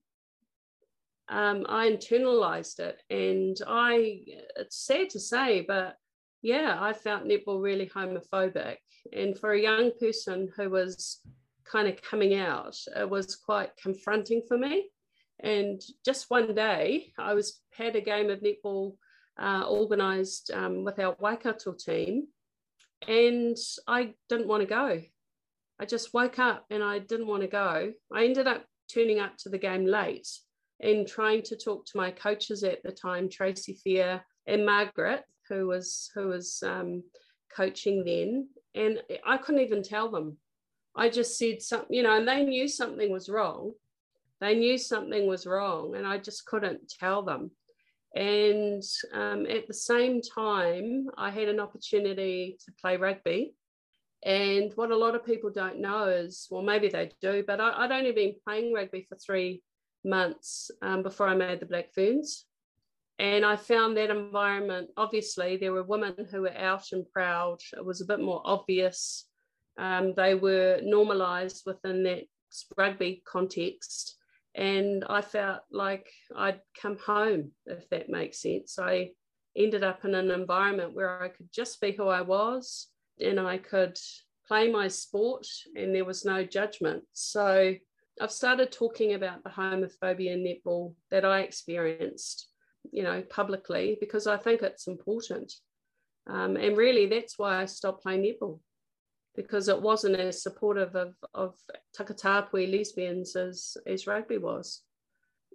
um, 1.31 1.65
I 1.71 1.89
internalized 1.89 2.81
it, 2.81 3.01
and 3.09 3.57
I 3.67 4.25
it's 4.57 4.85
sad 4.85 5.09
to 5.11 5.21
say, 5.21 5.65
but 5.67 5.97
yeah, 6.43 6.77
I 6.79 6.93
felt 6.93 7.25
netball 7.25 7.63
really 7.63 7.87
homophobic, 7.87 8.77
and 9.15 9.39
for 9.39 9.53
a 9.53 9.61
young 9.61 9.91
person 9.99 10.51
who 10.55 10.69
was 10.69 11.23
kind 11.65 11.89
of 11.89 12.03
coming 12.03 12.35
out, 12.35 12.77
it 12.95 13.09
was 13.09 13.37
quite 13.37 13.71
confronting 13.83 14.43
for 14.47 14.59
me. 14.59 14.91
And 15.41 15.81
just 16.05 16.31
one 16.31 16.55
day, 16.55 17.13
I 17.19 17.35
was 17.35 17.61
had 17.73 17.97
a 17.97 18.01
game 18.01 18.31
of 18.31 18.41
netball 18.41 18.97
uh, 19.41 19.65
organised 19.69 20.51
um, 20.53 20.85
with 20.85 20.99
our 20.99 21.17
Waikato 21.19 21.73
team, 21.73 22.27
and 23.07 23.57
I 23.87 24.15
didn't 24.29 24.49
want 24.49 24.63
to 24.63 24.67
go. 24.67 25.01
I 25.81 25.85
just 25.85 26.13
woke 26.13 26.41
up 26.41 26.65
and 26.71 26.83
I 26.83 26.99
didn't 26.99 27.29
want 27.29 27.43
to 27.43 27.49
go. 27.49 27.93
I 28.13 28.25
ended 28.25 28.49
up 28.49 28.65
turning 28.93 29.21
up 29.21 29.37
to 29.39 29.49
the 29.49 29.59
game 29.59 29.87
late 29.87 30.29
and 30.81 31.07
trying 31.07 31.43
to 31.43 31.57
talk 31.57 31.87
to 31.87 31.97
my 31.97 32.11
coaches 32.11 32.65
at 32.65 32.83
the 32.83 32.91
time, 32.91 33.29
Tracy 33.29 33.75
Fear 33.85 34.21
and 34.47 34.67
Margaret, 34.67 35.25
who 35.49 35.67
was 35.67 36.11
who 36.15 36.29
was 36.29 36.63
um, 36.67 37.03
coaching 37.55 38.05
then, 38.05 38.49
and 38.75 39.01
I 39.27 39.37
couldn't 39.39 39.63
even 39.63 39.83
tell 39.83 40.11
them. 40.11 40.39
I 40.97 41.09
just 41.09 41.39
said 41.39 41.63
something, 41.63 41.95
you 41.95 42.03
know, 42.03 42.17
and 42.17 42.27
they 42.27 42.43
knew 42.43 42.67
something 42.67 43.13
was 43.13 43.29
wrong, 43.29 43.73
they 44.41 44.55
knew 44.55 44.79
something 44.79 45.27
was 45.27 45.47
wrong, 45.47 45.97
and 45.97 46.07
I 46.07 46.19
just 46.19 46.47
couldn't 46.47 46.89
tell 46.89 47.23
them. 47.23 47.51
And 48.15 48.83
um, 49.13 49.47
at 49.47 49.67
the 49.67 49.75
same 49.75 50.21
time, 50.23 51.09
I 51.17 51.31
had 51.31 51.49
an 51.49 51.61
opportunity 51.61 52.59
to 52.65 52.73
play 52.81 52.97
rugby. 52.97 53.55
And 54.25 54.73
what 54.75 54.91
a 54.91 54.97
lot 54.97 55.15
of 55.15 55.25
people 55.25 55.51
don't 55.51 55.81
know 55.81 56.05
is, 56.07 56.49
well, 56.51 56.63
maybe 56.63 56.89
they 56.89 57.13
do, 57.21 57.45
but 57.47 57.61
I, 57.61 57.83
would 57.83 57.93
only 57.93 58.13
been 58.13 58.35
playing 58.45 58.75
rugby 58.75 59.07
for 59.09 59.17
three 59.17 59.63
months 60.05 60.71
um, 60.83 61.03
before 61.03 61.29
I 61.29 61.35
made 61.35 61.61
the 61.61 61.67
Black 61.67 61.93
Ferns. 61.95 62.47
And 63.21 63.45
I 63.45 63.57
found 63.57 63.97
that 63.97 64.11
environment, 64.11 64.91
obviously, 64.97 65.57
there 65.57 65.73
were 65.73 65.83
women 65.83 66.15
who 66.31 66.43
were 66.43 66.57
out 66.57 66.93
and 66.93 67.09
proud. 67.13 67.59
It 67.77 67.85
was 67.85 68.01
a 68.01 68.07
bit 68.07 68.21
more 68.21 68.41
obvious. 68.45 69.27
Um, 69.77 70.15
they 70.17 70.35
were 70.35 70.81
normalized 70.83 71.63
within 71.67 72.05
that 72.05 72.25
rugby 72.77 73.23
context. 73.27 74.18
And 74.59 75.05
I 75.09 75.21
felt 75.21 75.61
like 75.71 76.11
I'd 76.37 76.61
come 76.83 76.99
home, 76.99 77.53
if 77.65 77.89
that 77.91 78.09
makes 78.09 78.43
sense. 78.43 78.77
I 78.77 79.11
ended 79.57 79.85
up 79.85 80.05
in 80.05 80.17
an 80.17 80.33
environment 80.33 80.95
where 80.95 81.23
I 81.23 81.29
could 81.29 81.49
just 81.55 81.81
be 81.81 81.93
who 81.93 82.09
I 82.09 82.23
was 82.23 82.89
and 83.21 83.39
I 83.39 83.59
could 83.59 83.97
play 84.49 84.71
my 84.71 84.89
sport 84.89 85.47
and 85.77 85.95
there 85.95 86.05
was 86.05 86.25
no 86.25 86.43
judgment. 86.43 87.05
So 87.13 87.73
I've 88.21 88.33
started 88.33 88.73
talking 88.73 89.15
about 89.15 89.45
the 89.45 89.51
homophobia 89.51 90.33
in 90.33 90.43
netball 90.43 90.95
that 91.13 91.25
I 91.25 91.41
experienced, 91.41 92.49
you 92.91 93.05
know, 93.05 93.23
publicly 93.31 93.97
because 94.01 94.27
I 94.27 94.39
think 94.39 94.63
it's 94.63 94.89
important. 94.89 95.53
Um, 96.27 96.57
and 96.57 96.77
really, 96.77 97.07
that's 97.07 97.39
why 97.39 97.63
I 97.63 97.67
stopped 97.67 98.03
playing 98.03 98.23
netball 98.23 98.59
because 99.39 99.69
it 99.69 99.81
wasn't 99.81 100.17
as 100.17 100.43
supportive 100.43 100.97
of, 100.97 101.15
of 101.33 101.55
Takatapui 101.97 102.77
lesbians 102.77 103.37
as, 103.37 103.77
as 103.87 104.09
rugby 104.09 104.37
was. 104.37 104.83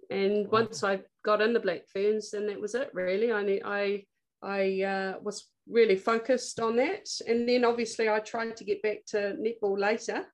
And 0.08 0.50
once 0.50 0.82
I 0.82 1.00
got 1.22 1.42
in 1.42 1.52
the 1.52 1.60
Black 1.60 1.82
Ferns, 1.92 2.30
then 2.30 2.46
that 2.46 2.58
was 2.58 2.74
it 2.74 2.88
really. 2.94 3.30
I 3.30 3.60
I 3.62 4.04
I 4.42 4.82
uh, 4.82 5.14
was 5.20 5.50
really 5.68 5.96
focused 5.96 6.60
on 6.60 6.76
that, 6.76 7.08
and 7.28 7.46
then 7.46 7.62
obviously 7.66 8.08
I 8.08 8.20
tried 8.20 8.56
to 8.56 8.64
get 8.64 8.82
back 8.82 9.04
to 9.08 9.36
netball 9.38 9.78
later 9.78 10.24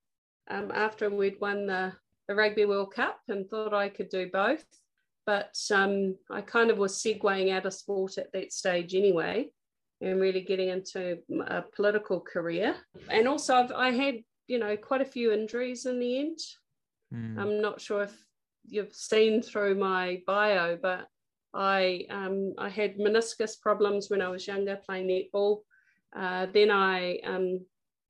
um, 0.49 0.71
after 0.73 1.11
we'd 1.11 1.41
won 1.41 1.67
the, 1.67 1.93
the 2.29 2.37
Rugby 2.37 2.67
World 2.67 2.95
Cup, 2.95 3.19
and 3.29 3.49
thought 3.49 3.75
I 3.75 3.89
could 3.89 4.11
do 4.11 4.31
both. 4.33 4.65
But 5.27 5.57
um, 5.73 6.17
I 6.31 6.41
kind 6.41 6.71
of 6.71 6.79
was 6.79 7.03
segueing 7.03 7.53
out 7.53 7.67
of 7.67 7.75
sport 7.75 8.17
at 8.17 8.33
that 8.33 8.53
stage 8.53 8.95
anyway 8.95 9.51
and 10.01 10.21
really 10.21 10.41
getting 10.41 10.69
into 10.69 11.19
a 11.47 11.63
political 11.63 12.21
career. 12.21 12.75
And 13.11 13.29
also, 13.29 13.55
I've, 13.55 13.73
I 13.73 13.91
had, 13.91 14.17
you 14.47 14.59
know, 14.59 14.77
quite 14.77 15.03
a 15.03 15.05
few 15.05 15.33
injuries 15.33 15.87
in 15.87 15.99
the 15.99 16.19
end. 16.19 16.39
Mm. 17.15 17.39
I'm 17.39 17.61
not 17.61 17.81
sure 17.81 18.05
if 18.05 18.17
you've 18.67 18.95
seen 18.95 19.43
through 19.43 19.75
my 19.75 20.23
bio, 20.27 20.79
but 20.81 21.07
I 21.53 22.07
um, 22.11 22.55
I 22.59 22.69
had 22.69 22.99
meniscus 22.99 23.61
problems 23.61 24.09
when 24.09 24.23
I 24.23 24.29
was 24.29 24.47
younger 24.47 24.77
playing 24.77 25.09
netball. 25.09 25.61
Uh, 26.17 26.47
then 26.53 26.71
I 26.71 27.19
um, 27.25 27.61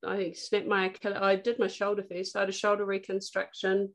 I 0.05 0.33
snapped 0.33 0.67
my 0.67 0.95
I 1.05 1.37
did 1.37 1.59
my 1.59 1.67
shoulder 1.67 2.03
first. 2.03 2.37
I 2.37 2.41
had 2.41 2.49
a 2.49 2.53
shoulder 2.53 2.85
reconstruction, 2.85 3.93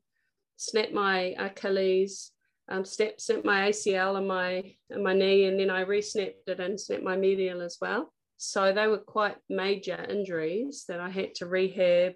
snapped 0.57 0.93
my 0.93 1.35
Achilles, 1.37 2.31
um, 2.67 2.85
snapped, 2.85 3.21
snapped 3.21 3.45
my 3.45 3.69
ACL 3.69 4.17
and 4.17 4.27
my 4.27 4.75
and 4.89 5.03
my 5.03 5.13
knee, 5.13 5.45
and 5.45 5.59
then 5.59 5.69
I 5.69 5.81
re-snapped 5.81 6.47
it 6.47 6.59
and 6.59 6.79
snapped 6.79 7.03
my 7.03 7.15
medial 7.15 7.61
as 7.61 7.77
well. 7.79 8.11
So 8.37 8.73
they 8.73 8.87
were 8.87 8.97
quite 8.97 9.37
major 9.49 10.03
injuries 10.09 10.85
that 10.87 10.99
I 10.99 11.09
had 11.09 11.35
to 11.35 11.45
rehab 11.45 12.13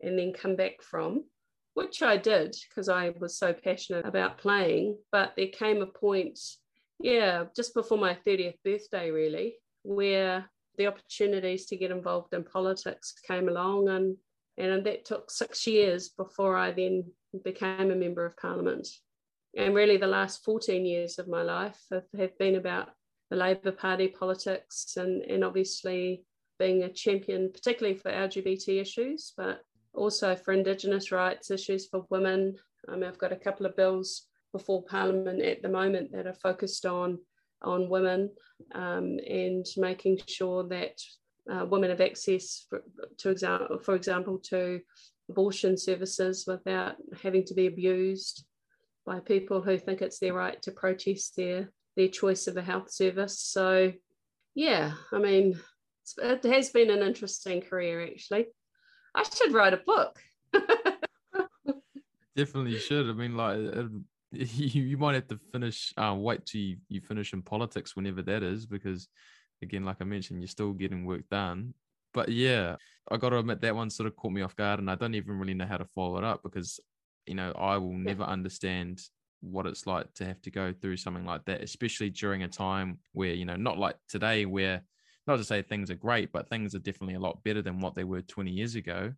and 0.00 0.18
then 0.18 0.32
come 0.32 0.56
back 0.56 0.82
from, 0.82 1.24
which 1.74 2.02
I 2.02 2.16
did 2.16 2.54
because 2.68 2.88
I 2.88 3.14
was 3.18 3.38
so 3.38 3.52
passionate 3.52 4.04
about 4.04 4.38
playing. 4.38 4.98
But 5.10 5.34
there 5.36 5.48
came 5.48 5.80
a 5.80 5.86
point, 5.86 6.38
yeah, 7.00 7.44
just 7.56 7.72
before 7.72 7.98
my 7.98 8.16
30th 8.26 8.56
birthday, 8.64 9.10
really, 9.10 9.54
where 9.82 10.50
the 10.76 10.88
opportunities 10.88 11.66
to 11.66 11.76
get 11.76 11.90
involved 11.90 12.34
in 12.34 12.44
politics 12.44 13.14
came 13.26 13.48
along 13.48 13.88
and 13.88 14.16
and 14.56 14.84
that 14.86 15.04
took 15.04 15.32
six 15.32 15.66
years 15.66 16.10
before 16.10 16.56
I 16.56 16.70
then 16.70 17.04
became 17.44 17.90
a 17.90 17.96
member 17.96 18.24
of 18.24 18.36
parliament 18.36 18.86
and 19.56 19.74
really 19.74 19.96
the 19.96 20.06
last 20.06 20.44
14 20.44 20.84
years 20.84 21.18
of 21.18 21.28
my 21.28 21.42
life 21.42 21.80
have, 21.90 22.04
have 22.18 22.36
been 22.38 22.56
about 22.56 22.90
the 23.30 23.36
Labour 23.36 23.72
Party 23.72 24.08
politics 24.08 24.94
and, 24.96 25.22
and 25.22 25.44
obviously 25.44 26.24
being 26.58 26.82
a 26.82 26.92
champion, 26.92 27.50
particularly 27.52 27.96
for 27.96 28.10
LGBT 28.10 28.80
issues, 28.80 29.32
but 29.36 29.60
also 29.92 30.34
for 30.36 30.52
Indigenous 30.52 31.12
rights 31.12 31.50
issues 31.50 31.86
for 31.86 32.04
women. 32.10 32.56
I 32.88 32.92
mean, 32.92 33.04
I've 33.04 33.18
got 33.18 33.32
a 33.32 33.36
couple 33.36 33.66
of 33.66 33.76
bills 33.76 34.26
before 34.52 34.84
Parliament 34.84 35.42
at 35.42 35.62
the 35.62 35.68
moment 35.68 36.12
that 36.12 36.26
are 36.26 36.34
focused 36.34 36.86
on 36.86 37.18
on 37.62 37.88
women 37.88 38.30
um, 38.74 39.18
and 39.26 39.64
making 39.78 40.20
sure 40.26 40.64
that 40.64 41.00
uh, 41.50 41.64
women 41.64 41.90
have 41.90 42.00
access, 42.00 42.66
for, 42.68 42.82
to 43.18 43.30
example, 43.30 43.78
for 43.78 43.94
example, 43.94 44.38
to 44.38 44.80
abortion 45.30 45.76
services 45.78 46.44
without 46.46 46.96
having 47.22 47.44
to 47.44 47.54
be 47.54 47.66
abused 47.66 48.44
by 49.04 49.20
people 49.20 49.60
who 49.62 49.78
think 49.78 50.02
it's 50.02 50.18
their 50.18 50.34
right 50.34 50.60
to 50.62 50.72
protest 50.72 51.36
their 51.36 51.70
their 51.96 52.08
choice 52.08 52.46
of 52.46 52.56
a 52.56 52.62
health 52.62 52.90
service. 52.90 53.38
So, 53.38 53.92
yeah, 54.54 54.92
I 55.12 55.18
mean, 55.18 55.60
it 56.18 56.44
has 56.44 56.70
been 56.70 56.90
an 56.90 57.02
interesting 57.02 57.60
career 57.60 58.02
actually. 58.02 58.46
I 59.14 59.22
should 59.22 59.52
write 59.52 59.74
a 59.74 59.78
book. 59.78 60.18
Definitely 62.36 62.78
should. 62.78 63.08
I 63.08 63.12
mean, 63.12 63.36
like, 63.36 63.58
you, 64.32 64.82
you 64.82 64.98
might 64.98 65.14
have 65.14 65.28
to 65.28 65.38
finish, 65.52 65.92
uh, 65.96 66.14
wait 66.18 66.44
till 66.46 66.60
you, 66.60 66.76
you 66.88 67.00
finish 67.00 67.32
in 67.32 67.42
politics 67.42 67.94
whenever 67.94 68.22
that 68.22 68.42
is, 68.42 68.66
because 68.66 69.08
again, 69.62 69.84
like 69.84 69.98
I 70.00 70.04
mentioned, 70.04 70.40
you're 70.40 70.48
still 70.48 70.72
getting 70.72 71.04
work 71.04 71.28
done. 71.30 71.74
But 72.12 72.28
yeah, 72.28 72.76
I 73.10 73.16
got 73.16 73.30
to 73.30 73.38
admit 73.38 73.60
that 73.60 73.76
one 73.76 73.90
sort 73.90 74.06
of 74.06 74.16
caught 74.16 74.32
me 74.32 74.42
off 74.42 74.56
guard, 74.56 74.80
and 74.80 74.90
I 74.90 74.94
don't 74.94 75.14
even 75.14 75.38
really 75.38 75.54
know 75.54 75.66
how 75.66 75.76
to 75.76 75.86
follow 75.94 76.18
it 76.18 76.24
up 76.24 76.42
because, 76.42 76.80
you 77.26 77.34
know, 77.34 77.52
I 77.56 77.76
will 77.76 77.94
never 77.94 78.22
understand 78.22 79.00
what 79.40 79.66
it's 79.66 79.86
like 79.86 80.12
to 80.14 80.24
have 80.24 80.40
to 80.42 80.50
go 80.50 80.72
through 80.72 80.96
something 80.96 81.24
like 81.24 81.44
that, 81.44 81.62
especially 81.62 82.10
during 82.10 82.42
a 82.42 82.48
time 82.48 82.98
where, 83.12 83.34
you 83.34 83.44
know, 83.44 83.56
not 83.56 83.78
like 83.78 83.96
today, 84.08 84.46
where 84.46 84.82
not 85.26 85.36
to 85.36 85.44
say 85.44 85.62
things 85.62 85.90
are 85.90 85.96
great, 85.96 86.32
but 86.32 86.48
things 86.48 86.74
are 86.74 86.80
definitely 86.80 87.14
a 87.14 87.20
lot 87.20 87.42
better 87.44 87.62
than 87.62 87.80
what 87.80 87.94
they 87.94 88.04
were 88.04 88.22
20 88.22 88.50
years 88.50 88.74
ago. 88.74 89.12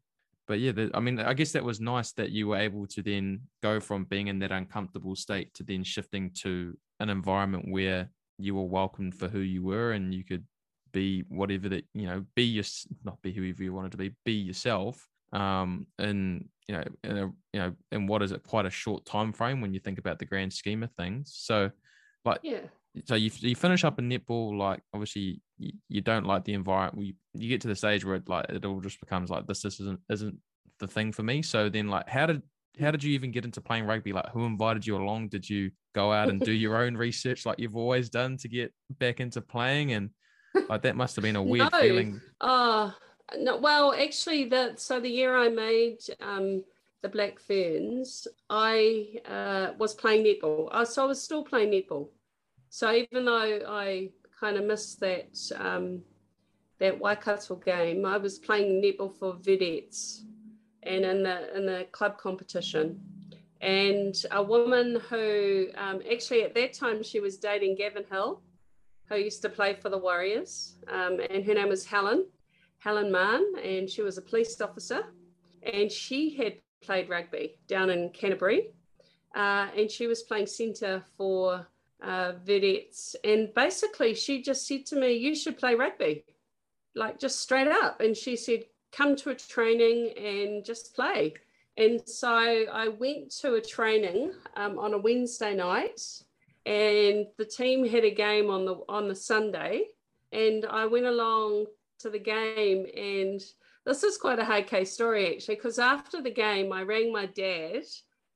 But 0.47 0.61
yeah, 0.61 0.73
the, 0.73 0.91
I 0.95 1.01
mean, 1.01 1.19
I 1.19 1.35
guess 1.35 1.53
that 1.53 1.65
was 1.65 1.81
nice 1.81 2.13
that 2.13 2.31
you 2.31 2.49
were 2.49 2.57
able 2.57 2.87
to 2.89 3.03
then 3.03 3.41
go 3.63 3.81
from 3.81 4.05
being 4.05 4.29
in 4.29 4.39
that 4.41 4.53
uncomfortable 4.53 5.17
state 5.17 5.53
to 5.55 5.65
then 5.65 5.83
shifting 5.83 6.31
to 6.43 6.77
an 7.01 7.11
environment 7.11 7.67
where 7.69 8.09
you 8.39 8.55
were 8.55 8.65
welcomed 8.65 9.15
for 9.15 9.29
who 9.29 9.41
you 9.41 9.65
were 9.65 9.93
and 9.93 10.15
you 10.15 10.23
could 10.25 10.45
be 10.93 11.25
whatever 11.29 11.69
that 11.69 11.85
you 11.95 12.07
know 12.07 12.25
be 12.35 12.45
your 12.45 12.65
not 13.05 13.21
be 13.23 13.33
whoever 13.33 13.63
you 13.63 13.73
wanted 13.73 13.91
to 13.91 13.99
be 13.99 14.15
be 14.25 14.33
yourself 14.33 15.09
um 15.33 15.87
and 15.99 16.49
you 16.69 16.77
know 16.77 16.85
in 17.05 17.17
a 17.17 17.27
you 17.53 17.61
know 17.61 17.73
in 17.93 18.07
what 18.07 18.23
is 18.23 18.33
it 18.33 18.43
quite 18.43 18.67
a 18.67 18.71
short 18.71 19.05
time 19.05 19.33
frame 19.33 19.61
when 19.61 19.73
you 19.73 19.81
think 19.81 19.99
about 19.99 20.19
the 20.19 20.25
grand 20.25 20.53
scheme 20.53 20.83
of 20.83 20.91
things 20.93 21.33
so 21.37 21.71
like 22.25 22.41
yeah 22.43 22.61
so 23.05 23.15
you, 23.15 23.31
you 23.41 23.55
finish 23.55 23.85
up 23.85 23.99
in 23.99 24.09
netball 24.09 24.57
like 24.57 24.81
obviously 24.95 25.41
you, 25.59 25.73
you 25.89 26.01
don't 26.01 26.27
like 26.27 26.45
the 26.45 26.55
environment 26.55 27.07
you, 27.07 27.15
you 27.35 27.49
get 27.49 27.61
to 27.61 27.69
the 27.69 27.77
stage 27.77 28.05
where 28.05 28.17
it 28.17 28.29
like 28.29 28.47
it 28.49 28.65
all 28.65 28.81
just 28.81 29.01
becomes 29.01 29.31
like 29.31 29.47
this 29.47 29.63
this 29.63 29.81
isn't 29.81 30.01
isn't 30.11 30.37
the 30.81 30.87
thing 30.87 31.13
for 31.13 31.23
me 31.23 31.43
so 31.43 31.69
then 31.69 31.89
like 31.89 32.09
how 32.09 32.27
did 32.27 32.43
how 32.81 32.91
did 32.91 33.03
you 33.03 33.13
even 33.13 33.31
get 33.31 33.45
into 33.45 33.61
playing 33.61 33.87
rugby? 33.87 34.13
Like, 34.13 34.31
who 34.31 34.45
invited 34.45 34.87
you 34.87 34.97
along? 34.97 35.29
Did 35.29 35.49
you 35.49 35.71
go 35.95 36.13
out 36.13 36.29
and 36.29 36.41
do 36.41 36.53
your 36.53 36.77
own 36.83 36.97
research 36.97 37.47
like 37.47 37.59
you've 37.59 37.77
always 37.77 38.11
done 38.11 38.37
to 38.39 38.49
get 38.49 38.73
back 38.99 39.21
into 39.21 39.41
playing? 39.41 39.93
And 39.93 40.11
like 40.69 40.83
that 40.83 40.97
must 40.97 41.17
have 41.17 41.23
been 41.23 41.37
a 41.37 41.43
weird 41.43 41.73
no. 41.73 41.81
feeling. 41.81 42.21
Uh 42.41 42.91
no, 43.39 43.57
well, 43.57 43.93
actually, 43.93 44.45
that 44.47 44.81
so 44.81 45.01
the 45.01 45.09
year 45.09 45.37
I 45.37 45.49
made 45.49 45.99
um, 46.21 46.63
the 47.03 47.09
Black 47.09 47.39
Ferns, 47.39 48.27
I 48.49 49.21
uh, 49.29 49.73
was 49.79 49.95
playing 49.95 50.25
netball. 50.25 50.69
Uh, 50.71 50.85
so 50.85 51.05
I 51.05 51.07
was 51.07 51.23
still 51.23 51.43
playing 51.43 51.71
netball. 51.71 52.09
So 52.69 52.93
even 52.93 53.25
though 53.25 53.61
I 53.67 54.11
kind 54.39 54.57
of 54.57 54.65
missed 54.65 55.01
that 55.01 55.37
um, 55.57 56.03
that 56.79 56.99
Waikato 56.99 57.57
game, 57.57 58.05
I 58.05 58.17
was 58.19 58.39
playing 58.39 58.83
netball 58.83 59.17
for 59.17 59.35
vedettes 59.35 60.25
and 60.83 61.05
in 61.05 61.23
the 61.23 61.57
in 61.57 61.67
the 61.67 61.87
club 61.93 62.19
competition. 62.19 63.01
And 63.61 64.15
a 64.31 64.43
woman 64.43 65.01
who 65.09 65.69
um, 65.77 66.03
actually 66.11 66.43
at 66.43 66.55
that 66.55 66.75
time 66.75 67.03
she 67.03 67.21
was 67.21 67.39
dating 67.39 67.77
Gavin 67.77 68.05
Hill, 68.11 68.43
who 69.09 69.17
used 69.17 69.43
to 69.43 69.49
play 69.49 69.75
for 69.75 69.89
the 69.89 69.99
Warriors, 69.99 70.77
um, 70.89 71.19
and 71.31 71.45
her 71.45 71.55
name 71.55 71.69
was 71.69 71.87
Helen, 71.87 72.27
Helen 72.87 73.11
Mann, 73.11 73.45
and 73.65 73.91
she 73.91 74.03
was 74.03 74.17
a 74.17 74.23
police 74.23 74.61
officer, 74.61 75.03
and 75.75 75.91
she 75.91 76.37
had 76.37 76.55
played 76.81 77.09
rugby 77.09 77.57
down 77.67 77.91
in 77.91 78.11
Canterbury, 78.11 78.69
uh, 79.35 79.67
and 79.77 79.91
she 79.91 80.07
was 80.07 80.23
playing 80.23 80.47
centre 80.47 81.03
for 81.17 81.67
uh, 82.01 82.33
vedettes, 82.45 83.17
and 83.25 83.53
basically 83.55 84.15
she 84.15 84.41
just 84.41 84.69
said 84.69 84.87
to 84.87 84.97
me, 84.97 85.15
"You 85.15 85.35
should 85.35 85.59
play 85.59 85.75
rugby." 85.75 86.25
Like 86.95 87.19
just 87.19 87.41
straight 87.41 87.69
up. 87.69 88.01
And 88.01 88.17
she 88.17 88.37
said, 88.37 88.61
come 88.93 89.17
to 89.17 89.31
a 89.31 89.35
training 89.35 90.13
and 90.17 90.65
just 90.65 90.95
play. 90.95 91.35
And 91.77 92.01
so 92.09 92.29
I 92.31 92.89
went 92.89 93.31
to 93.41 93.55
a 93.55 93.61
training 93.61 94.33
um, 94.57 94.79
on 94.79 94.95
a 94.95 94.99
Wednesday 94.99 95.55
night, 95.55 96.01
and 96.65 97.27
the 97.37 97.45
team 97.45 97.87
had 97.87 98.05
a 98.05 98.15
game 98.15 98.49
on 98.49 98.65
the 98.65 98.77
on 98.89 99.09
the 99.09 99.15
Sunday, 99.15 99.89
and 100.33 100.65
I 100.65 100.87
went 100.87 101.07
along 101.07 101.67
to 102.01 102.11
the 102.11 102.19
game. 102.19 102.87
And 102.97 103.43
this 103.85 104.03
is 104.03 104.19
quite 104.19 104.39
a 104.39 104.45
hard 104.45 104.67
case 104.67 104.93
story 104.93 105.35
actually, 105.35 105.57
because 105.57 105.79
after 105.79 106.21
the 106.21 106.31
game, 106.31 106.73
I 106.73 106.83
rang 106.83 107.13
my 107.13 107.27
dad 107.27 107.85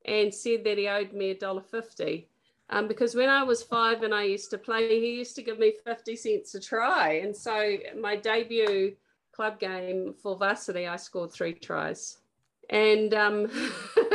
and 0.04 0.32
said 0.34 0.64
that 0.64 0.78
he 0.78 0.88
owed 0.88 1.12
me 1.12 1.30
a 1.30 1.34
dollar 1.34 1.62
fifty. 1.62 2.28
Um, 2.70 2.86
because 2.86 3.16
when 3.16 3.28
I 3.28 3.42
was 3.42 3.64
five 3.64 4.04
and 4.04 4.14
I 4.14 4.22
used 4.22 4.50
to 4.50 4.58
play, 4.58 5.00
he 5.00 5.18
used 5.18 5.34
to 5.36 5.42
give 5.42 5.58
me 5.58 5.74
50 5.84 6.14
cents 6.14 6.54
a 6.54 6.61
try. 6.61 7.14
And 7.14 7.36
so 7.36 7.76
my 8.00 8.14
debut 8.14 8.94
club 9.32 9.58
game 9.58 10.14
for 10.22 10.36
varsity, 10.36 10.86
I 10.86 10.94
scored 10.94 11.32
three 11.32 11.54
tries. 11.54 12.18
And 12.70 13.12
um, 13.12 13.50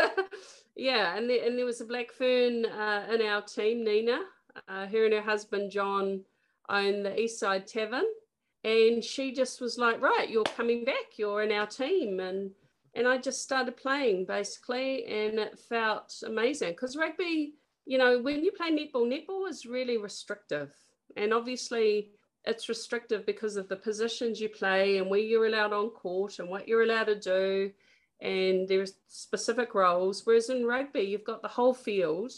yeah, 0.75 1.17
and, 1.17 1.29
the, 1.29 1.45
and 1.45 1.57
there 1.57 1.65
was 1.65 1.81
a 1.81 1.85
black 1.85 2.13
fern 2.13 2.65
uh, 2.65 3.07
in 3.11 3.21
our 3.21 3.41
team, 3.41 3.83
Nina. 3.83 4.19
Uh, 4.69 4.87
her 4.87 5.03
and 5.03 5.13
her 5.13 5.21
husband, 5.21 5.69
John, 5.69 6.21
own 6.69 7.03
the 7.03 7.09
Eastside 7.09 7.65
Tavern. 7.65 8.05
And 8.65 9.03
she 9.03 9.31
just 9.31 9.61
was 9.61 9.77
like, 9.77 10.01
right, 10.01 10.27
you're 10.27 10.43
coming 10.43 10.83
back, 10.83 11.17
you're 11.17 11.43
in 11.43 11.51
our 11.51 11.67
team. 11.67 12.19
And 12.19 12.49
and 12.95 13.07
I 13.07 13.17
just 13.17 13.43
started 13.43 13.77
playing 13.77 14.25
basically, 14.25 15.05
and 15.05 15.37
it 15.37 15.59
felt 15.59 16.23
amazing 16.25 16.71
because 16.71 16.95
rugby, 16.95 17.53
you 17.85 17.97
know, 17.97 18.19
when 18.19 18.43
you 18.43 18.51
play 18.51 18.71
netball, 18.71 19.05
netball 19.05 19.47
is 19.47 19.67
really 19.67 19.97
restrictive. 19.97 20.73
And 21.15 21.31
obviously, 21.31 22.09
it's 22.45 22.67
restrictive 22.69 23.25
because 23.25 23.55
of 23.55 23.67
the 23.67 23.75
positions 23.75 24.39
you 24.39 24.49
play 24.49 24.97
and 24.97 25.09
where 25.09 25.19
you're 25.19 25.45
allowed 25.45 25.73
on 25.73 25.89
court 25.89 26.39
and 26.39 26.49
what 26.49 26.67
you're 26.67 26.83
allowed 26.83 27.05
to 27.05 27.19
do. 27.19 27.71
And 28.21 28.67
there's 28.67 28.93
specific 29.07 29.75
roles. 29.75 30.25
Whereas 30.25 30.49
in 30.49 30.65
rugby, 30.65 31.01
you've 31.01 31.23
got 31.23 31.41
the 31.43 31.47
whole 31.49 31.73
field 31.73 32.31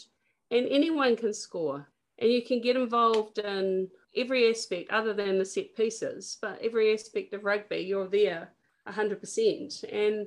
and 0.50 0.66
anyone 0.68 1.16
can 1.16 1.32
score. 1.32 1.88
And 2.18 2.30
you 2.30 2.42
can 2.42 2.60
get 2.60 2.76
involved 2.76 3.38
in 3.38 3.88
every 4.16 4.48
aspect 4.50 4.90
other 4.90 5.12
than 5.14 5.38
the 5.38 5.44
set 5.44 5.74
pieces, 5.76 6.38
but 6.40 6.60
every 6.62 6.92
aspect 6.92 7.34
of 7.34 7.44
rugby, 7.44 7.78
you're 7.78 8.08
there 8.08 8.50
100%. 8.88 9.84
And 9.92 10.26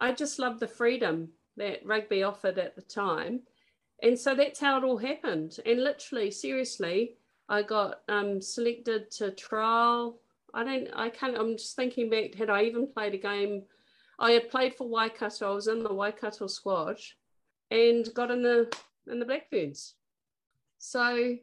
I 0.00 0.12
just 0.12 0.38
love 0.38 0.60
the 0.60 0.68
freedom 0.68 1.28
that 1.56 1.84
rugby 1.84 2.22
offered 2.22 2.58
at 2.58 2.74
the 2.74 2.82
time. 2.82 3.40
And 4.02 4.18
so 4.18 4.34
that's 4.34 4.60
how 4.60 4.78
it 4.78 4.84
all 4.84 4.98
happened. 4.98 5.58
And 5.64 5.82
literally, 5.82 6.30
seriously, 6.30 7.16
I 7.48 7.62
got 7.62 8.00
um, 8.08 8.40
selected 8.40 9.10
to 9.12 9.30
trial. 9.30 10.18
I 10.52 10.64
don't, 10.64 10.88
I 10.94 11.10
can't, 11.10 11.36
I'm 11.36 11.56
just 11.56 11.76
thinking 11.76 12.10
back, 12.10 12.34
had 12.34 12.50
I 12.50 12.62
even 12.62 12.86
played 12.86 13.14
a 13.14 13.18
game? 13.18 13.62
I 14.18 14.32
had 14.32 14.50
played 14.50 14.74
for 14.74 14.88
Waikato, 14.88 15.50
I 15.50 15.54
was 15.54 15.68
in 15.68 15.82
the 15.82 15.92
Waikato 15.92 16.46
squad 16.46 16.98
and 17.70 18.08
got 18.14 18.30
in 18.30 18.42
the 18.42 18.72
in 19.10 19.18
the 19.18 19.24
Black 19.24 19.50
Ferns. 19.50 19.94
So, 20.78 21.36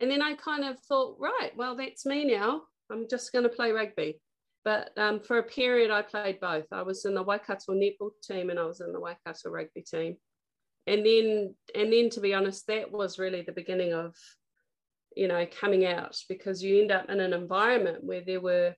and 0.00 0.10
then 0.10 0.22
I 0.22 0.34
kind 0.34 0.64
of 0.64 0.78
thought, 0.80 1.16
right, 1.18 1.52
well, 1.56 1.76
that's 1.76 2.06
me 2.06 2.24
now. 2.24 2.62
I'm 2.90 3.06
just 3.08 3.32
going 3.32 3.44
to 3.44 3.48
play 3.48 3.72
rugby. 3.72 4.20
But 4.64 4.90
um, 4.96 5.20
for 5.20 5.38
a 5.38 5.42
period, 5.42 5.90
I 5.90 6.02
played 6.02 6.40
both. 6.40 6.66
I 6.72 6.82
was 6.82 7.04
in 7.04 7.14
the 7.14 7.22
Waikato 7.22 7.72
netball 7.72 8.10
team 8.22 8.50
and 8.50 8.58
I 8.58 8.64
was 8.64 8.80
in 8.80 8.92
the 8.92 9.00
Waikato 9.00 9.50
rugby 9.50 9.82
team. 9.82 10.16
And 10.86 11.04
then, 11.04 11.54
and 11.74 11.92
then, 11.92 12.10
to 12.10 12.20
be 12.20 12.34
honest, 12.34 12.66
that 12.66 12.90
was 12.90 13.18
really 13.18 13.42
the 13.42 13.52
beginning 13.52 13.92
of 13.92 14.14
you 15.16 15.28
know 15.28 15.46
coming 15.60 15.86
out 15.86 16.16
because 16.28 16.62
you 16.62 16.80
end 16.80 16.90
up 16.90 17.08
in 17.08 17.20
an 17.20 17.32
environment 17.32 18.02
where 18.02 18.22
there 18.22 18.40
were 18.40 18.74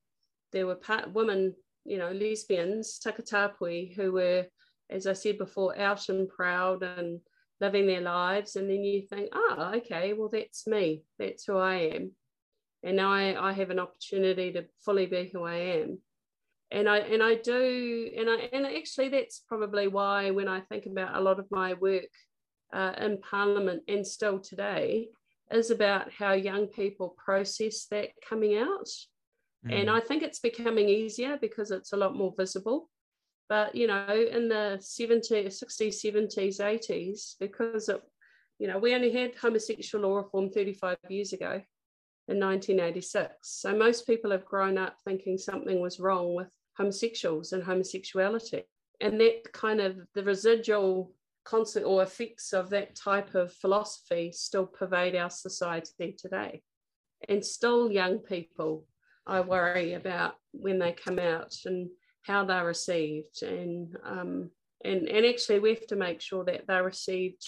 there 0.53 0.67
were 0.67 0.77
part, 0.77 1.13
women 1.13 1.55
you 1.85 1.99
know 1.99 2.11
lesbians 2.11 3.01
takatapui 3.05 3.95
who 3.95 4.13
were 4.13 4.45
as 4.91 5.07
i 5.07 5.13
said 5.13 5.39
before 5.39 5.79
out 5.79 6.09
and 6.09 6.29
proud 6.29 6.83
and 6.83 7.21
living 7.61 7.87
their 7.87 8.01
lives 8.01 8.57
and 8.57 8.69
then 8.69 8.83
you 8.85 9.03
think 9.03 9.29
oh 9.33 9.73
okay 9.77 10.13
well 10.13 10.29
that's 10.31 10.67
me 10.67 11.03
that's 11.19 11.45
who 11.45 11.57
i 11.57 11.77
am 11.77 12.13
and 12.83 12.97
now 12.97 13.11
I, 13.11 13.51
I 13.51 13.53
have 13.53 13.71
an 13.71 13.79
opportunity 13.79 14.53
to 14.53 14.67
fully 14.85 15.07
be 15.07 15.31
who 15.33 15.45
i 15.45 15.55
am 15.55 15.99
and 16.71 16.89
i 16.89 16.99
and 16.99 17.23
i 17.23 17.35
do 17.35 18.11
and 18.17 18.29
i 18.29 18.49
and 18.53 18.67
actually 18.67 19.09
that's 19.09 19.43
probably 19.49 19.89
why 19.89 20.31
when 20.31 20.49
i 20.49 20.61
think 20.61 20.87
about 20.87 21.17
a 21.17 21.21
lot 21.21 21.39
of 21.39 21.47
my 21.51 21.75
work 21.75 22.11
uh, 22.73 22.93
in 22.99 23.19
parliament 23.19 23.83
and 23.89 24.07
still 24.07 24.39
today 24.39 25.09
is 25.51 25.71
about 25.71 26.11
how 26.13 26.33
young 26.33 26.67
people 26.67 27.17
process 27.23 27.87
that 27.91 28.11
coming 28.29 28.57
out. 28.57 28.89
Mm. 29.67 29.81
And 29.81 29.91
I 29.91 30.01
think 30.01 30.23
it's 30.23 30.41
becoming 30.41 30.89
easier 30.89 31.39
because 31.41 31.71
it's 31.71 31.93
a 31.93 31.97
lot 31.97 32.17
more 32.17 32.35
visible. 32.37 32.91
But, 33.49 33.75
you 33.75 33.87
know, 33.87 34.07
in 34.09 34.49
the 34.49 34.79
70s, 34.81 35.63
60s, 35.63 36.05
70s, 36.05 36.59
80s, 36.61 37.37
because 37.39 37.89
it, 37.89 38.03
You 38.59 38.69
know, 38.69 38.79
we 38.79 38.95
only 38.95 39.13
had 39.13 39.35
homosexual 39.37 40.09
law 40.09 40.17
reform 40.17 40.51
35 40.51 40.97
years 41.11 41.33
ago 41.33 41.61
in 42.29 42.41
1986. 42.41 43.31
So 43.43 43.77
most 43.77 44.07
people 44.07 44.31
have 44.31 44.45
grown 44.45 44.79
up 44.79 44.97
thinking 45.05 45.39
something 45.39 45.81
was 45.81 46.01
wrong 46.01 46.35
with 46.35 46.49
homosexuals 46.77 47.53
and 47.53 47.63
homosexuality. 47.63 48.63
And 49.01 49.21
that 49.21 49.53
kind 49.53 49.81
of 49.81 49.99
the 50.15 50.25
residual 50.25 51.13
concept 51.45 51.87
or 51.87 52.03
effects 52.03 52.53
of 52.53 52.71
that 52.71 52.97
type 52.97 53.35
of 53.35 53.53
philosophy 53.53 54.33
still 54.33 54.67
pervade 54.67 55.15
our 55.15 55.31
society 55.31 56.17
today. 56.19 56.63
And 57.29 57.45
still, 57.45 57.93
young 57.93 58.19
people, 58.19 58.87
I 59.27 59.41
worry 59.41 59.93
about 59.95 60.35
when 60.53 60.79
they 60.79 60.93
come 60.93 61.19
out 61.19 61.55
and 61.67 61.91
how 62.27 62.45
they're 62.45 62.65
received. 62.65 63.43
And, 63.43 63.97
um, 64.05 64.51
and, 64.85 65.09
and 65.09 65.27
actually, 65.27 65.61
we 65.61 65.71
have 65.71 65.87
to 65.89 65.97
make 65.97 66.21
sure 66.21 66.45
that 66.45 66.67
they're 66.67 66.83
received 66.83 67.47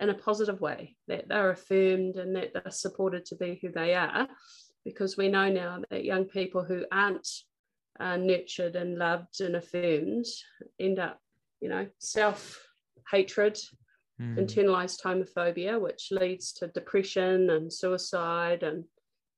in 0.00 0.08
a 0.08 0.14
positive 0.14 0.60
way, 0.60 0.96
that 1.08 1.28
they're 1.28 1.50
affirmed 1.50 2.16
and 2.16 2.34
that 2.36 2.52
they're 2.54 2.70
supported 2.70 3.24
to 3.26 3.36
be 3.36 3.58
who 3.60 3.70
they 3.70 3.94
are. 3.94 4.28
Because 4.84 5.16
we 5.16 5.28
know 5.28 5.50
now 5.50 5.82
that 5.90 6.04
young 6.04 6.24
people 6.24 6.64
who 6.64 6.86
aren't 6.90 7.28
uh, 7.98 8.16
nurtured 8.16 8.76
and 8.76 8.96
loved 8.96 9.40
and 9.40 9.56
affirmed 9.56 10.24
end 10.78 10.98
up, 10.98 11.20
you 11.60 11.68
know, 11.68 11.86
self 11.98 12.66
hatred, 13.10 13.58
mm. 14.20 14.38
internalized 14.38 15.02
homophobia, 15.02 15.78
which 15.78 16.08
leads 16.10 16.52
to 16.54 16.68
depression 16.68 17.50
and 17.50 17.70
suicide 17.70 18.62
and 18.62 18.84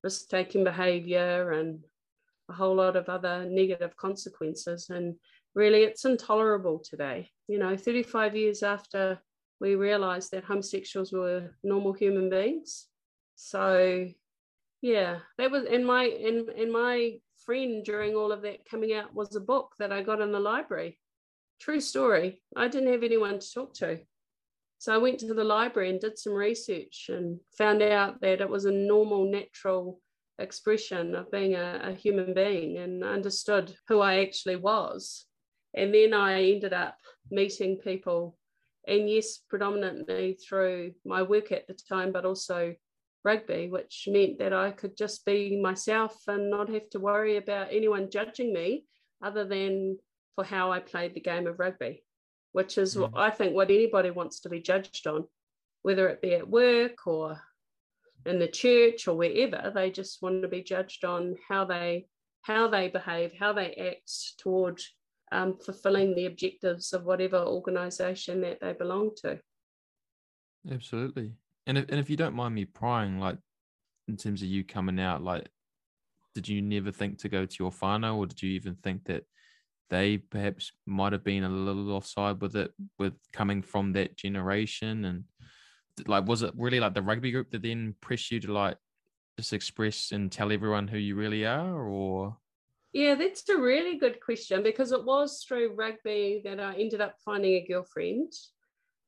risk 0.04 0.28
taking 0.28 0.62
behavior 0.62 1.52
and 1.52 1.80
a 2.50 2.52
whole 2.52 2.76
lot 2.76 2.96
of 2.96 3.08
other 3.08 3.46
negative 3.48 3.96
consequences. 3.96 4.88
And 4.90 5.16
really, 5.54 5.82
it's 5.82 6.04
intolerable 6.04 6.78
today. 6.78 7.30
You 7.48 7.58
know, 7.58 7.76
35 7.76 8.36
years 8.36 8.62
after 8.62 9.18
we 9.60 9.74
realized 9.74 10.32
that 10.32 10.44
homosexuals 10.44 11.12
were 11.12 11.50
normal 11.62 11.92
human 11.92 12.28
beings. 12.30 12.86
So, 13.36 14.08
yeah, 14.80 15.18
that 15.38 15.50
was 15.50 15.64
in 15.64 15.84
my 15.84 16.04
in 16.04 16.46
in 16.56 16.72
my 16.72 17.14
friend 17.44 17.84
during 17.84 18.14
all 18.14 18.32
of 18.32 18.42
that 18.42 18.64
coming 18.68 18.94
out 18.94 19.14
was 19.14 19.34
a 19.34 19.40
book 19.40 19.74
that 19.78 19.92
I 19.92 20.02
got 20.02 20.20
in 20.20 20.30
the 20.32 20.40
library 20.40 20.98
True 21.62 21.80
story. 21.80 22.42
I 22.56 22.66
didn't 22.66 22.90
have 22.90 23.04
anyone 23.04 23.38
to 23.38 23.52
talk 23.52 23.72
to. 23.74 24.00
So 24.78 24.92
I 24.92 24.98
went 24.98 25.20
to 25.20 25.32
the 25.32 25.44
library 25.44 25.90
and 25.90 26.00
did 26.00 26.18
some 26.18 26.32
research 26.32 27.06
and 27.08 27.38
found 27.56 27.82
out 27.82 28.20
that 28.20 28.40
it 28.40 28.48
was 28.48 28.64
a 28.64 28.72
normal, 28.72 29.30
natural 29.30 30.00
expression 30.42 31.14
of 31.14 31.30
being 31.30 31.54
a, 31.54 31.80
a 31.84 31.92
human 31.92 32.34
being 32.34 32.78
and 32.78 33.04
understood 33.04 33.74
who 33.88 34.00
I 34.00 34.20
actually 34.20 34.56
was. 34.56 35.24
And 35.74 35.94
then 35.94 36.12
I 36.12 36.50
ended 36.50 36.72
up 36.72 36.98
meeting 37.30 37.78
people, 37.78 38.36
and 38.86 39.08
yes, 39.08 39.38
predominantly 39.48 40.34
through 40.34 40.92
my 41.04 41.22
work 41.22 41.52
at 41.52 41.66
the 41.66 41.74
time, 41.74 42.12
but 42.12 42.26
also 42.26 42.74
rugby, 43.24 43.68
which 43.68 44.08
meant 44.10 44.38
that 44.38 44.52
I 44.52 44.72
could 44.72 44.96
just 44.96 45.24
be 45.24 45.60
myself 45.60 46.16
and 46.28 46.50
not 46.50 46.68
have 46.68 46.90
to 46.90 47.00
worry 47.00 47.36
about 47.36 47.68
anyone 47.70 48.10
judging 48.10 48.52
me 48.52 48.84
other 49.22 49.44
than 49.44 49.98
for 50.34 50.44
how 50.44 50.72
I 50.72 50.80
played 50.80 51.14
the 51.14 51.20
game 51.20 51.46
of 51.46 51.58
rugby, 51.58 52.04
which 52.52 52.78
is 52.78 52.96
mm. 52.96 53.02
what 53.02 53.12
I 53.16 53.30
think 53.30 53.54
what 53.54 53.70
anybody 53.70 54.10
wants 54.10 54.40
to 54.40 54.48
be 54.48 54.60
judged 54.60 55.06
on, 55.06 55.24
whether 55.82 56.08
it 56.08 56.20
be 56.20 56.34
at 56.34 56.48
work 56.48 57.06
or 57.06 57.40
in 58.26 58.38
the 58.38 58.48
church 58.48 59.08
or 59.08 59.16
wherever. 59.16 59.72
They 59.74 59.90
just 59.90 60.22
want 60.22 60.42
to 60.42 60.48
be 60.48 60.62
judged 60.62 61.04
on 61.04 61.36
how 61.48 61.64
they 61.64 62.06
how 62.42 62.66
they 62.68 62.88
behave, 62.88 63.32
how 63.38 63.52
they 63.52 63.72
act 63.74 64.38
toward 64.38 64.80
um, 65.30 65.56
fulfilling 65.64 66.14
the 66.14 66.26
objectives 66.26 66.92
of 66.92 67.04
whatever 67.04 67.38
organization 67.38 68.40
that 68.40 68.58
they 68.60 68.72
belong 68.72 69.10
to. 69.22 69.38
Absolutely. 70.70 71.32
And 71.66 71.78
if, 71.78 71.84
and 71.88 72.00
if 72.00 72.10
you 72.10 72.16
don't 72.16 72.34
mind 72.34 72.54
me 72.54 72.64
prying, 72.64 73.20
like 73.20 73.38
in 74.08 74.16
terms 74.16 74.42
of 74.42 74.48
you 74.48 74.64
coming 74.64 74.98
out, 74.98 75.22
like, 75.22 75.48
did 76.34 76.48
you 76.48 76.60
never 76.60 76.90
think 76.90 77.18
to 77.18 77.28
go 77.28 77.46
to 77.46 77.56
your 77.60 77.70
whānau 77.70 78.16
or 78.16 78.26
did 78.26 78.42
you 78.42 78.50
even 78.50 78.74
think 78.82 79.04
that 79.04 79.24
they 79.90 80.16
perhaps 80.16 80.72
might 80.86 81.12
have 81.12 81.22
been 81.22 81.44
a 81.44 81.48
little 81.48 81.92
offside 81.92 82.40
with 82.40 82.56
it 82.56 82.72
with 82.98 83.12
coming 83.32 83.62
from 83.62 83.92
that 83.92 84.16
generation 84.16 85.04
and 85.04 85.24
like 86.06 86.26
was 86.26 86.42
it 86.42 86.52
really 86.56 86.80
like 86.80 86.94
the 86.94 87.02
rugby 87.02 87.30
group 87.30 87.50
that 87.50 87.62
then 87.62 87.94
pressed 88.00 88.30
you 88.30 88.40
to 88.40 88.52
like 88.52 88.76
just 89.38 89.52
express 89.52 90.12
and 90.12 90.30
tell 90.30 90.52
everyone 90.52 90.88
who 90.88 90.98
you 90.98 91.14
really 91.14 91.44
are 91.46 91.86
or 91.86 92.36
yeah 92.92 93.14
that's 93.14 93.48
a 93.48 93.56
really 93.56 93.98
good 93.98 94.20
question 94.20 94.62
because 94.62 94.92
it 94.92 95.04
was 95.04 95.44
through 95.46 95.74
rugby 95.74 96.40
that 96.44 96.60
i 96.60 96.74
ended 96.74 97.00
up 97.00 97.14
finding 97.24 97.54
a 97.54 97.66
girlfriend 97.66 98.32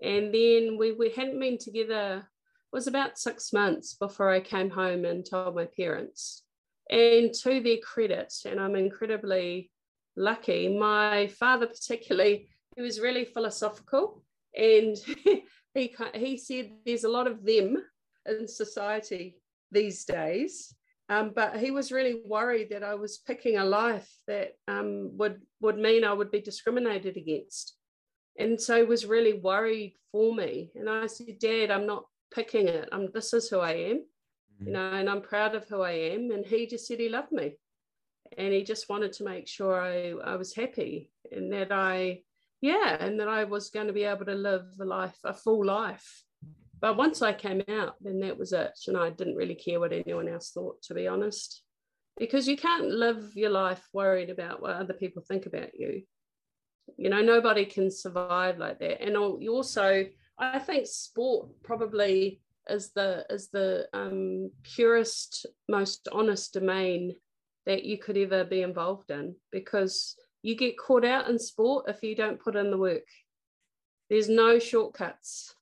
and 0.02 0.34
then 0.34 0.76
we, 0.78 0.92
we 0.92 1.10
hadn't 1.10 1.38
been 1.38 1.58
together 1.58 2.18
it 2.18 2.76
was 2.76 2.86
about 2.86 3.18
six 3.18 3.52
months 3.52 3.94
before 3.94 4.30
i 4.30 4.40
came 4.40 4.70
home 4.70 5.04
and 5.04 5.24
told 5.28 5.54
my 5.54 5.66
parents 5.76 6.42
and 6.90 7.32
to 7.32 7.60
their 7.60 7.78
credit 7.78 8.32
and 8.46 8.60
i'm 8.60 8.76
incredibly 8.76 9.70
lucky. 10.16 10.76
My 10.76 11.28
father, 11.28 11.66
particularly, 11.66 12.48
he 12.76 12.82
was 12.82 13.00
really 13.00 13.24
philosophical, 13.24 14.22
and 14.54 14.96
he 15.74 15.94
he 16.14 16.36
said 16.36 16.72
there's 16.84 17.04
a 17.04 17.08
lot 17.08 17.26
of 17.26 17.44
them 17.44 17.76
in 18.26 18.48
society 18.48 19.36
these 19.70 20.04
days. 20.04 20.74
Um, 21.10 21.32
but 21.34 21.58
he 21.58 21.70
was 21.70 21.92
really 21.92 22.22
worried 22.24 22.70
that 22.70 22.82
I 22.82 22.94
was 22.94 23.18
picking 23.18 23.58
a 23.58 23.64
life 23.64 24.10
that 24.26 24.52
um, 24.68 25.10
would 25.18 25.42
would 25.60 25.76
mean 25.76 26.02
I 26.02 26.14
would 26.14 26.30
be 26.30 26.40
discriminated 26.40 27.18
against, 27.18 27.76
and 28.38 28.58
so 28.58 28.76
he 28.76 28.84
was 28.84 29.04
really 29.04 29.34
worried 29.34 29.96
for 30.12 30.34
me. 30.34 30.72
And 30.74 30.88
I 30.88 31.06
said, 31.06 31.38
Dad, 31.38 31.70
I'm 31.70 31.86
not 31.86 32.06
picking 32.34 32.68
it. 32.68 32.88
I'm 32.90 33.10
this 33.12 33.34
is 33.34 33.48
who 33.48 33.60
I 33.60 33.72
am, 33.72 33.96
mm-hmm. 33.96 34.66
you 34.66 34.72
know, 34.72 34.92
and 34.92 35.10
I'm 35.10 35.20
proud 35.20 35.54
of 35.54 35.68
who 35.68 35.82
I 35.82 35.92
am. 35.92 36.30
And 36.30 36.44
he 36.44 36.66
just 36.66 36.86
said 36.86 37.00
he 37.00 37.08
loved 37.10 37.32
me 37.32 37.56
and 38.36 38.52
he 38.52 38.62
just 38.62 38.88
wanted 38.88 39.12
to 39.14 39.24
make 39.24 39.46
sure 39.48 39.80
I, 39.80 40.14
I 40.32 40.36
was 40.36 40.54
happy 40.54 41.10
and 41.30 41.52
that 41.52 41.72
I, 41.72 42.22
yeah, 42.64 42.96
and 42.98 43.20
that 43.20 43.28
I 43.28 43.44
was 43.44 43.68
going 43.68 43.88
to 43.88 43.92
be 43.92 44.04
able 44.04 44.24
to 44.24 44.34
live 44.34 44.64
a 44.80 44.86
life, 44.86 45.18
a 45.22 45.34
full 45.34 45.66
life. 45.66 46.22
But 46.80 46.96
once 46.96 47.20
I 47.20 47.34
came 47.34 47.62
out, 47.68 47.96
then 48.00 48.20
that 48.20 48.38
was 48.38 48.54
it. 48.54 48.72
And 48.86 48.96
I 48.96 49.10
didn't 49.10 49.36
really 49.36 49.54
care 49.54 49.78
what 49.78 49.92
anyone 49.92 50.28
else 50.28 50.50
thought, 50.50 50.80
to 50.84 50.94
be 50.94 51.06
honest, 51.06 51.62
because 52.16 52.48
you 52.48 52.56
can't 52.56 52.88
live 52.88 53.32
your 53.34 53.50
life 53.50 53.86
worried 53.92 54.30
about 54.30 54.62
what 54.62 54.76
other 54.76 54.94
people 54.94 55.22
think 55.22 55.44
about 55.44 55.78
you. 55.78 56.04
You 56.96 57.10
know, 57.10 57.20
nobody 57.20 57.66
can 57.66 57.90
survive 57.90 58.56
like 58.56 58.78
that. 58.78 59.02
And 59.02 59.14
also, 59.14 60.06
I 60.38 60.58
think 60.58 60.86
sport 60.86 61.48
probably 61.64 62.40
is 62.70 62.92
the 62.92 63.26
is 63.28 63.50
the 63.50 63.88
um, 63.92 64.50
purest, 64.62 65.44
most 65.68 66.08
honest 66.12 66.54
domain 66.54 67.14
that 67.66 67.84
you 67.84 67.98
could 67.98 68.16
ever 68.16 68.42
be 68.42 68.62
involved 68.62 69.10
in 69.10 69.34
because 69.52 70.16
you 70.44 70.54
get 70.54 70.76
caught 70.76 71.06
out 71.06 71.30
in 71.30 71.38
sport 71.38 71.86
if 71.88 72.02
you 72.02 72.14
don't 72.14 72.38
put 72.38 72.54
in 72.54 72.70
the 72.70 72.76
work. 72.76 73.08
There's 74.10 74.28
no 74.28 74.58
shortcuts, 74.58 75.54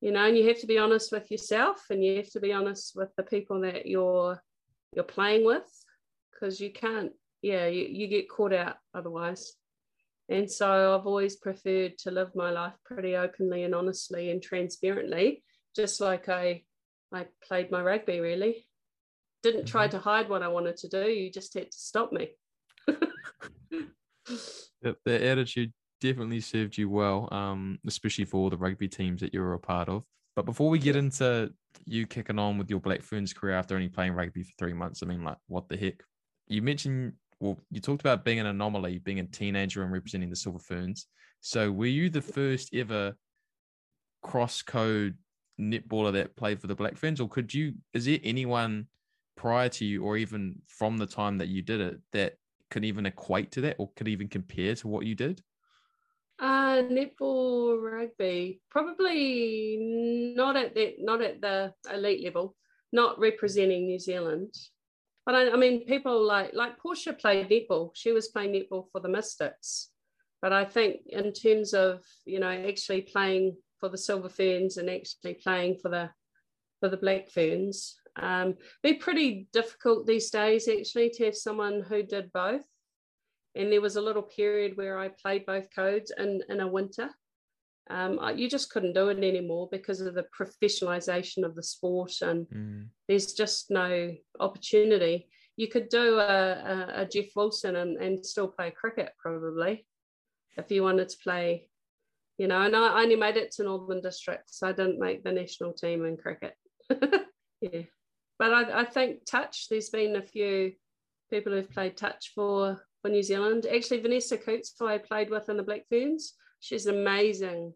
you 0.00 0.12
know, 0.12 0.24
and 0.24 0.38
you 0.38 0.46
have 0.46 0.60
to 0.60 0.68
be 0.68 0.78
honest 0.78 1.10
with 1.10 1.32
yourself 1.32 1.86
and 1.90 2.02
you 2.02 2.18
have 2.18 2.30
to 2.30 2.40
be 2.40 2.52
honest 2.52 2.92
with 2.94 3.08
the 3.16 3.24
people 3.24 3.62
that 3.62 3.86
you're 3.86 4.40
you're 4.94 5.02
playing 5.02 5.44
with 5.44 5.68
because 6.32 6.60
you 6.60 6.72
can't, 6.72 7.10
yeah, 7.42 7.66
you, 7.66 7.86
you 7.90 8.06
get 8.06 8.30
caught 8.30 8.52
out 8.52 8.76
otherwise. 8.94 9.54
And 10.28 10.48
so 10.48 10.96
I've 10.96 11.08
always 11.08 11.34
preferred 11.34 11.98
to 11.98 12.12
live 12.12 12.36
my 12.36 12.52
life 12.52 12.74
pretty 12.84 13.16
openly 13.16 13.64
and 13.64 13.74
honestly 13.74 14.30
and 14.30 14.40
transparently, 14.40 15.42
just 15.74 16.00
like 16.00 16.28
I 16.28 16.62
I 17.12 17.26
played 17.42 17.72
my 17.72 17.82
rugby 17.82 18.20
really 18.20 18.68
didn't 19.42 19.66
try 19.66 19.88
mm-hmm. 19.88 19.96
to 19.96 20.02
hide 20.02 20.28
what 20.28 20.44
I 20.44 20.48
wanted 20.48 20.76
to 20.78 20.88
do. 20.88 21.10
You 21.10 21.32
just 21.32 21.54
had 21.54 21.72
to 21.72 21.76
stop 21.76 22.12
me. 22.12 22.30
the, 24.26 24.96
the 25.04 25.26
attitude 25.26 25.72
definitely 26.00 26.40
served 26.40 26.76
you 26.76 26.88
well, 26.88 27.28
um, 27.32 27.78
especially 27.86 28.24
for 28.24 28.38
all 28.38 28.50
the 28.50 28.56
rugby 28.56 28.88
teams 28.88 29.20
that 29.20 29.32
you 29.32 29.40
were 29.40 29.54
a 29.54 29.58
part 29.58 29.88
of. 29.88 30.04
But 30.36 30.46
before 30.46 30.68
we 30.68 30.78
get 30.78 30.96
into 30.96 31.52
you 31.86 32.06
kicking 32.06 32.38
on 32.38 32.58
with 32.58 32.68
your 32.68 32.80
Black 32.80 33.02
Ferns 33.02 33.32
career 33.32 33.54
after 33.54 33.74
only 33.74 33.88
playing 33.88 34.14
rugby 34.14 34.42
for 34.42 34.52
three 34.58 34.72
months, 34.72 35.02
I 35.02 35.06
mean, 35.06 35.24
like, 35.24 35.38
what 35.46 35.68
the 35.68 35.76
heck? 35.76 36.02
You 36.48 36.60
mentioned, 36.60 37.14
well, 37.40 37.58
you 37.70 37.80
talked 37.80 38.02
about 38.02 38.24
being 38.24 38.40
an 38.40 38.46
anomaly, 38.46 38.98
being 38.98 39.20
a 39.20 39.24
teenager 39.24 39.82
and 39.82 39.92
representing 39.92 40.30
the 40.30 40.36
Silver 40.36 40.58
Ferns. 40.58 41.06
So, 41.40 41.70
were 41.70 41.86
you 41.86 42.10
the 42.10 42.22
first 42.22 42.74
ever 42.74 43.14
cross 44.22 44.62
code 44.62 45.16
netballer 45.60 46.12
that 46.12 46.36
played 46.36 46.60
for 46.60 46.66
the 46.66 46.74
Black 46.74 46.96
Ferns, 46.96 47.20
or 47.20 47.28
could 47.28 47.54
you? 47.54 47.74
Is 47.92 48.06
there 48.06 48.18
anyone 48.24 48.88
prior 49.36 49.68
to 49.68 49.84
you 49.84 50.04
or 50.04 50.16
even 50.16 50.56
from 50.68 50.96
the 50.96 51.06
time 51.06 51.38
that 51.38 51.48
you 51.48 51.62
did 51.62 51.80
it 51.80 52.00
that 52.12 52.34
could 52.70 52.84
even 52.84 53.06
equate 53.06 53.52
to 53.52 53.60
that 53.62 53.76
or 53.78 53.90
could 53.96 54.08
even 54.08 54.28
compare 54.28 54.74
to 54.74 54.88
what 54.88 55.06
you 55.06 55.14
did? 55.14 55.42
Uh, 56.40 56.82
netball, 56.82 57.80
rugby, 57.80 58.60
probably 58.70 59.76
not 60.36 60.56
at 60.56 60.74
that, 60.74 60.94
not 60.98 61.22
at 61.22 61.40
the 61.40 61.72
elite 61.92 62.24
level, 62.24 62.56
not 62.92 63.18
representing 63.18 63.86
New 63.86 64.00
Zealand. 64.00 64.52
But 65.24 65.36
I, 65.36 65.50
I 65.50 65.56
mean, 65.56 65.86
people 65.86 66.24
like 66.24 66.52
like 66.52 66.78
Portia 66.78 67.12
played 67.12 67.48
netball. 67.48 67.90
She 67.94 68.12
was 68.12 68.28
playing 68.28 68.52
netball 68.52 68.86
for 68.90 69.00
the 69.00 69.08
Mystics. 69.08 69.90
But 70.42 70.52
I 70.52 70.64
think 70.64 71.02
in 71.06 71.32
terms 71.32 71.72
of 71.72 72.02
you 72.26 72.40
know 72.40 72.50
actually 72.50 73.02
playing 73.02 73.56
for 73.78 73.88
the 73.88 73.98
Silver 73.98 74.28
Ferns 74.28 74.76
and 74.76 74.90
actually 74.90 75.34
playing 75.34 75.78
for 75.80 75.88
the 75.88 76.10
for 76.80 76.88
the 76.88 76.96
Black 76.96 77.30
Ferns. 77.30 77.96
Um, 78.16 78.54
be 78.82 78.94
pretty 78.94 79.48
difficult 79.52 80.06
these 80.06 80.30
days 80.30 80.68
actually 80.68 81.10
to 81.10 81.24
have 81.26 81.36
someone 81.36 81.82
who 81.88 82.02
did 82.02 82.32
both. 82.32 82.64
And 83.56 83.70
there 83.70 83.80
was 83.80 83.96
a 83.96 84.02
little 84.02 84.22
period 84.22 84.76
where 84.76 84.98
I 84.98 85.08
played 85.08 85.46
both 85.46 85.66
codes 85.74 86.12
in, 86.16 86.42
in 86.48 86.60
a 86.60 86.66
winter. 86.66 87.10
Um, 87.90 88.18
you 88.34 88.48
just 88.48 88.70
couldn't 88.70 88.94
do 88.94 89.08
it 89.08 89.18
anymore 89.18 89.68
because 89.70 90.00
of 90.00 90.14
the 90.14 90.26
professionalization 90.38 91.44
of 91.44 91.54
the 91.54 91.62
sport, 91.62 92.12
and 92.22 92.46
mm. 92.46 92.86
there's 93.08 93.34
just 93.34 93.70
no 93.70 94.14
opportunity. 94.40 95.28
You 95.56 95.68
could 95.68 95.90
do 95.90 96.18
a, 96.18 96.24
a, 96.24 97.02
a 97.02 97.06
Jeff 97.06 97.26
Wilson 97.36 97.76
and, 97.76 97.98
and 97.98 98.24
still 98.24 98.48
play 98.48 98.70
cricket 98.70 99.12
probably 99.18 99.86
if 100.56 100.70
you 100.70 100.82
wanted 100.82 101.10
to 101.10 101.18
play, 101.22 101.68
you 102.38 102.48
know. 102.48 102.62
And 102.62 102.74
I 102.74 103.02
only 103.02 103.16
made 103.16 103.36
it 103.36 103.52
to 103.52 103.64
Northern 103.64 104.00
Districts. 104.00 104.62
I 104.62 104.72
didn't 104.72 104.98
make 104.98 105.22
the 105.22 105.32
national 105.32 105.74
team 105.74 106.06
in 106.06 106.16
cricket. 106.16 106.54
yeah 107.60 107.82
but 108.38 108.52
I, 108.52 108.80
I 108.80 108.84
think 108.84 109.24
touch. 109.24 109.68
There's 109.68 109.90
been 109.90 110.16
a 110.16 110.22
few 110.22 110.72
people 111.30 111.52
who've 111.52 111.70
played 111.70 111.96
touch 111.96 112.32
for 112.34 112.82
for 113.02 113.08
New 113.08 113.22
Zealand. 113.22 113.66
Actually, 113.66 114.00
Vanessa 114.00 114.38
Cootes, 114.38 114.74
who 114.78 114.86
I 114.86 114.98
played 114.98 115.30
with 115.30 115.48
in 115.48 115.56
the 115.56 115.62
Black 115.62 115.86
Ferns, 115.90 116.34
she's 116.60 116.86
an 116.86 116.96
amazing, 116.96 117.74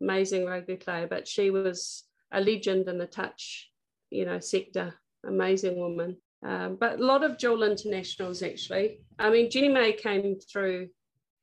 amazing 0.00 0.46
rugby 0.46 0.76
player. 0.76 1.06
But 1.06 1.26
she 1.26 1.50
was 1.50 2.04
a 2.32 2.40
legend 2.40 2.88
in 2.88 2.98
the 2.98 3.06
touch, 3.06 3.70
you 4.10 4.24
know, 4.24 4.40
sector. 4.40 4.94
Amazing 5.26 5.76
woman. 5.78 6.18
Um, 6.44 6.76
but 6.78 7.00
a 7.00 7.04
lot 7.04 7.24
of 7.24 7.38
dual 7.38 7.62
internationals 7.62 8.42
actually. 8.42 9.00
I 9.18 9.30
mean, 9.30 9.50
Jenny 9.50 9.68
May 9.68 9.92
came 9.92 10.36
through 10.38 10.88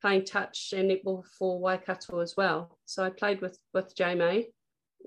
playing 0.01 0.25
touch 0.25 0.73
and 0.75 0.91
netball 0.91 1.25
for 1.37 1.59
Waikato 1.59 2.19
as 2.19 2.35
well. 2.37 2.77
So 2.85 3.03
I 3.03 3.09
played 3.09 3.41
with 3.41 3.57
with 3.73 3.95
J 3.95 4.15
May. 4.15 4.49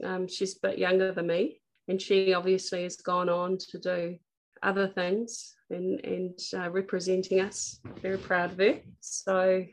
Um, 0.02 0.28
she's 0.28 0.56
a 0.56 0.68
bit 0.68 0.78
younger 0.78 1.12
than 1.12 1.28
me, 1.28 1.60
and 1.88 2.00
she 2.00 2.34
obviously 2.34 2.82
has 2.82 2.96
gone 2.96 3.28
on 3.28 3.58
to 3.70 3.78
do 3.78 4.16
other 4.62 4.88
things 4.88 5.54
and 5.70 6.04
and 6.04 6.38
uh, 6.56 6.70
representing 6.70 7.40
us. 7.40 7.80
Very 8.02 8.18
proud 8.18 8.52
of 8.52 8.58
her. 8.58 8.80
So 9.00 9.64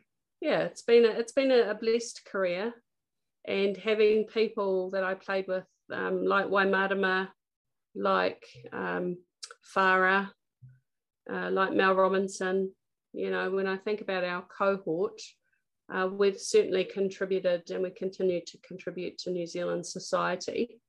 yeah, 0.42 0.60
it's 0.64 0.82
been 0.82 1.06
a, 1.06 1.10
it's 1.10 1.32
been 1.32 1.52
a, 1.52 1.74
blessed 1.74 2.26
career, 2.26 2.74
and 3.46 3.78
having 3.78 4.26
people 4.26 4.92
that 4.92 5.04
I 5.04 5.14
played 5.14 5.48
with 5.48 5.66
um, 5.92 6.26
like 6.26 6.48
Waimarama, 6.48 7.30
like 7.96 8.44
um, 8.72 9.18
Farah, 9.76 10.30
uh, 11.32 11.50
like 11.52 11.74
Mel 11.74 11.96
Robinson. 11.96 12.72
You 13.14 13.30
know, 13.30 13.52
when 13.52 13.68
I 13.68 13.78
think 13.78 14.02
about 14.02 14.24
our 14.24 14.44
cohort, 14.58 15.22
uh, 15.94 16.08
we've 16.12 16.40
certainly 16.40 16.84
contributed 16.84 17.70
and 17.70 17.84
we 17.84 17.92
continue 17.92 18.42
to 18.46 18.58
contribute 18.68 19.20
to 19.20 19.32
New 19.32 19.46
Zealand 19.46 19.86
society 19.86 20.82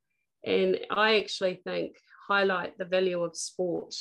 and 0.45 0.79
I 0.91 1.19
actually 1.19 1.61
think 1.65 1.97
highlight 2.29 2.77
the 2.79 2.85
value 2.85 3.23
of 3.23 3.37
sport 3.37 3.95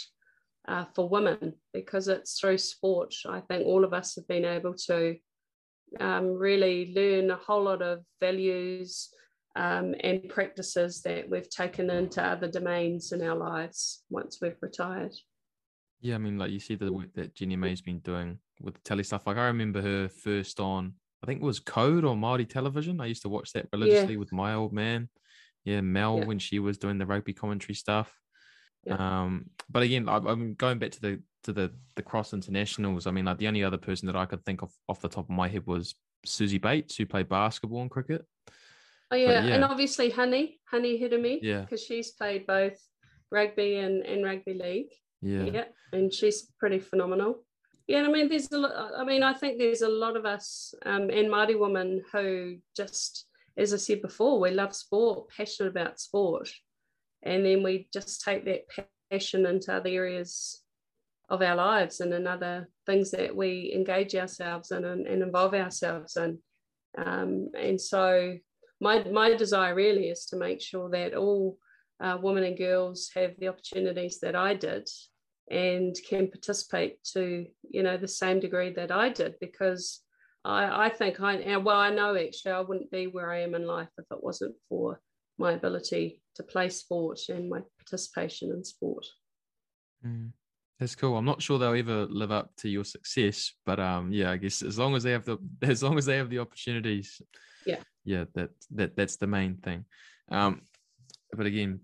uh, 0.68 0.86
for 0.96 1.10
women 1.10 1.54
because 1.74 2.08
it's 2.08 2.40
through 2.40 2.58
sport. 2.58 3.14
I 3.28 3.42
think 3.42 3.66
all 3.66 3.84
of 3.84 3.94
us 3.94 4.16
have 4.16 4.28
been 4.28 4.46
able 4.46 4.74
to 4.88 5.16
um, 6.00 6.28
really 6.34 6.94
learn 6.96 7.32
a 7.32 7.36
whole 7.36 7.64
lot 7.64 7.82
of 7.82 8.00
values 8.20 9.10
um, 9.56 9.94
and 10.00 10.28
practices 10.30 11.02
that 11.04 11.30
we've 11.30 11.50
taken 11.50 11.90
into 11.90 12.24
other 12.24 12.48
domains 12.48 13.12
in 13.12 13.22
our 13.22 13.36
lives 13.36 14.04
once 14.10 14.40
we've 14.42 14.58
retired. 14.62 15.14
Yeah, 16.02 16.16
I 16.16 16.18
mean, 16.18 16.38
like 16.38 16.52
you 16.52 16.60
see 16.60 16.76
the 16.76 16.92
work 16.92 17.14
that 17.16 17.36
Jenny 17.36 17.56
May's 17.56 17.82
been 17.82 18.00
doing 18.00 18.40
with 18.62 18.74
the 18.74 18.82
telly 18.82 19.04
stuff. 19.04 19.28
Like 19.28 19.38
I 19.38 19.46
remember 19.46 19.82
her 19.82 20.10
first 20.10 20.60
on, 20.60 20.94
I 21.24 21.28
think 21.28 21.42
it 21.42 21.46
was 21.46 21.60
Code 21.60 22.04
or 22.04 22.16
Māori 22.16 22.50
Television. 22.50 23.00
I 23.00 23.06
used 23.06 23.22
to 23.22 23.30
watch 23.30 23.54
that 23.54 23.68
religiously 23.72 24.14
yeah. 24.14 24.20
with 24.20 24.34
my 24.34 24.54
old 24.56 24.74
man. 24.74 25.08
Yeah, 25.66 25.82
Mel 25.82 26.20
yeah. 26.20 26.26
when 26.26 26.40
she 26.40 26.60
was 26.60 26.78
doing 26.78 26.98
the 26.98 27.06
rugby 27.06 27.34
commentary 27.34 27.76
stuff. 27.76 28.12
Yeah. 28.86 28.96
Um, 28.96 29.50
but 29.70 29.84
again, 29.84 30.10
I, 30.10 30.18
am 30.18 30.56
going 30.56 30.80
back 30.80 30.92
to 30.92 31.02
the 31.02 31.22
to 31.44 31.54
the 31.54 31.72
the 31.96 32.02
cross 32.02 32.34
internationals. 32.34 33.08
I 33.08 33.12
mean, 33.12 33.26
like 33.26 33.38
the 33.38 33.48
only 33.48 33.64
other 33.64 33.78
person 33.78 34.08
that 34.08 34.16
I 34.16 34.26
could 34.26 34.44
think 34.46 34.62
of 34.62 34.72
off 34.88 35.02
the 35.02 35.10
top 35.10 35.26
of 35.26 35.36
my 35.36 35.48
head 35.48 35.66
was 35.66 35.96
Suzie 36.26 36.62
Bates, 36.62 36.96
who 36.98 37.06
played 37.06 37.30
basketball 37.30 37.82
and 37.82 37.92
cricket. 37.92 38.26
Oh 39.12 39.16
yeah, 39.16 39.44
yeah. 39.44 39.56
and 39.56 39.64
obviously 39.64 40.10
Honey, 40.10 40.60
Honey 40.66 41.00
Hireme, 41.00 41.40
yeah, 41.42 41.62
because 41.62 41.84
she's 41.84 42.12
played 42.12 42.48
both 42.48 42.78
rugby 43.32 43.78
and, 43.78 44.04
and 44.06 44.24
rugby 44.24 44.54
league. 44.54 44.92
Yeah, 45.22 45.44
yeah, 45.44 45.66
and 45.92 46.14
she's 46.14 46.52
pretty 46.60 46.80
phenomenal. 46.80 47.44
Yeah, 47.88 48.04
I 48.04 48.08
mean, 48.08 48.30
there's 48.30 48.52
a 48.52 48.58
lot. 48.58 48.92
I 48.98 49.04
mean, 49.04 49.24
I 49.24 49.34
think 49.34 49.60
there's 49.60 49.82
a 49.82 49.90
lot 49.90 50.16
of 50.16 50.26
us 50.26 50.74
um, 50.86 51.10
and 51.10 51.28
Māori 51.28 51.60
women 51.60 52.02
who 52.12 52.58
just 52.76 53.28
as 53.58 53.74
I 53.74 53.78
said 53.78 54.02
before, 54.02 54.40
we 54.40 54.52
love 54.52 54.76
sport, 54.76 55.30
passionate 55.36 55.70
about 55.70 56.00
sport. 56.00 56.50
And 57.22 57.46
then 57.46 57.64
we 57.64 57.88
just 57.94 58.22
take 58.22 58.46
that 58.46 58.64
passion 59.12 59.46
into 59.46 59.74
other 59.74 59.90
areas 59.90 60.62
of 61.30 61.42
our 61.42 61.56
lives 61.56 62.00
and 62.00 62.14
in 62.14 62.28
other 62.28 62.70
things 62.86 63.12
that 63.12 63.36
we 63.36 63.72
engage 63.74 64.16
ourselves 64.16 64.72
in 64.72 64.84
and, 64.84 65.08
and 65.08 65.24
involve 65.24 65.54
ourselves 65.54 66.18
in. 66.18 66.40
Um, 66.98 67.50
and 67.58 67.80
so 67.80 68.36
my, 68.82 69.04
my 69.06 69.36
desire 69.36 69.74
really 69.74 70.10
is 70.10 70.26
to 70.28 70.36
make 70.36 70.62
sure 70.62 70.90
that 70.90 71.16
all 71.16 71.58
uh, 72.02 72.18
women 72.22 72.44
and 72.44 72.58
girls 72.58 73.10
have 73.16 73.32
the 73.40 73.48
opportunities 73.48 74.20
that 74.20 74.36
I 74.36 74.56
did 74.56 74.90
and 75.50 75.96
can 76.08 76.30
participate 76.30 77.04
to 77.04 77.46
you 77.70 77.84
know 77.84 77.98
the 77.98 78.08
same 78.08 78.40
degree 78.40 78.72
that 78.74 78.92
I 78.92 79.10
did 79.10 79.36
because 79.40 80.02
I, 80.46 80.86
I 80.86 80.90
think 80.90 81.22
I 81.22 81.58
well 81.58 81.80
I 81.80 81.90
know 81.90 82.16
actually 82.16 82.52
I 82.52 82.62
wouldn't 82.62 82.92
be 82.92 83.08
where 83.08 83.32
I 83.32 83.42
am 83.42 83.56
in 83.56 83.66
life 83.66 83.90
if 83.98 84.06
it 84.12 84.24
wasn't 84.24 84.56
for 84.68 85.00
my 85.38 85.54
ability 85.54 86.22
to 86.36 86.44
play 86.44 86.70
sport 86.70 87.20
and 87.30 87.50
my 87.50 87.62
participation 87.80 88.52
in 88.52 88.64
sport. 88.64 89.06
Mm, 90.06 90.32
that's 90.80 90.96
cool. 90.96 91.18
I'm 91.18 91.26
not 91.26 91.42
sure 91.42 91.58
they'll 91.58 91.74
ever 91.74 92.06
live 92.06 92.32
up 92.32 92.56
to 92.58 92.70
your 92.70 92.84
success, 92.84 93.54
but 93.66 93.80
um, 93.80 94.12
yeah, 94.12 94.32
I 94.32 94.38
guess 94.38 94.62
as 94.62 94.78
long 94.78 94.96
as 94.96 95.04
they 95.04 95.12
have 95.12 95.26
the 95.26 95.38
as 95.62 95.82
long 95.82 95.98
as 95.98 96.06
they 96.06 96.18
have 96.18 96.30
the 96.30 96.40
opportunities, 96.40 97.22
yeah, 97.66 97.80
yeah, 98.04 98.26
that 98.36 98.50
that 98.72 98.96
that's 98.96 99.18
the 99.18 99.28
main 99.28 99.58
thing. 99.58 99.86
Um, 100.30 100.62
but 101.32 101.46
again, 101.46 101.80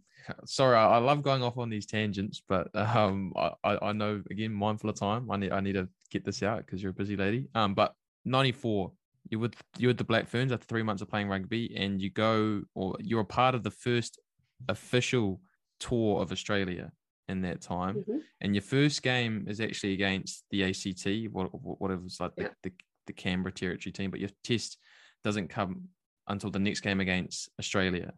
sorry, 0.45 0.78
I, 0.78 0.86
I 0.86 0.97
love 0.97 1.24
going 1.24 1.43
off 1.43 1.57
on 1.57 1.70
these 1.70 1.86
tangents, 1.86 2.41
but 2.47 2.68
um, 2.76 3.34
I 3.64 3.78
I 3.82 3.93
know 3.93 4.22
again 4.30 4.53
mindful 4.53 4.89
of 4.89 4.97
time. 4.97 5.32
I 5.32 5.38
need 5.38 5.51
I 5.51 5.62
need 5.62 5.74
to 5.74 5.88
get 6.12 6.26
this 6.26 6.43
out 6.43 6.66
because 6.66 6.84
you're 6.84 6.91
a 6.91 6.93
busy 6.93 7.16
lady. 7.16 7.47
Um, 7.55 7.74
but 7.74 7.93
94 8.26 8.91
you're 9.30 9.39
with 9.39 9.55
you're 9.78 9.89
with 9.89 9.97
the 9.97 10.03
Black 10.03 10.28
Ferns 10.28 10.51
after 10.51 10.65
three 10.65 10.84
months 10.84 11.01
of 11.01 11.09
playing 11.09 11.30
rugby, 11.30 11.76
and 11.76 12.01
you 12.01 12.09
go 12.09 12.61
or 12.74 12.95
you're 12.99 13.22
a 13.22 13.26
part 13.26 13.55
of 13.55 13.63
the 13.63 13.72
first 13.72 14.20
official 14.67 15.41
tour 15.80 16.22
of 16.22 16.32
Australia 16.32 16.91
in 17.28 17.41
that 17.41 17.61
time. 17.61 17.97
Mm-hmm. 17.97 18.17
And 18.41 18.55
your 18.55 18.63
first 18.63 19.03
game 19.03 19.45
is 19.47 19.61
actually 19.61 19.93
against 19.93 20.43
the 20.51 20.63
ACT, 20.63 21.32
what 21.32 21.49
whatever 21.53 22.01
was 22.01 22.20
like 22.20 22.32
yeah. 22.38 22.47
the, 22.63 22.70
the, 22.70 22.76
the 23.07 23.13
Canberra 23.13 23.53
territory 23.53 23.93
team, 23.93 24.09
but 24.09 24.20
your 24.20 24.32
test 24.43 24.78
doesn't 25.24 25.49
come 25.49 25.89
until 26.28 26.49
the 26.49 26.59
next 26.59 26.82
game 26.82 26.99
against 26.99 27.49
Australia. 27.59 28.13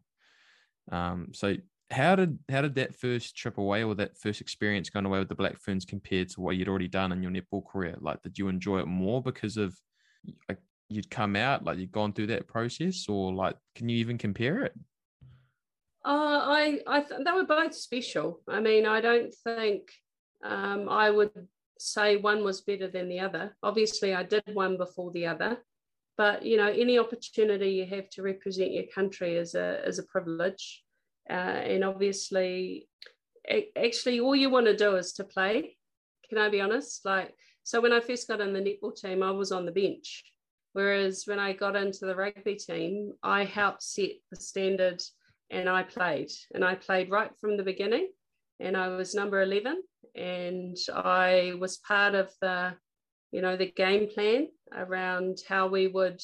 Um, 0.91 1.29
so 1.33 1.55
how 1.91 2.15
did 2.15 2.39
how 2.49 2.61
did 2.61 2.75
that 2.75 2.95
first 2.95 3.35
trip 3.35 3.57
away 3.57 3.83
or 3.83 3.95
that 3.95 4.17
first 4.17 4.39
experience 4.39 4.89
going 4.89 5.05
away 5.05 5.19
with 5.19 5.29
the 5.29 5.35
Black 5.35 5.59
Ferns 5.59 5.83
compared 5.83 6.29
to 6.29 6.41
what 6.41 6.55
you'd 6.55 6.69
already 6.69 6.87
done 6.87 7.11
in 7.11 7.21
your 7.21 7.31
netball 7.31 7.65
career? 7.65 7.97
Like, 7.99 8.21
did 8.21 8.37
you 8.37 8.47
enjoy 8.47 8.79
it 8.79 8.87
more 8.87 9.21
because 9.21 9.57
of 9.57 9.75
like 10.47 10.59
you'd 10.89 11.09
come 11.09 11.35
out, 11.35 11.63
like 11.63 11.77
you'd 11.77 11.91
gone 11.91 12.13
through 12.13 12.27
that 12.27 12.47
process, 12.47 13.07
or 13.07 13.33
like 13.33 13.55
can 13.75 13.89
you 13.89 13.97
even 13.97 14.17
compare 14.17 14.63
it? 14.63 14.73
Uh, 16.03 16.41
I 16.43 16.79
I 16.87 17.01
th- 17.01 17.21
they 17.23 17.31
were 17.31 17.45
both 17.45 17.75
special. 17.75 18.41
I 18.47 18.59
mean, 18.59 18.85
I 18.85 19.01
don't 19.01 19.33
think 19.43 19.91
um, 20.43 20.89
I 20.89 21.09
would 21.09 21.47
say 21.77 22.17
one 22.17 22.43
was 22.43 22.61
better 22.61 22.87
than 22.87 23.09
the 23.09 23.19
other. 23.19 23.55
Obviously, 23.63 24.13
I 24.13 24.23
did 24.23 24.43
one 24.53 24.77
before 24.77 25.11
the 25.11 25.27
other, 25.27 25.63
but 26.17 26.43
you 26.45 26.57
know, 26.57 26.67
any 26.67 26.97
opportunity 26.97 27.71
you 27.71 27.85
have 27.85 28.09
to 28.11 28.23
represent 28.23 28.71
your 28.73 28.85
country 28.93 29.35
is 29.35 29.55
a 29.55 29.87
is 29.87 29.99
a 29.99 30.03
privilege, 30.03 30.83
uh, 31.29 31.33
and 31.73 31.83
obviously, 31.83 32.87
actually, 33.77 34.19
all 34.19 34.35
you 34.35 34.49
want 34.49 34.65
to 34.65 34.75
do 34.75 34.95
is 34.95 35.13
to 35.13 35.23
play. 35.23 35.77
Can 36.27 36.37
I 36.37 36.49
be 36.49 36.61
honest? 36.61 37.05
Like 37.05 37.35
so 37.63 37.81
when 37.81 37.93
I 37.93 37.99
first 37.99 38.27
got 38.27 38.41
in 38.41 38.53
the 38.53 38.59
netball 38.59 38.95
team, 38.95 39.23
I 39.23 39.31
was 39.31 39.51
on 39.51 39.65
the 39.65 39.71
bench. 39.71 40.23
Whereas 40.73 41.23
when 41.25 41.39
I 41.39 41.53
got 41.53 41.75
into 41.75 42.05
the 42.05 42.15
rugby 42.15 42.55
team, 42.55 43.13
I 43.21 43.43
helped 43.43 43.83
set 43.83 44.11
the 44.29 44.37
standard 44.37 45.01
and 45.49 45.69
I 45.69 45.83
played. 45.83 46.31
And 46.53 46.63
I 46.63 46.75
played 46.75 47.11
right 47.11 47.31
from 47.39 47.57
the 47.57 47.63
beginning. 47.63 48.09
And 48.59 48.77
I 48.77 48.87
was 48.89 49.13
number 49.13 49.41
11. 49.41 49.81
And 50.15 50.77
I 50.93 51.53
was 51.59 51.77
part 51.77 52.15
of 52.15 52.31
the, 52.41 52.73
you 53.31 53.41
know, 53.41 53.57
the 53.57 53.71
game 53.71 54.07
plan 54.09 54.47
around 54.75 55.39
how 55.47 55.67
we 55.67 55.87
would 55.87 56.21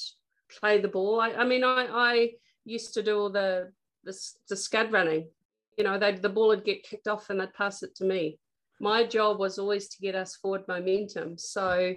play 0.59 0.79
the 0.79 0.87
ball. 0.87 1.19
I, 1.19 1.31
I 1.31 1.45
mean, 1.45 1.63
I, 1.63 1.87
I 1.91 2.31
used 2.63 2.93
to 2.93 3.03
do 3.03 3.19
all 3.19 3.29
the, 3.29 3.71
the, 4.05 4.17
the 4.49 4.55
scud 4.55 4.91
running. 4.91 5.29
You 5.77 5.83
know, 5.83 5.99
they, 5.99 6.13
the 6.13 6.29
ball 6.29 6.47
would 6.47 6.65
get 6.65 6.83
kicked 6.83 7.07
off 7.07 7.29
and 7.29 7.39
they'd 7.39 7.53
pass 7.53 7.83
it 7.83 7.95
to 7.97 8.05
me 8.05 8.39
my 8.79 9.03
job 9.03 9.39
was 9.39 9.57
always 9.59 9.89
to 9.89 10.01
get 10.01 10.15
us 10.15 10.35
forward 10.35 10.63
momentum. 10.67 11.37
So, 11.37 11.95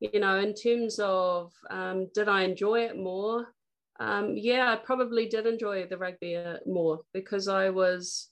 you 0.00 0.20
know, 0.20 0.38
in 0.38 0.54
terms 0.54 0.98
of 0.98 1.52
um, 1.70 2.08
did 2.14 2.28
I 2.28 2.42
enjoy 2.42 2.80
it 2.80 2.96
more? 2.96 3.48
um, 4.02 4.36
yeah, 4.36 4.72
I 4.72 4.76
probably 4.76 5.28
did 5.28 5.46
enjoy 5.46 5.86
the 5.86 5.98
rugby 5.98 6.36
more 6.66 7.00
because 7.12 7.48
I 7.48 7.70
was 7.70 8.28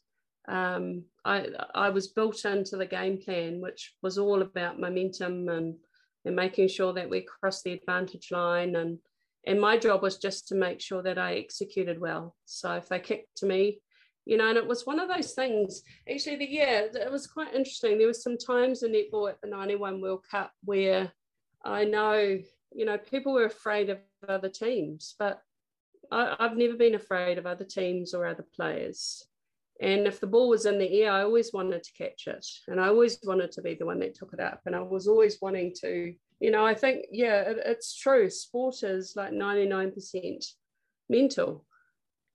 um, 0.49 1.05
I 1.25 1.47
I 1.75 1.91
was 1.91 2.09
built 2.09 2.45
into 2.45 2.77
the 2.77 2.87
game 2.87 3.19
plan, 3.19 3.61
which 3.61 3.95
was 4.03 4.19
all 4.19 4.43
about 4.43 4.81
momentum 4.81 5.49
and 5.49 5.77
and 6.25 6.37
making 6.37 6.69
sure 6.69 6.93
that 6.95 7.09
we 7.09 7.23
crossed 7.41 7.65
the 7.65 7.73
advantage 7.73 8.31
line 8.31 8.75
and 8.77 8.99
and 9.47 9.61
my 9.61 9.79
job 9.79 10.03
was 10.03 10.19
just 10.19 10.49
to 10.49 10.55
make 10.55 10.81
sure 10.81 11.03
that 11.03 11.19
I 11.19 11.37
executed 11.37 12.01
well. 12.01 12.37
So 12.47 12.75
if 12.75 12.89
they 12.89 12.99
kicked 12.99 13.37
to 13.39 13.47
me, 13.47 13.81
you 14.31 14.37
know, 14.37 14.49
and 14.49 14.57
it 14.57 14.67
was 14.67 14.87
one 14.87 15.01
of 15.01 15.09
those 15.09 15.33
things. 15.33 15.83
Actually, 16.09 16.37
the 16.37 16.47
yeah, 16.49 16.83
it 16.95 17.11
was 17.11 17.27
quite 17.27 17.53
interesting. 17.53 17.99
There 17.99 18.07
was 18.07 18.23
some 18.23 18.39
times 18.39 18.85
in 18.85 18.93
netball 18.93 19.29
at 19.29 19.41
the 19.41 19.49
'91 19.49 20.01
World 20.01 20.25
Cup 20.31 20.53
where 20.65 21.11
I 21.65 21.83
know, 21.85 22.39
you 22.73 22.85
know, 22.85 22.97
people 22.97 23.33
were 23.33 23.47
afraid 23.47 23.91
of 23.91 23.99
other 24.29 24.49
teams, 24.49 25.17
but 25.19 25.43
I, 26.13 26.37
I've 26.39 26.57
never 26.57 26.75
been 26.75 26.95
afraid 26.95 27.39
of 27.39 27.47
other 27.47 27.65
teams 27.65 28.15
or 28.15 28.25
other 28.25 28.47
players. 28.55 29.27
And 29.81 30.07
if 30.07 30.21
the 30.21 30.29
ball 30.29 30.49
was 30.49 30.65
in 30.65 30.79
the 30.79 31.03
air, 31.03 31.11
I 31.11 31.23
always 31.23 31.53
wanted 31.53 31.83
to 31.83 31.93
catch 31.93 32.29
it. 32.29 32.47
And 32.69 32.81
I 32.81 32.87
always 32.87 33.19
wanted 33.25 33.51
to 33.53 33.63
be 33.63 33.75
the 33.75 33.87
one 33.87 33.99
that 33.99 34.15
took 34.15 34.33
it 34.33 34.39
up. 34.39 34.61
And 34.65 34.77
I 34.77 34.81
was 34.81 35.09
always 35.09 35.39
wanting 35.43 35.75
to, 35.81 36.15
you 36.39 36.51
know, 36.53 36.65
I 36.65 36.75
think, 36.75 37.07
yeah, 37.11 37.41
it, 37.41 37.63
it's 37.67 37.97
true. 37.97 38.31
Sport 38.31 38.85
is 38.85 39.15
like 39.17 39.33
99% 39.33 40.45
mental 41.09 41.65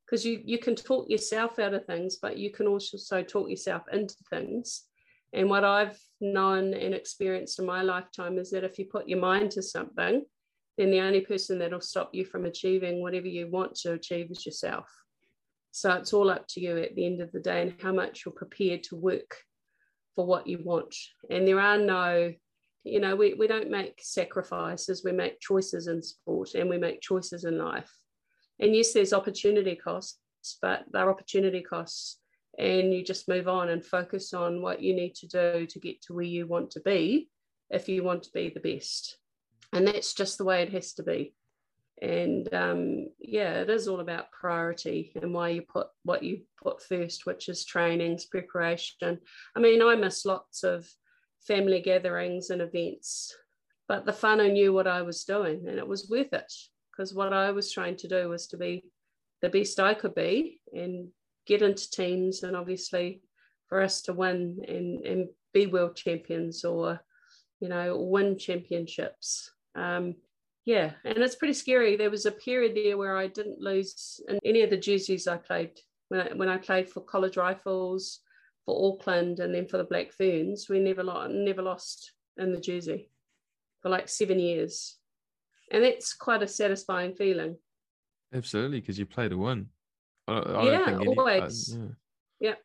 because 0.06 0.26
you, 0.26 0.42
you 0.44 0.60
can 0.60 0.76
talk 0.76 1.10
yourself 1.10 1.58
out 1.60 1.74
of 1.74 1.86
things, 1.86 2.18
but 2.22 2.38
you 2.38 2.52
can 2.52 2.68
also 2.68 3.24
talk 3.24 3.50
yourself 3.50 3.84
into 3.92 4.16
things. 4.30 4.84
And 5.34 5.50
what 5.50 5.64
I've 5.64 5.98
known 6.22 6.74
and 6.74 6.94
experienced 6.94 7.60
in 7.60 7.66
my 7.66 7.82
lifetime 7.82 8.38
is 8.38 8.52
that 8.52 8.64
if 8.64 8.78
you 8.78 8.86
put 8.86 9.10
your 9.10 9.20
mind 9.20 9.52
to 9.52 9.64
something, 9.64 10.24
then 10.78 10.92
the 10.92 11.02
only 11.02 11.22
person 11.22 11.58
that'll 11.58 11.82
stop 11.82 12.12
you 12.14 12.26
from 12.26 12.46
achieving 12.46 13.02
whatever 13.02 13.28
you 13.28 13.50
want 13.50 13.76
to 13.76 13.94
achieve 13.94 14.30
is 14.30 14.46
yourself. 14.46 14.90
So 15.72 15.92
it's 15.94 16.14
all 16.14 16.30
up 16.30 16.48
to 16.50 16.62
you 16.62 16.78
at 16.78 16.96
the 16.96 17.06
end 17.06 17.22
of 17.22 17.32
the 17.32 17.40
day 17.40 17.62
and 17.62 17.74
how 17.82 17.92
much 17.92 18.24
you're 18.26 18.34
prepared 18.34 18.84
to 18.84 18.96
work 18.96 19.36
for 20.16 20.26
what 20.26 20.48
you 20.48 20.60
want. 20.64 20.96
And 21.30 21.48
there 21.48 21.60
are 21.60 21.78
no, 21.78 22.34
you 22.84 23.00
know, 23.00 23.16
we, 23.16 23.34
we 23.34 23.48
don't 23.48 23.70
make 23.70 24.00
sacrifices, 24.02 25.04
we 25.04 25.12
make 25.12 25.42
choices 25.42 25.88
in 25.88 26.02
sport 26.02 26.54
and 26.54 26.70
we 26.70 26.78
make 26.78 27.02
choices 27.02 27.44
in 27.44 27.58
life. 27.58 27.92
And 28.60 28.76
yes, 28.76 28.94
there's 28.94 29.14
opportunity 29.14 29.76
costs, 29.76 30.18
but 30.62 30.86
they're 30.92 31.10
opportunity 31.10 31.62
costs. 31.62 32.20
And 32.58 32.94
you 32.94 33.04
just 33.04 33.28
move 33.28 33.48
on 33.48 33.70
and 33.70 33.84
focus 33.84 34.34
on 34.34 34.62
what 34.62 34.82
you 34.82 34.96
need 34.96 35.16
to 35.16 35.28
do 35.28 35.66
to 35.66 35.80
get 35.80 36.02
to 36.04 36.14
where 36.14 36.24
you 36.24 36.48
want 36.48 36.72
to 36.72 36.80
be 36.80 37.30
if 37.70 37.90
you 37.90 38.04
want 38.04 38.24
to 38.24 38.32
be 38.34 38.50
the 38.50 38.62
best. 38.62 39.18
And 39.74 39.86
that's 39.86 40.14
just 40.14 40.38
the 40.38 40.46
way 40.46 40.62
it 40.62 40.72
has 40.72 40.94
to 40.94 41.04
be 41.04 41.34
and 42.02 42.54
um, 42.54 43.08
yeah 43.20 43.54
it 43.54 43.70
is 43.70 43.88
all 43.88 44.02
about 44.02 44.32
priority 44.32 45.14
and 45.22 45.34
why 45.34 45.50
you 45.50 45.62
put 45.62 45.88
what 46.04 46.24
you 46.24 46.42
put 46.62 46.82
first 46.82 47.26
which 47.26 47.48
is 47.48 47.64
trainings 47.64 48.26
preparation 48.26 49.18
i 49.56 49.60
mean 49.60 49.82
i 49.82 49.96
miss 49.96 50.26
lots 50.26 50.64
of 50.64 50.88
family 51.48 51.82
gatherings 51.82 52.50
and 52.50 52.62
events 52.62 53.34
but 53.88 54.06
the 54.06 54.12
whānau 54.12 54.52
knew 54.52 54.74
what 54.74 54.88
i 54.88 55.02
was 55.02 55.24
doing 55.24 55.66
and 55.68 55.78
it 55.78 55.88
was 55.88 56.10
worth 56.10 56.34
it 56.34 56.52
because 56.96 57.14
what 57.14 57.34
i 57.34 57.52
was 57.52 57.72
trying 57.72 57.96
to 57.96 58.08
do 58.08 58.30
was 58.30 58.48
to 58.48 58.58
be 58.58 58.84
the 59.42 59.50
best 59.50 59.80
i 59.80 59.94
could 59.94 60.16
be 60.16 60.60
and 60.74 61.08
get 61.46 61.62
into 61.62 61.90
teams 61.92 62.44
and 62.44 62.56
obviously 62.56 63.22
for 63.68 63.82
us 63.82 64.02
to 64.02 64.14
win 64.14 64.60
and, 64.68 65.06
and 65.06 65.28
be 65.54 65.68
world 65.68 65.96
champions 65.96 66.64
or 66.64 67.00
you 67.60 67.70
know 67.70 67.98
win 67.98 68.38
championships 68.38 69.52
um, 69.76 70.16
yeah, 70.66 70.94
and 71.04 71.20
it's 71.20 71.36
pretty 71.36 71.54
scary. 71.54 71.96
There 71.96 72.10
was 72.10 72.26
a 72.26 72.32
period 72.32 72.76
there 72.76 72.98
where 72.98 73.16
I 73.16 73.28
didn't 73.28 73.62
lose 73.62 74.20
in 74.28 74.40
any 74.44 74.64
of 74.64 74.72
the 74.72 74.78
jerseys 74.78 75.28
I 75.28 75.38
played 75.38 75.80
when 76.10 76.22
I, 76.22 76.34
when 76.34 76.50
I 76.50 76.58
played 76.58 76.90
for 76.90 77.02
College 77.02 77.38
Rifles, 77.38 78.22
for 78.66 78.94
Auckland, 78.94 79.40
and 79.40 79.54
then 79.54 79.68
for 79.68 79.78
the 79.78 79.84
Black 79.84 80.12
Ferns. 80.12 80.68
We 80.68 80.80
never 80.80 81.04
never 81.30 81.62
lost 81.62 82.14
in 82.38 82.52
the 82.52 82.60
jersey 82.60 83.12
for 83.82 83.90
like 83.90 84.10
seven 84.10 84.40
years, 84.40 84.98
and 85.72 85.84
that's 85.84 86.14
quite 86.14 86.44
a 86.44 86.48
satisfying 86.48 87.14
feeling. 87.14 87.58
Absolutely, 88.34 88.80
because 88.80 89.00
you 89.00 89.06
play 89.06 89.30
to 89.30 89.38
win. 89.38 89.68
I, 90.28 90.38
I 90.38 90.64
yeah, 90.64 91.00
any, 91.00 91.08
always. 91.08 91.74
I, 91.74 91.78
yeah. 91.78 91.88
yeah. 92.40 92.56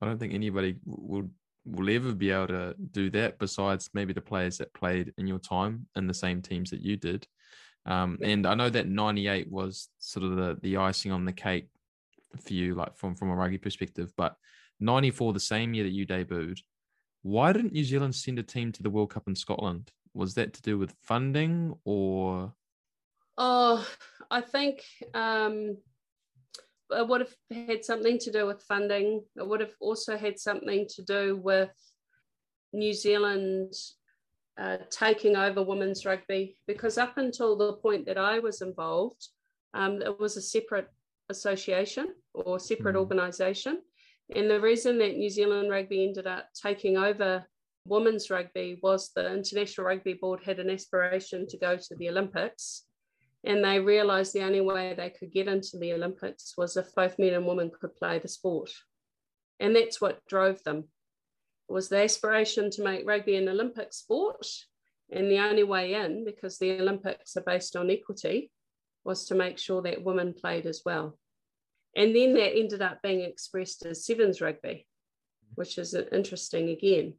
I 0.00 0.06
don't 0.06 0.18
think 0.18 0.34
anybody 0.34 0.76
would 0.84 1.30
will 1.66 1.90
ever 1.90 2.12
be 2.12 2.30
able 2.30 2.46
to 2.46 2.74
do 2.92 3.10
that 3.10 3.38
besides 3.38 3.90
maybe 3.92 4.12
the 4.12 4.20
players 4.20 4.58
that 4.58 4.72
played 4.72 5.12
in 5.18 5.26
your 5.26 5.38
time 5.38 5.86
in 5.96 6.06
the 6.06 6.14
same 6.14 6.40
teams 6.40 6.70
that 6.70 6.80
you 6.80 6.96
did. 6.96 7.26
Um, 7.86 8.18
and 8.22 8.46
I 8.46 8.54
know 8.54 8.70
that 8.70 8.88
98 8.88 9.50
was 9.50 9.88
sort 9.98 10.24
of 10.24 10.36
the, 10.36 10.58
the 10.62 10.76
icing 10.76 11.12
on 11.12 11.24
the 11.24 11.32
cake 11.32 11.68
for 12.40 12.52
you, 12.52 12.74
like 12.74 12.96
from, 12.96 13.14
from 13.14 13.30
a 13.30 13.34
rugby 13.34 13.58
perspective. 13.58 14.12
But 14.16 14.36
94, 14.80 15.32
the 15.32 15.40
same 15.40 15.74
year 15.74 15.84
that 15.84 15.92
you 15.92 16.06
debuted, 16.06 16.60
why 17.22 17.52
didn't 17.52 17.72
New 17.72 17.84
Zealand 17.84 18.14
send 18.14 18.38
a 18.38 18.42
team 18.42 18.72
to 18.72 18.82
the 18.82 18.90
World 18.90 19.10
Cup 19.10 19.24
in 19.26 19.34
Scotland? 19.34 19.90
Was 20.16 20.34
that 20.34 20.54
to 20.54 20.62
do 20.62 20.78
with 20.78 20.94
funding 21.02 21.76
or? 21.84 22.54
Oh, 23.36 23.86
I 24.30 24.40
think 24.40 24.82
um, 25.12 25.76
it 26.90 27.06
would 27.06 27.20
have 27.20 27.34
had 27.68 27.84
something 27.84 28.18
to 28.20 28.32
do 28.32 28.46
with 28.46 28.62
funding. 28.62 29.22
It 29.36 29.46
would 29.46 29.60
have 29.60 29.74
also 29.78 30.16
had 30.16 30.38
something 30.38 30.86
to 30.94 31.02
do 31.02 31.36
with 31.36 31.70
New 32.72 32.94
Zealand 32.94 33.74
uh, 34.58 34.78
taking 34.90 35.36
over 35.36 35.62
women's 35.62 36.06
rugby 36.06 36.56
because 36.66 36.96
up 36.96 37.18
until 37.18 37.56
the 37.56 37.74
point 37.74 38.06
that 38.06 38.16
I 38.16 38.38
was 38.38 38.62
involved, 38.62 39.28
um, 39.74 40.00
it 40.00 40.18
was 40.18 40.38
a 40.38 40.42
separate 40.42 40.88
association 41.28 42.14
or 42.32 42.58
separate 42.58 42.96
mm. 42.96 43.00
organisation. 43.00 43.82
And 44.34 44.50
the 44.50 44.60
reason 44.60 44.98
that 44.98 45.16
New 45.16 45.30
Zealand 45.30 45.70
Rugby 45.70 46.04
ended 46.04 46.26
up 46.26 46.48
taking 46.60 46.96
over 46.96 47.44
women's 47.88 48.30
rugby 48.30 48.78
was 48.82 49.10
the 49.14 49.32
International 49.32 49.86
Rugby 49.86 50.14
Board 50.14 50.40
had 50.44 50.58
an 50.58 50.70
aspiration 50.70 51.46
to 51.48 51.58
go 51.58 51.76
to 51.76 51.96
the 51.96 52.08
Olympics. 52.08 52.84
And 53.44 53.64
they 53.64 53.78
realised 53.78 54.32
the 54.32 54.42
only 54.42 54.60
way 54.60 54.94
they 54.94 55.10
could 55.10 55.32
get 55.32 55.46
into 55.46 55.78
the 55.78 55.92
Olympics 55.92 56.54
was 56.56 56.76
if 56.76 56.94
both 56.94 57.18
men 57.18 57.34
and 57.34 57.46
women 57.46 57.70
could 57.80 57.94
play 57.94 58.18
the 58.18 58.28
sport. 58.28 58.70
And 59.60 59.74
that's 59.76 60.00
what 60.00 60.24
drove 60.26 60.62
them 60.64 60.84
was 61.68 61.88
the 61.88 62.02
aspiration 62.02 62.70
to 62.70 62.82
make 62.82 63.06
rugby 63.06 63.36
an 63.36 63.48
Olympic 63.48 63.92
sport. 63.92 64.46
And 65.10 65.30
the 65.30 65.38
only 65.38 65.62
way 65.62 65.94
in, 65.94 66.24
because 66.24 66.58
the 66.58 66.80
Olympics 66.80 67.36
are 67.36 67.42
based 67.42 67.76
on 67.76 67.90
equity, 67.90 68.50
was 69.04 69.26
to 69.26 69.34
make 69.34 69.58
sure 69.58 69.82
that 69.82 70.02
women 70.02 70.34
played 70.34 70.66
as 70.66 70.82
well. 70.84 71.18
And 71.94 72.14
then 72.14 72.34
that 72.34 72.56
ended 72.56 72.82
up 72.82 73.00
being 73.02 73.22
expressed 73.22 73.86
as 73.86 74.04
sevens 74.04 74.40
rugby, 74.40 74.86
which 75.54 75.78
is 75.78 75.94
interesting 75.94 76.70
again. 76.70 77.14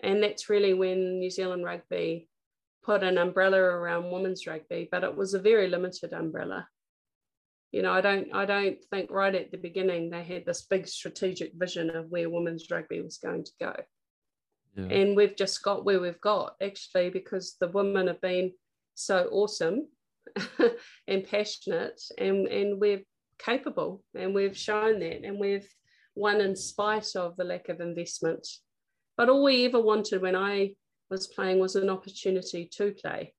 And 0.00 0.22
that's 0.22 0.48
really 0.48 0.74
when 0.74 1.18
New 1.18 1.30
Zealand 1.30 1.64
rugby 1.64 2.28
put 2.84 3.02
an 3.02 3.18
umbrella 3.18 3.58
around 3.58 4.10
women's 4.10 4.46
rugby, 4.46 4.88
but 4.90 5.04
it 5.04 5.16
was 5.16 5.34
a 5.34 5.40
very 5.40 5.68
limited 5.68 6.12
umbrella 6.12 6.68
you 7.70 7.82
know, 7.82 7.92
I 7.92 8.00
don't 8.00 8.28
I 8.32 8.46
don't 8.46 8.82
think 8.90 9.10
right 9.10 9.34
at 9.34 9.50
the 9.50 9.58
beginning 9.58 10.10
they 10.10 10.22
had 10.22 10.46
this 10.46 10.62
big 10.62 10.88
strategic 10.88 11.52
vision 11.54 11.90
of 11.90 12.10
where 12.10 12.30
women's 12.30 12.70
rugby 12.70 13.02
was 13.02 13.18
going 13.18 13.44
to 13.44 13.52
go. 13.60 13.74
Yeah. 14.76 14.84
And 14.84 15.16
we've 15.16 15.36
just 15.36 15.62
got 15.62 15.84
where 15.84 16.00
we've 16.00 16.20
got 16.20 16.54
actually 16.62 17.10
because 17.10 17.56
the 17.60 17.68
women 17.68 18.06
have 18.06 18.20
been 18.20 18.52
so 18.94 19.28
awesome 19.30 19.88
and 21.08 21.24
passionate 21.24 22.00
and, 22.16 22.46
and 22.46 22.80
we're 22.80 23.02
capable 23.38 24.02
and 24.14 24.34
we've 24.34 24.56
shown 24.56 25.00
that 25.00 25.24
and 25.24 25.38
we've 25.38 25.68
won 26.14 26.40
in 26.40 26.56
spite 26.56 27.16
of 27.16 27.36
the 27.36 27.44
lack 27.44 27.68
of 27.68 27.80
investment. 27.80 28.46
But 29.18 29.28
all 29.28 29.44
we 29.44 29.66
ever 29.66 29.80
wanted 29.80 30.22
when 30.22 30.36
I 30.36 30.76
was 31.10 31.26
playing 31.26 31.58
was 31.58 31.76
an 31.76 31.90
opportunity 31.90 32.70
to 32.76 32.92
play. 32.92 33.34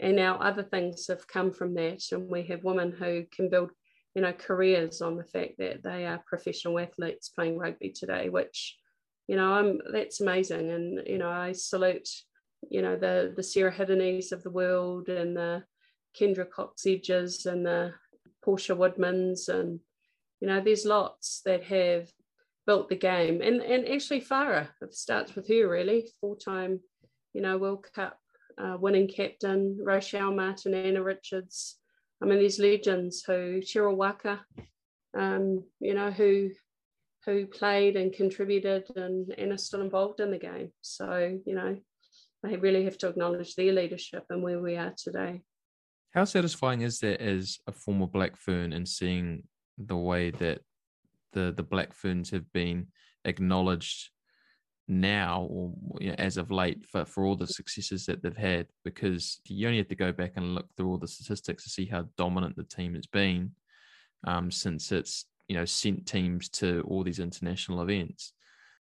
And 0.00 0.16
now 0.16 0.36
other 0.36 0.62
things 0.62 1.06
have 1.08 1.26
come 1.26 1.52
from 1.52 1.74
that. 1.74 2.00
And 2.12 2.28
we 2.30 2.44
have 2.44 2.64
women 2.64 2.92
who 2.92 3.24
can 3.30 3.50
build 3.50 3.70
you 4.16 4.22
know 4.22 4.32
careers 4.32 5.02
on 5.02 5.14
the 5.16 5.24
fact 5.24 5.58
that 5.58 5.82
they 5.82 6.06
are 6.06 6.24
professional 6.26 6.78
athletes 6.78 7.28
playing 7.28 7.58
rugby 7.58 7.90
today 7.90 8.30
which 8.30 8.74
you 9.28 9.36
know 9.36 9.52
i'm 9.52 9.78
that's 9.92 10.22
amazing. 10.22 10.70
And 10.70 11.06
you 11.06 11.18
know 11.18 11.30
i 11.30 11.52
salute 11.52 12.08
you 12.70 12.80
know 12.80 12.96
the 12.96 13.34
the 13.36 13.42
sarah 13.42 13.70
hirinis 13.70 14.32
of 14.32 14.42
the 14.42 14.50
world 14.50 15.10
and 15.10 15.36
the 15.36 15.62
kendra 16.18 16.46
cocksedges 16.48 17.44
and 17.44 17.64
the 17.64 17.92
portia 18.42 18.74
woodmans 18.74 19.48
and 19.48 19.80
you 20.40 20.48
know 20.48 20.62
there's 20.62 20.86
lots 20.86 21.42
that 21.44 21.64
have 21.64 22.08
built 22.66 22.88
the 22.88 22.96
game 22.96 23.40
and 23.42 23.60
and 23.60 23.88
actually 23.88 24.20
farah 24.20 24.68
it 24.82 24.94
starts 24.94 25.34
with 25.34 25.48
her 25.48 25.68
really 25.68 26.08
four-time 26.20 26.80
you 27.32 27.40
know 27.40 27.56
world 27.58 27.86
cup 27.94 28.18
uh, 28.58 28.76
winning 28.78 29.08
captain, 29.08 29.78
Rochelle 29.82 30.32
Martin, 30.32 30.74
Anna 30.74 31.02
Richards. 31.02 31.78
I 32.22 32.26
mean, 32.26 32.38
these 32.38 32.58
legends 32.58 33.22
who, 33.22 33.60
Cheryl 33.60 33.96
Waaka, 33.96 34.40
um, 35.16 35.64
you 35.80 35.94
know, 35.94 36.10
who 36.10 36.50
who 37.24 37.44
played 37.44 37.96
and 37.96 38.12
contributed 38.12 38.84
and, 38.94 39.34
and 39.36 39.50
are 39.50 39.58
still 39.58 39.80
involved 39.80 40.20
in 40.20 40.30
the 40.30 40.38
game. 40.38 40.70
So, 40.80 41.40
you 41.44 41.56
know, 41.56 41.76
they 42.44 42.56
really 42.56 42.84
have 42.84 42.98
to 42.98 43.08
acknowledge 43.08 43.56
their 43.56 43.72
leadership 43.72 44.22
and 44.30 44.44
where 44.44 44.60
we 44.60 44.76
are 44.76 44.94
today. 44.96 45.42
How 46.14 46.24
satisfying 46.24 46.82
is 46.82 47.00
that 47.00 47.20
as 47.20 47.58
a 47.66 47.72
former 47.72 48.06
Black 48.06 48.36
Fern 48.36 48.72
and 48.72 48.88
seeing 48.88 49.42
the 49.76 49.96
way 49.96 50.30
that 50.30 50.60
the 51.32 51.52
the 51.56 51.62
Black 51.62 51.92
Ferns 51.92 52.30
have 52.30 52.50
been 52.52 52.88
acknowledged 53.24 54.10
now 54.88 55.48
or 55.50 55.72
you 56.00 56.08
know, 56.10 56.14
as 56.18 56.36
of 56.36 56.50
late 56.50 56.86
for, 56.86 57.04
for 57.04 57.24
all 57.24 57.36
the 57.36 57.46
successes 57.46 58.06
that 58.06 58.22
they've 58.22 58.36
had 58.36 58.66
because 58.84 59.40
you 59.46 59.66
only 59.66 59.78
have 59.78 59.88
to 59.88 59.96
go 59.96 60.12
back 60.12 60.32
and 60.36 60.54
look 60.54 60.66
through 60.76 60.88
all 60.88 60.98
the 60.98 61.08
statistics 61.08 61.64
to 61.64 61.70
see 61.70 61.86
how 61.86 62.06
dominant 62.16 62.54
the 62.54 62.62
team 62.62 62.94
has 62.94 63.06
been 63.06 63.50
um, 64.28 64.48
since 64.50 64.92
it's 64.92 65.24
you 65.48 65.56
know 65.56 65.64
sent 65.64 66.06
teams 66.06 66.48
to 66.48 66.84
all 66.86 67.02
these 67.02 67.18
international 67.18 67.82
events 67.82 68.32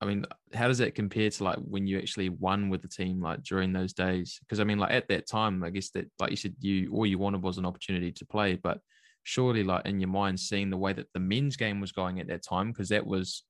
I 0.00 0.04
mean, 0.04 0.26
how 0.52 0.68
does 0.68 0.78
that 0.78 0.94
compare 0.94 1.30
to 1.30 1.44
like 1.44 1.56
when 1.56 1.86
you 1.86 1.98
actually 1.98 2.28
won 2.28 2.68
with 2.68 2.82
the 2.82 2.88
team, 2.88 3.22
like 3.22 3.42
during 3.42 3.72
those 3.72 3.94
days? 3.94 4.38
Because 4.40 4.60
I 4.60 4.64
mean, 4.64 4.78
like 4.78 4.92
at 4.92 5.08
that 5.08 5.26
time, 5.26 5.64
I 5.64 5.70
guess 5.70 5.90
that, 5.90 6.10
like 6.18 6.30
you 6.30 6.36
said, 6.36 6.54
you 6.60 6.92
all 6.92 7.06
you 7.06 7.18
wanted 7.18 7.42
was 7.42 7.56
an 7.56 7.64
opportunity 7.64 8.12
to 8.12 8.26
play. 8.26 8.56
But 8.56 8.80
surely, 9.26 9.64
like 9.64 9.84
in 9.86 9.98
your 9.98 10.08
mind, 10.08 10.38
seeing 10.38 10.70
the 10.70 10.76
way 10.76 10.92
that 10.92 11.12
the 11.12 11.18
men's 11.18 11.56
game 11.56 11.80
was 11.80 11.90
going 11.90 12.20
at 12.20 12.28
that 12.28 12.44
time, 12.44 12.70
because 12.70 12.90
that 12.90 13.04
was, 13.04 13.42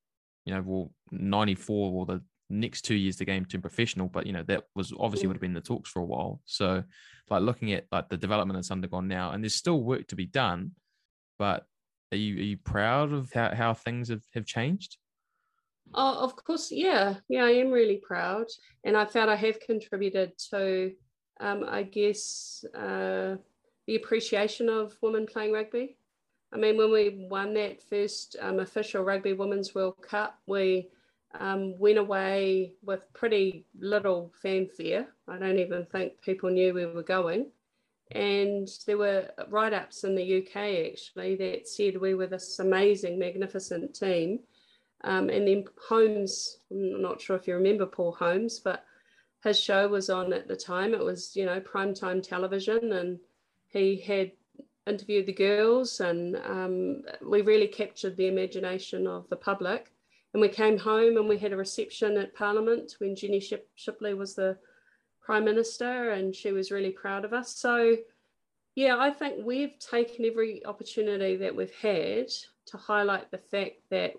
you 0.47 0.55
know, 0.55 0.63
well, 0.65 0.91
94 1.11 1.93
or 1.93 2.07
the 2.07 2.23
next 2.49 2.83
two 2.83 2.95
years 2.95 3.17
the 3.17 3.27
game 3.27 3.45
turned 3.45 3.63
professional, 3.63 4.09
but 4.09 4.27
you 4.27 4.33
know, 4.33 4.43
that 4.45 4.65
was 4.75 4.91
obviously 4.99 5.27
would 5.27 5.37
have 5.37 5.43
been 5.43 5.53
the 5.53 5.61
talks 5.61 5.91
for 5.91 6.01
a 6.01 6.05
while. 6.07 6.41
So, 6.47 6.83
like 7.29 7.43
looking 7.43 7.75
at 7.75 7.85
like 7.93 8.09
the 8.09 8.17
development 8.17 8.57
that's 8.57 8.71
undergone 8.71 9.07
now, 9.07 9.33
and 9.33 9.45
there's 9.45 9.55
still 9.55 9.83
work 9.83 10.07
to 10.09 10.17
be 10.17 10.25
done, 10.25 10.71
but 11.39 11.67
are 12.11 12.17
you 12.17 12.37
are 12.37 12.47
you 12.47 12.57
proud 12.57 13.13
of 13.13 13.31
how, 13.35 13.55
how 13.55 13.75
things 13.75 14.09
have, 14.09 14.23
have 14.33 14.47
changed? 14.47 14.97
Oh, 15.93 16.25
of 16.25 16.37
course, 16.37 16.73
yeah, 16.73 17.17
yeah, 17.29 17.45
I 17.45 17.51
am 17.51 17.71
really 17.71 18.01
proud, 18.03 18.47
and 18.83 18.97
I 18.97 19.05
felt 19.05 19.29
I 19.29 19.37
have 19.37 19.61
contributed 19.61 20.33
to, 20.51 20.93
um, 21.39 21.67
I 21.69 21.83
guess, 21.83 22.65
uh, 22.75 23.37
the 23.87 23.97
appreciation 23.97 24.69
of 24.69 24.97
women 25.01 25.27
playing 25.27 25.53
rugby. 25.53 25.97
I 26.53 26.57
mean, 26.59 26.77
when 26.77 26.93
we 26.93 27.27
won 27.29 27.55
that 27.55 27.83
first 27.83 28.37
um, 28.41 28.61
official 28.61 29.03
Rugby 29.03 29.33
Women's 29.33 29.75
World 29.75 29.97
Cup, 30.01 30.39
we 30.47 30.89
um, 31.39 31.79
went 31.79 31.99
away 31.99 32.75
with 32.83 33.01
pretty 33.13 33.67
little 33.79 34.33
fanfare. 34.41 35.09
I 35.29 35.39
don't 35.39 35.59
even 35.59 35.87
think 35.87 36.21
people 36.23 36.51
knew 36.51 36.73
we 36.73 36.87
were 36.87 37.03
going. 37.03 37.51
And 38.13 38.69
there 38.87 38.99
were 38.99 39.29
write 39.49 39.73
ups 39.73 40.05
in 40.05 40.15
the 40.15 40.39
UK 40.39 40.93
actually 40.93 41.35
that 41.37 41.67
said 41.67 42.01
we 42.01 42.15
were 42.15 42.29
this 42.29 42.61
amazing, 42.61 43.19
magnificent 43.19 43.95
team 43.95 44.41
um, 45.05 45.29
and 45.29 45.47
then 45.47 45.65
Holmes, 45.89 46.59
I'm 46.71 47.03
not 47.03 47.21
sure 47.21 47.37
if 47.37 47.47
you 47.47 47.55
remember 47.55 47.87
Paul 47.87 48.13
Holmes, 48.13 48.59
but 48.59 48.85
his 49.45 49.59
show 49.59 49.89
was 49.89 50.11
on 50.11 50.33
at 50.33 50.49
the 50.49 50.57
time. 50.57 50.95
It 50.95 51.05
was, 51.05 51.37
you 51.37 51.45
know, 51.45 51.61
primetime 51.61 52.23
television, 52.23 52.93
and 52.93 53.19
he 53.69 54.01
had 54.01 54.33
interviewed 54.87 55.27
the 55.27 55.33
girls, 55.33 56.01
and 56.01 56.37
um, 56.45 57.03
we 57.23 57.43
really 57.43 57.67
captured 57.67 58.17
the 58.17 58.29
imagination 58.29 59.07
of 59.07 59.29
the 59.29 59.37
public. 59.37 59.93
And 60.33 60.41
we 60.41 60.49
came 60.49 60.77
home 60.77 61.17
and 61.17 61.29
we 61.29 61.39
had 61.39 61.53
a 61.53 61.57
reception 61.57 62.19
at 62.19 62.35
Parliament 62.35 62.97
when 62.99 63.17
Jenny 63.17 63.41
Ship- 63.41 63.71
Shipley 63.75 64.13
was 64.13 64.35
the 64.35 64.59
Prime 65.21 65.45
Minister, 65.45 66.11
and 66.11 66.35
she 66.35 66.53
was 66.53 66.71
really 66.71 66.91
proud 66.91 67.25
of 67.25 67.33
us. 67.33 67.57
So, 67.57 67.97
yeah, 68.75 68.97
I 68.99 69.11
think 69.11 69.45
we've 69.45 69.79
taken 69.79 70.25
every 70.25 70.65
opportunity 70.67 71.37
that 71.37 71.57
we've 71.57 71.75
had 71.75 72.29
to 72.67 72.77
highlight 72.77 73.31
the 73.31 73.39
fact 73.39 73.77
that 73.91 74.15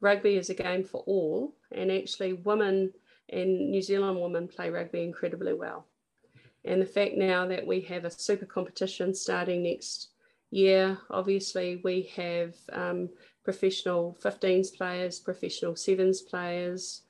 rugby 0.00 0.36
is 0.36 0.50
a 0.50 0.54
game 0.54 0.84
for 0.84 1.02
all, 1.06 1.54
and 1.70 1.90
actually, 1.90 2.32
women 2.32 2.92
and 3.28 3.70
New 3.70 3.82
Zealand 3.82 4.20
women 4.20 4.48
play 4.48 4.68
rugby 4.68 5.02
incredibly 5.02 5.54
well. 5.54 5.86
And 6.64 6.80
the 6.80 6.86
fact 6.86 7.16
now 7.16 7.46
that 7.46 7.66
we 7.66 7.80
have 7.82 8.04
a 8.04 8.10
super 8.10 8.46
competition 8.46 9.14
starting 9.14 9.62
next 9.62 10.10
year, 10.50 10.98
obviously, 11.10 11.80
we 11.82 12.10
have 12.14 12.54
um, 12.72 13.08
professional 13.44 14.16
15s 14.22 14.76
players, 14.76 15.18
professional 15.18 15.74
sevens 15.74 16.22
players. 16.22 17.02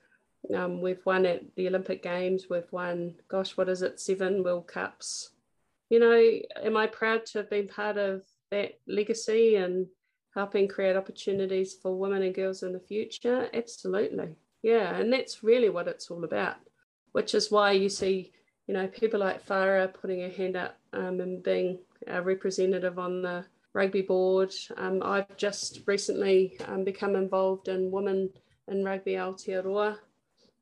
Um, 0.55 0.81
we've 0.81 1.05
won 1.05 1.27
at 1.27 1.43
the 1.55 1.69
Olympic 1.69 2.03
Games, 2.03 2.47
we've 2.51 2.71
won, 2.73 3.15
gosh, 3.29 3.57
what 3.57 3.69
is 3.69 3.83
it, 3.83 4.01
seven 4.01 4.43
World 4.43 4.67
Cups. 4.67 5.31
You 5.89 6.01
know, 6.01 6.65
am 6.65 6.77
I 6.77 6.87
proud 6.87 7.27
to 7.27 7.39
have 7.39 7.51
been 7.51 7.69
part 7.69 7.99
of 7.99 8.23
that 8.51 8.81
legacy 8.87 9.57
and 9.57 9.87
helping 10.35 10.67
create 10.67 10.97
opportunities 10.97 11.75
for 11.75 11.99
women 11.99 12.23
and 12.23 12.35
girls 12.35 12.63
in 12.63 12.73
the 12.73 12.81
future? 12.81 13.49
Absolutely. 13.53 14.35
Yeah. 14.63 14.97
And 14.97 15.13
that's 15.13 15.45
really 15.45 15.69
what 15.69 15.89
it's 15.89 16.11
all 16.11 16.25
about, 16.25 16.57
which 17.13 17.35
is 17.35 17.51
why 17.51 17.73
you 17.73 17.89
see, 17.89 18.33
you 18.67 18.75
know, 18.75 18.87
people 18.87 19.21
like 19.21 19.47
Farah 19.47 19.93
putting 19.93 20.21
her 20.21 20.29
hand 20.29 20.57
up 20.57 20.79
um, 20.93 21.21
and 21.21 21.43
being 21.43 21.79
a 22.07 22.23
representative 22.23 22.99
on 22.99 23.23
the 23.23 23.45
rugby 23.75 24.03
board. 24.03 24.53
Um, 24.77 25.03
I've 25.05 25.37
just 25.37 25.81
recently 25.87 26.59
um, 26.67 26.85
become 26.85 27.17
involved 27.17 27.69
in 27.69 27.91
Women 27.91 28.31
in 28.69 28.85
Rugby 28.85 29.13
Aotearoa. 29.13 29.97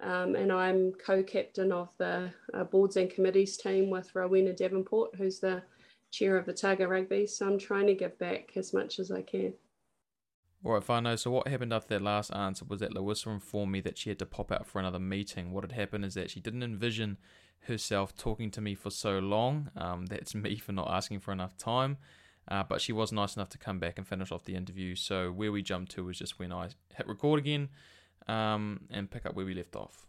Um, 0.02 0.34
and 0.34 0.50
I'm 0.50 0.92
co-captain 0.92 1.72
of 1.72 1.90
the 1.98 2.30
uh, 2.54 2.64
boards 2.64 2.96
and 2.96 3.10
committees 3.10 3.58
team 3.58 3.90
with 3.90 4.14
Rowena 4.14 4.54
Davenport, 4.54 5.14
who's 5.16 5.40
the 5.40 5.62
chair 6.10 6.38
of 6.38 6.46
the 6.46 6.54
Targa 6.54 6.88
Rugby. 6.88 7.26
So 7.26 7.46
I'm 7.46 7.58
trying 7.58 7.86
to 7.86 7.94
give 7.94 8.18
back 8.18 8.52
as 8.56 8.72
much 8.72 8.98
as 8.98 9.10
I 9.10 9.20
can. 9.20 9.52
All 10.64 10.72
right, 10.72 10.86
whānau. 10.86 11.18
So 11.18 11.30
what 11.30 11.48
happened 11.48 11.72
after 11.72 11.94
that 11.94 12.02
last 12.02 12.34
answer 12.34 12.64
was 12.66 12.80
that 12.80 12.94
Louisa 12.94 13.30
informed 13.30 13.72
me 13.72 13.80
that 13.82 13.98
she 13.98 14.10
had 14.10 14.18
to 14.20 14.26
pop 14.26 14.50
out 14.52 14.66
for 14.66 14.78
another 14.78 14.98
meeting. 14.98 15.52
What 15.52 15.64
had 15.64 15.72
happened 15.72 16.04
is 16.04 16.14
that 16.14 16.30
she 16.30 16.40
didn't 16.40 16.62
envision 16.62 17.18
herself 17.66 18.16
talking 18.16 18.50
to 18.52 18.60
me 18.60 18.74
for 18.74 18.90
so 18.90 19.18
long. 19.18 19.70
Um, 19.76 20.06
that's 20.06 20.34
me 20.34 20.56
for 20.56 20.72
not 20.72 20.90
asking 20.90 21.20
for 21.20 21.32
enough 21.32 21.56
time. 21.56 21.98
Uh, 22.48 22.64
but 22.64 22.80
she 22.80 22.92
was 22.92 23.12
nice 23.12 23.36
enough 23.36 23.48
to 23.50 23.58
come 23.58 23.78
back 23.78 23.98
and 23.98 24.06
finish 24.06 24.32
off 24.32 24.44
the 24.44 24.56
interview. 24.56 24.96
So 24.96 25.30
where 25.30 25.52
we 25.52 25.62
jumped 25.62 25.92
to 25.92 26.04
was 26.04 26.18
just 26.18 26.38
when 26.38 26.52
I 26.52 26.70
hit 26.96 27.06
record 27.06 27.38
again 27.38 27.68
um, 28.26 28.80
and 28.90 29.10
pick 29.10 29.26
up 29.26 29.34
where 29.34 29.46
we 29.46 29.54
left 29.54 29.76
off. 29.76 30.06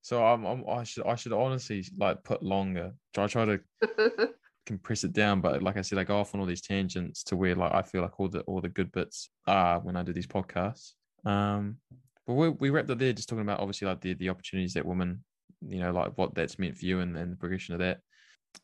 So 0.00 0.24
I'm, 0.24 0.44
I'm, 0.44 0.64
i 0.68 0.84
should 0.84 1.06
I 1.06 1.14
should 1.14 1.32
honestly 1.32 1.84
like 1.98 2.22
put 2.24 2.42
longer. 2.42 2.92
Try 3.14 3.26
try 3.26 3.44
to 3.46 3.60
compress 4.66 5.04
it 5.04 5.12
down. 5.14 5.40
But 5.40 5.62
like 5.62 5.78
I 5.78 5.80
said, 5.80 5.98
I 5.98 6.04
go 6.04 6.18
off 6.18 6.34
on 6.34 6.40
all 6.40 6.46
these 6.46 6.60
tangents 6.60 7.22
to 7.24 7.36
where 7.36 7.54
like 7.54 7.72
I 7.72 7.82
feel 7.82 8.02
like 8.02 8.20
all 8.20 8.28
the 8.28 8.40
all 8.40 8.60
the 8.60 8.68
good 8.68 8.92
bits 8.92 9.30
are 9.46 9.80
when 9.80 9.96
I 9.96 10.02
do 10.02 10.12
these 10.12 10.26
podcasts. 10.26 10.92
Um, 11.24 11.78
but 12.26 12.34
we 12.34 12.50
we 12.50 12.70
wrapped 12.70 12.90
up 12.90 12.98
there 12.98 13.12
just 13.14 13.30
talking 13.30 13.42
about 13.42 13.60
obviously 13.60 13.88
like 13.88 14.02
the 14.02 14.12
the 14.14 14.28
opportunities 14.28 14.74
that 14.74 14.84
women, 14.84 15.24
you 15.68 15.80
know, 15.80 15.92
like 15.92 16.16
what 16.16 16.34
that's 16.34 16.58
meant 16.58 16.76
for 16.76 16.86
you 16.86 17.00
and, 17.00 17.16
and 17.16 17.32
the 17.32 17.36
progression 17.36 17.74
of 17.74 17.80
that. 17.80 18.00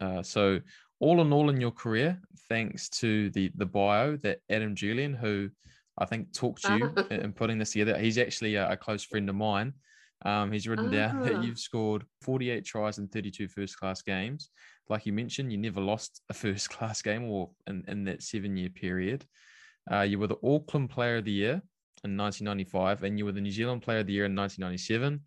Uh, 0.00 0.22
so 0.22 0.60
all 1.00 1.20
in 1.20 1.32
all 1.32 1.50
in 1.50 1.60
your 1.60 1.70
career, 1.70 2.20
thanks 2.48 2.88
to 2.88 3.30
the 3.30 3.50
the 3.56 3.66
bio 3.66 4.16
that 4.18 4.38
Adam 4.50 4.74
Julian, 4.74 5.14
who 5.14 5.50
I 5.98 6.04
think 6.04 6.32
talked 6.32 6.62
to 6.62 6.76
you 6.78 7.04
in 7.10 7.32
putting 7.32 7.58
this 7.58 7.72
together, 7.72 7.98
he's 7.98 8.18
actually 8.18 8.54
a, 8.54 8.70
a 8.70 8.76
close 8.76 9.04
friend 9.04 9.28
of 9.28 9.34
mine. 9.34 9.74
Um, 10.22 10.52
he's 10.52 10.68
written 10.68 10.90
down 10.90 11.22
that 11.22 11.36
ah. 11.36 11.40
you've 11.40 11.58
scored 11.58 12.04
48 12.20 12.64
tries 12.64 12.98
in 12.98 13.08
32 13.08 13.48
first 13.48 13.78
class 13.78 14.02
games. 14.02 14.50
Like 14.88 15.06
you 15.06 15.12
mentioned, 15.12 15.50
you 15.50 15.58
never 15.58 15.80
lost 15.80 16.20
a 16.28 16.34
first 16.44 16.68
class 16.70 17.00
game 17.00 17.24
or 17.24 17.50
in, 17.66 17.84
in 17.88 18.04
that 18.04 18.22
seven 18.22 18.56
year 18.56 18.68
period. 18.68 19.24
Uh, 19.90 20.02
you 20.02 20.18
were 20.18 20.26
the 20.26 20.36
Auckland 20.44 20.90
Player 20.90 21.16
of 21.16 21.24
the 21.24 21.32
Year 21.32 21.62
in 22.04 22.16
1995, 22.16 23.02
and 23.02 23.18
you 23.18 23.24
were 23.24 23.32
the 23.32 23.40
New 23.40 23.50
Zealand 23.50 23.82
Player 23.82 24.00
of 24.00 24.06
the 24.06 24.12
Year 24.12 24.26
in 24.26 24.36
1997. 24.36 25.20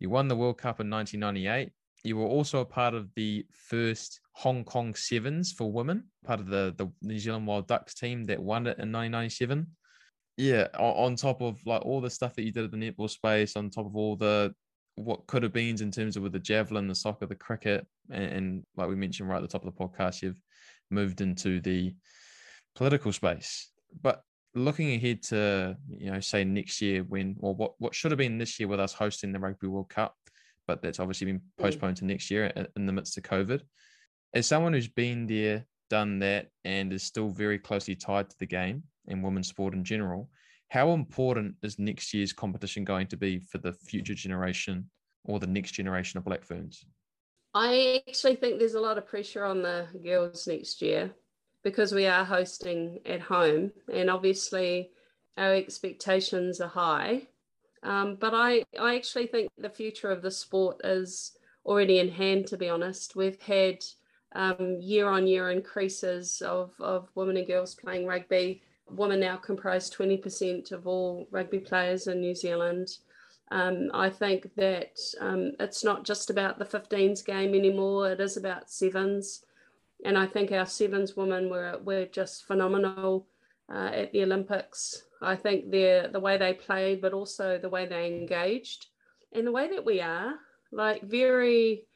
You 0.00 0.10
won 0.10 0.28
the 0.28 0.36
World 0.36 0.58
Cup 0.58 0.80
in 0.80 0.90
1998. 0.90 1.72
You 2.04 2.16
were 2.16 2.26
also 2.26 2.60
a 2.60 2.64
part 2.64 2.94
of 2.94 3.08
the 3.14 3.46
first 3.52 4.20
Hong 4.32 4.64
Kong 4.64 4.94
Sevens 4.94 5.52
for 5.52 5.72
women, 5.72 6.04
part 6.24 6.40
of 6.40 6.46
the, 6.46 6.74
the 6.76 6.90
New 7.02 7.18
Zealand 7.18 7.46
Wild 7.46 7.66
Ducks 7.66 7.94
team 7.94 8.24
that 8.24 8.42
won 8.42 8.66
it 8.66 8.78
in 8.78 8.92
1997 8.92 9.66
yeah, 10.36 10.66
on, 10.78 11.16
top 11.16 11.40
of 11.42 11.60
like 11.64 11.82
all 11.84 12.00
the 12.00 12.10
stuff 12.10 12.34
that 12.34 12.42
you 12.42 12.50
did 12.50 12.64
at 12.64 12.70
the 12.70 12.76
netball 12.76 13.08
space, 13.08 13.56
on 13.56 13.70
top 13.70 13.86
of 13.86 13.96
all 13.96 14.16
the 14.16 14.52
what 14.96 15.26
could 15.26 15.42
have 15.42 15.52
been 15.52 15.80
in 15.80 15.90
terms 15.90 16.16
of 16.16 16.22
with 16.22 16.32
the 16.32 16.38
javelin, 16.38 16.88
the 16.88 16.94
soccer, 16.94 17.26
the 17.26 17.34
cricket, 17.34 17.86
and, 18.10 18.24
and 18.24 18.62
like 18.76 18.88
we 18.88 18.96
mentioned 18.96 19.28
right 19.28 19.36
at 19.36 19.42
the 19.42 19.48
top 19.48 19.64
of 19.64 19.74
the 19.74 19.80
podcast, 19.80 20.22
you've 20.22 20.40
moved 20.90 21.20
into 21.20 21.60
the 21.60 21.94
political 22.74 23.12
space. 23.12 23.70
But 24.02 24.22
looking 24.54 24.94
ahead 24.94 25.22
to 25.22 25.76
you 25.88 26.10
know 26.10 26.20
say 26.20 26.44
next 26.44 26.80
year 26.80 27.02
when 27.02 27.36
or 27.40 27.54
what 27.54 27.74
what 27.78 27.94
should 27.94 28.10
have 28.10 28.18
been 28.18 28.38
this 28.38 28.58
year 28.58 28.68
with 28.68 28.80
us 28.80 28.92
hosting 28.92 29.32
the 29.32 29.38
Rugby 29.38 29.66
World 29.66 29.88
Cup, 29.88 30.14
but 30.66 30.82
that's 30.82 31.00
obviously 31.00 31.26
been 31.26 31.40
mm. 31.40 31.62
postponed 31.62 31.96
to 31.98 32.04
next 32.04 32.30
year 32.30 32.52
in 32.76 32.86
the 32.86 32.92
midst 32.92 33.16
of 33.16 33.24
COVID. 33.24 33.62
As 34.34 34.46
someone 34.46 34.72
who's 34.72 34.88
been 34.88 35.26
there, 35.26 35.66
done 35.90 36.18
that, 36.20 36.48
and 36.64 36.92
is 36.92 37.02
still 37.02 37.28
very 37.28 37.58
closely 37.58 37.94
tied 37.94 38.30
to 38.30 38.36
the 38.38 38.46
game, 38.46 38.82
and 39.08 39.22
women's 39.22 39.48
sport 39.48 39.74
in 39.74 39.84
general. 39.84 40.30
How 40.68 40.92
important 40.92 41.54
is 41.62 41.78
next 41.78 42.12
year's 42.14 42.32
competition 42.32 42.84
going 42.84 43.06
to 43.08 43.16
be 43.16 43.38
for 43.38 43.58
the 43.58 43.72
future 43.72 44.14
generation 44.14 44.90
or 45.24 45.38
the 45.38 45.46
next 45.46 45.72
generation 45.72 46.18
of 46.18 46.24
Black 46.24 46.42
Ferns? 46.42 46.84
I 47.54 48.02
actually 48.08 48.36
think 48.36 48.58
there's 48.58 48.74
a 48.74 48.80
lot 48.80 48.98
of 48.98 49.06
pressure 49.06 49.44
on 49.44 49.62
the 49.62 49.86
girls 50.02 50.48
next 50.48 50.82
year 50.82 51.14
because 51.64 51.92
we 51.92 52.06
are 52.06 52.24
hosting 52.24 53.00
at 53.06 53.20
home, 53.20 53.72
and 53.92 54.08
obviously 54.08 54.90
our 55.36 55.54
expectations 55.54 56.60
are 56.60 56.68
high. 56.68 57.22
Um, 57.82 58.16
but 58.20 58.32
I, 58.34 58.64
I 58.80 58.94
actually 58.94 59.26
think 59.26 59.50
the 59.58 59.68
future 59.68 60.10
of 60.10 60.22
the 60.22 60.30
sport 60.30 60.80
is 60.84 61.32
already 61.66 61.98
in 61.98 62.10
hand, 62.10 62.46
to 62.48 62.56
be 62.56 62.68
honest. 62.68 63.16
We've 63.16 63.40
had 63.42 63.82
year 64.80 65.08
on 65.08 65.26
year 65.26 65.50
increases 65.50 66.42
of, 66.42 66.72
of 66.80 67.08
women 67.14 67.36
and 67.36 67.46
girls 67.46 67.74
playing 67.74 68.06
rugby. 68.06 68.62
Women 68.90 69.20
now 69.20 69.36
comprise 69.36 69.90
20% 69.90 70.72
of 70.72 70.86
all 70.86 71.26
rugby 71.30 71.58
players 71.58 72.06
in 72.06 72.20
New 72.20 72.34
Zealand. 72.34 72.98
Um, 73.50 73.90
I 73.94 74.10
think 74.10 74.54
that 74.56 74.98
um, 75.20 75.52
it's 75.60 75.84
not 75.84 76.04
just 76.04 76.30
about 76.30 76.58
the 76.58 76.64
15s 76.64 77.24
game 77.24 77.54
anymore, 77.54 78.10
it 78.10 78.20
is 78.20 78.36
about 78.36 78.70
sevens. 78.70 79.44
And 80.04 80.18
I 80.18 80.26
think 80.26 80.52
our 80.52 80.66
sevens 80.66 81.16
women 81.16 81.48
were, 81.48 81.80
were 81.82 82.04
just 82.04 82.44
phenomenal 82.44 83.26
uh, 83.72 83.90
at 83.92 84.12
the 84.12 84.22
Olympics. 84.22 85.02
I 85.22 85.36
think 85.36 85.70
the 85.70 86.10
the 86.12 86.20
way 86.20 86.36
they 86.36 86.52
played, 86.52 87.00
but 87.00 87.14
also 87.14 87.58
the 87.58 87.70
way 87.70 87.86
they 87.86 88.06
engaged, 88.06 88.86
and 89.32 89.46
the 89.46 89.52
way 89.52 89.68
that 89.70 89.84
we 89.84 90.00
are, 90.00 90.34
like 90.70 91.02
very, 91.02 91.86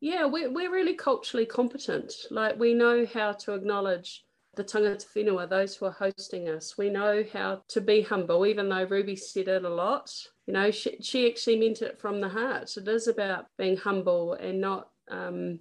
yeah, 0.00 0.26
we're, 0.26 0.50
we're 0.50 0.72
really 0.72 0.94
culturally 0.94 1.46
competent. 1.46 2.12
Like 2.30 2.58
we 2.58 2.74
know 2.74 3.06
how 3.06 3.32
to 3.32 3.52
acknowledge 3.54 4.24
the 4.54 4.64
tangata 4.64 5.06
whenua, 5.14 5.48
those 5.48 5.76
who 5.76 5.86
are 5.86 5.92
hosting 5.92 6.48
us. 6.48 6.76
We 6.76 6.90
know 6.90 7.24
how 7.32 7.62
to 7.68 7.80
be 7.80 8.02
humble, 8.02 8.44
even 8.44 8.68
though 8.68 8.84
Ruby 8.84 9.16
said 9.16 9.48
it 9.48 9.64
a 9.64 9.68
lot. 9.68 10.12
You 10.46 10.54
know, 10.54 10.70
she, 10.70 10.98
she 11.00 11.30
actually 11.30 11.58
meant 11.58 11.80
it 11.80 11.98
from 11.98 12.20
the 12.20 12.28
heart. 12.28 12.76
It 12.76 12.88
is 12.88 13.06
about 13.08 13.46
being 13.56 13.76
humble 13.76 14.34
and 14.34 14.60
not 14.60 14.88
um, 15.10 15.60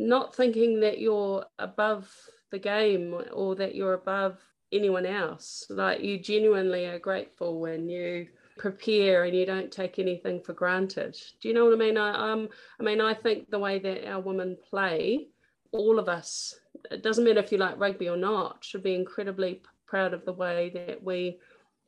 not 0.00 0.34
thinking 0.34 0.80
that 0.80 0.98
you're 0.98 1.44
above 1.58 2.10
the 2.50 2.58
game 2.58 3.14
or 3.32 3.54
that 3.56 3.74
you're 3.74 3.94
above 3.94 4.38
anyone 4.72 5.06
else. 5.06 5.66
Like 5.68 6.00
you 6.00 6.18
genuinely 6.18 6.86
are 6.86 6.98
grateful 6.98 7.60
when 7.60 7.88
you 7.88 8.26
prepare 8.58 9.24
and 9.24 9.36
you 9.36 9.46
don't 9.46 9.70
take 9.70 9.98
anything 9.98 10.40
for 10.42 10.54
granted. 10.54 11.16
Do 11.40 11.48
you 11.48 11.54
know 11.54 11.64
what 11.64 11.74
I 11.74 11.76
mean? 11.76 11.96
I 11.96 12.32
um 12.32 12.48
I 12.78 12.82
mean 12.82 13.00
I 13.00 13.14
think 13.14 13.50
the 13.50 13.58
way 13.58 13.78
that 13.78 14.08
our 14.08 14.20
women 14.20 14.56
play, 14.68 15.28
all 15.72 15.98
of 15.98 16.08
us, 16.08 16.58
it 16.90 17.02
doesn't 17.02 17.24
matter 17.24 17.40
if 17.40 17.52
you 17.52 17.58
like 17.58 17.78
rugby 17.78 18.08
or 18.08 18.16
not, 18.16 18.64
should 18.64 18.82
be 18.82 18.94
incredibly 18.94 19.62
proud 19.86 20.14
of 20.14 20.24
the 20.24 20.32
way 20.32 20.70
that 20.74 21.02
we 21.02 21.38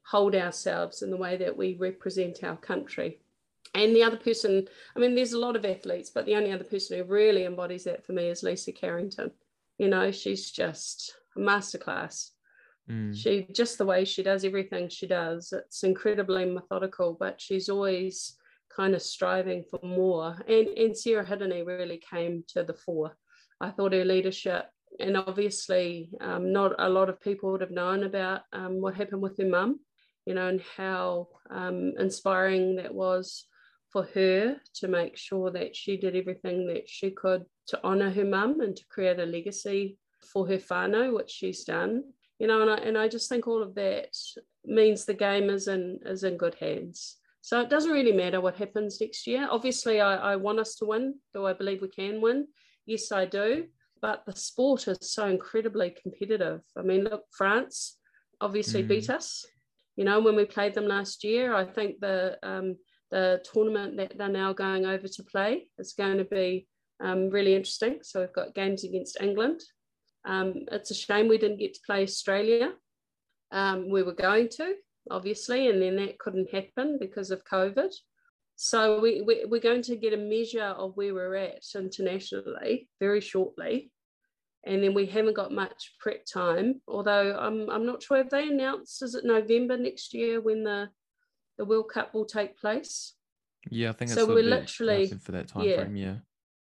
hold 0.04 0.34
ourselves 0.34 1.02
and 1.02 1.12
the 1.12 1.16
way 1.16 1.36
that 1.38 1.56
we 1.56 1.76
represent 1.78 2.44
our 2.44 2.56
country. 2.56 3.20
And 3.74 3.96
the 3.96 4.02
other 4.02 4.18
person, 4.18 4.68
I 4.94 4.98
mean, 4.98 5.14
there's 5.14 5.32
a 5.32 5.38
lot 5.38 5.56
of 5.56 5.64
athletes, 5.64 6.10
but 6.10 6.26
the 6.26 6.36
only 6.36 6.52
other 6.52 6.64
person 6.64 6.98
who 6.98 7.04
really 7.04 7.44
embodies 7.44 7.84
that 7.84 8.04
for 8.04 8.12
me 8.12 8.28
is 8.28 8.42
Lisa 8.42 8.72
Carrington. 8.72 9.30
You 9.78 9.88
know, 9.88 10.10
she's 10.10 10.50
just 10.50 11.14
a 11.36 11.40
masterclass. 11.40 12.30
Mm. 12.90 13.16
She 13.16 13.46
just 13.52 13.78
the 13.78 13.86
way 13.86 14.04
she 14.04 14.22
does 14.22 14.44
everything 14.44 14.88
she 14.88 15.06
does, 15.06 15.52
it's 15.52 15.84
incredibly 15.84 16.44
methodical, 16.44 17.16
but 17.18 17.40
she's 17.40 17.68
always 17.68 18.36
kind 18.74 18.94
of 18.94 19.02
striving 19.02 19.64
for 19.70 19.80
more. 19.82 20.36
And 20.48 20.68
and 20.68 20.96
Sarah 20.96 21.24
Hirini 21.24 21.64
really 21.64 22.02
came 22.10 22.44
to 22.48 22.64
the 22.64 22.74
fore. 22.74 23.16
I 23.60 23.70
thought 23.70 23.92
her 23.92 24.04
leadership, 24.04 24.66
and 24.98 25.16
obviously, 25.16 26.10
um, 26.20 26.52
not 26.52 26.74
a 26.78 26.88
lot 26.88 27.08
of 27.08 27.20
people 27.20 27.52
would 27.52 27.60
have 27.60 27.70
known 27.70 28.04
about 28.04 28.42
um, 28.52 28.80
what 28.80 28.94
happened 28.94 29.22
with 29.22 29.38
her 29.38 29.46
mum, 29.46 29.80
you 30.26 30.34
know, 30.34 30.48
and 30.48 30.62
how 30.76 31.28
um, 31.50 31.92
inspiring 31.98 32.76
that 32.76 32.92
was 32.92 33.46
for 33.92 34.08
her 34.14 34.56
to 34.74 34.88
make 34.88 35.16
sure 35.16 35.50
that 35.50 35.76
she 35.76 35.96
did 35.96 36.16
everything 36.16 36.66
that 36.68 36.88
she 36.88 37.10
could 37.10 37.44
to 37.68 37.84
honour 37.84 38.10
her 38.10 38.24
mum 38.24 38.60
and 38.60 38.74
to 38.76 38.84
create 38.88 39.18
a 39.18 39.26
legacy 39.26 39.98
for 40.32 40.46
her 40.46 40.58
whānau, 40.58 41.14
which 41.14 41.30
she's 41.30 41.64
done 41.64 42.04
you 42.42 42.48
know, 42.48 42.60
and 42.60 42.70
I, 42.72 42.76
and 42.78 42.98
I 42.98 43.06
just 43.06 43.28
think 43.28 43.46
all 43.46 43.62
of 43.62 43.76
that 43.76 44.16
means 44.64 45.04
the 45.04 45.14
game 45.14 45.48
is 45.48 45.68
in 45.68 46.00
is 46.04 46.24
in 46.24 46.36
good 46.36 46.56
hands. 46.56 47.18
So 47.40 47.60
it 47.60 47.70
doesn't 47.70 47.92
really 47.92 48.10
matter 48.10 48.40
what 48.40 48.56
happens 48.56 49.00
next 49.00 49.28
year. 49.28 49.46
Obviously, 49.48 50.00
I, 50.00 50.32
I 50.32 50.36
want 50.36 50.58
us 50.58 50.74
to 50.76 50.84
win. 50.84 51.14
Do 51.32 51.46
I 51.46 51.52
believe 51.52 51.82
we 51.82 51.88
can 51.88 52.20
win? 52.20 52.48
Yes, 52.84 53.12
I 53.12 53.26
do. 53.26 53.66
But 54.00 54.24
the 54.26 54.34
sport 54.34 54.88
is 54.88 54.98
so 55.02 55.26
incredibly 55.26 55.90
competitive. 55.90 56.62
I 56.76 56.82
mean, 56.82 57.04
look, 57.04 57.22
France 57.30 57.98
obviously 58.40 58.82
mm. 58.82 58.88
beat 58.88 59.08
us. 59.08 59.46
You 59.94 60.04
know, 60.04 60.18
when 60.18 60.34
we 60.34 60.44
played 60.44 60.74
them 60.74 60.88
last 60.88 61.22
year, 61.22 61.54
I 61.54 61.64
think 61.64 62.00
the 62.00 62.38
um, 62.42 62.76
the 63.12 63.40
tournament 63.52 63.96
that 63.98 64.18
they're 64.18 64.28
now 64.28 64.52
going 64.52 64.84
over 64.84 65.06
to 65.06 65.22
play 65.22 65.68
is 65.78 65.94
going 65.96 66.18
to 66.18 66.24
be 66.24 66.66
um, 67.00 67.30
really 67.30 67.54
interesting. 67.54 67.98
So 68.02 68.20
we've 68.20 68.32
got 68.32 68.56
games 68.56 68.82
against 68.82 69.20
England, 69.20 69.60
um, 70.24 70.54
it's 70.70 70.90
a 70.90 70.94
shame 70.94 71.28
we 71.28 71.38
didn't 71.38 71.58
get 71.58 71.74
to 71.74 71.80
play 71.84 72.02
Australia. 72.02 72.72
Um, 73.50 73.90
we 73.90 74.02
were 74.02 74.14
going 74.14 74.48
to, 74.56 74.74
obviously, 75.10 75.68
and 75.68 75.82
then 75.82 75.96
that 75.96 76.18
couldn't 76.18 76.54
happen 76.54 76.98
because 77.00 77.30
of 77.30 77.44
COVID. 77.44 77.92
So 78.56 79.00
we, 79.00 79.22
we, 79.22 79.44
we're 79.46 79.60
going 79.60 79.82
to 79.82 79.96
get 79.96 80.12
a 80.12 80.16
measure 80.16 80.62
of 80.62 80.96
where 80.96 81.14
we're 81.14 81.34
at 81.34 81.64
internationally 81.74 82.88
very 83.00 83.20
shortly. 83.20 83.90
And 84.64 84.82
then 84.82 84.94
we 84.94 85.06
haven't 85.06 85.34
got 85.34 85.50
much 85.50 85.96
prep 85.98 86.24
time, 86.24 86.80
although 86.86 87.36
I'm, 87.36 87.68
I'm 87.68 87.84
not 87.84 88.02
sure 88.02 88.18
if 88.18 88.30
they 88.30 88.46
announced, 88.46 89.02
is 89.02 89.16
it 89.16 89.24
November 89.24 89.76
next 89.76 90.14
year 90.14 90.40
when 90.40 90.62
the, 90.62 90.88
the 91.58 91.64
World 91.64 91.90
Cup 91.92 92.14
will 92.14 92.24
take 92.24 92.58
place? 92.58 93.14
Yeah, 93.70 93.90
I 93.90 93.92
think 93.92 94.10
so. 94.10 94.26
We're 94.26 94.42
literally 94.42 95.06
for 95.06 95.32
that 95.32 95.48
time 95.48 95.64
yeah, 95.64 95.76
frame. 95.76 95.96
Yeah, 95.96 96.16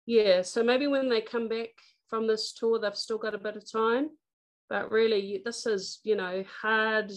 yeah. 0.05 0.41
So 0.43 0.63
maybe 0.63 0.87
when 0.87 1.09
they 1.09 1.21
come 1.21 1.47
back 1.47 1.69
from 2.09 2.27
this 2.27 2.53
tour. 2.53 2.79
They've 2.79 2.95
still 2.95 3.17
got 3.17 3.35
a 3.35 3.39
bit 3.39 3.55
of 3.55 3.69
time, 3.69 4.09
but 4.69 4.91
really, 4.91 5.41
this 5.43 5.65
is 5.65 5.99
you 6.03 6.15
know 6.15 6.43
hard, 6.61 7.11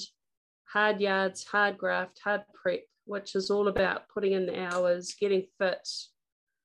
hard 0.64 1.00
yards, 1.00 1.44
hard 1.44 1.78
graft, 1.78 2.20
hard 2.22 2.42
prep, 2.54 2.82
which 3.04 3.34
is 3.34 3.50
all 3.50 3.68
about 3.68 4.08
putting 4.12 4.32
in 4.32 4.46
the 4.46 4.60
hours, 4.60 5.14
getting 5.18 5.44
fit. 5.58 5.88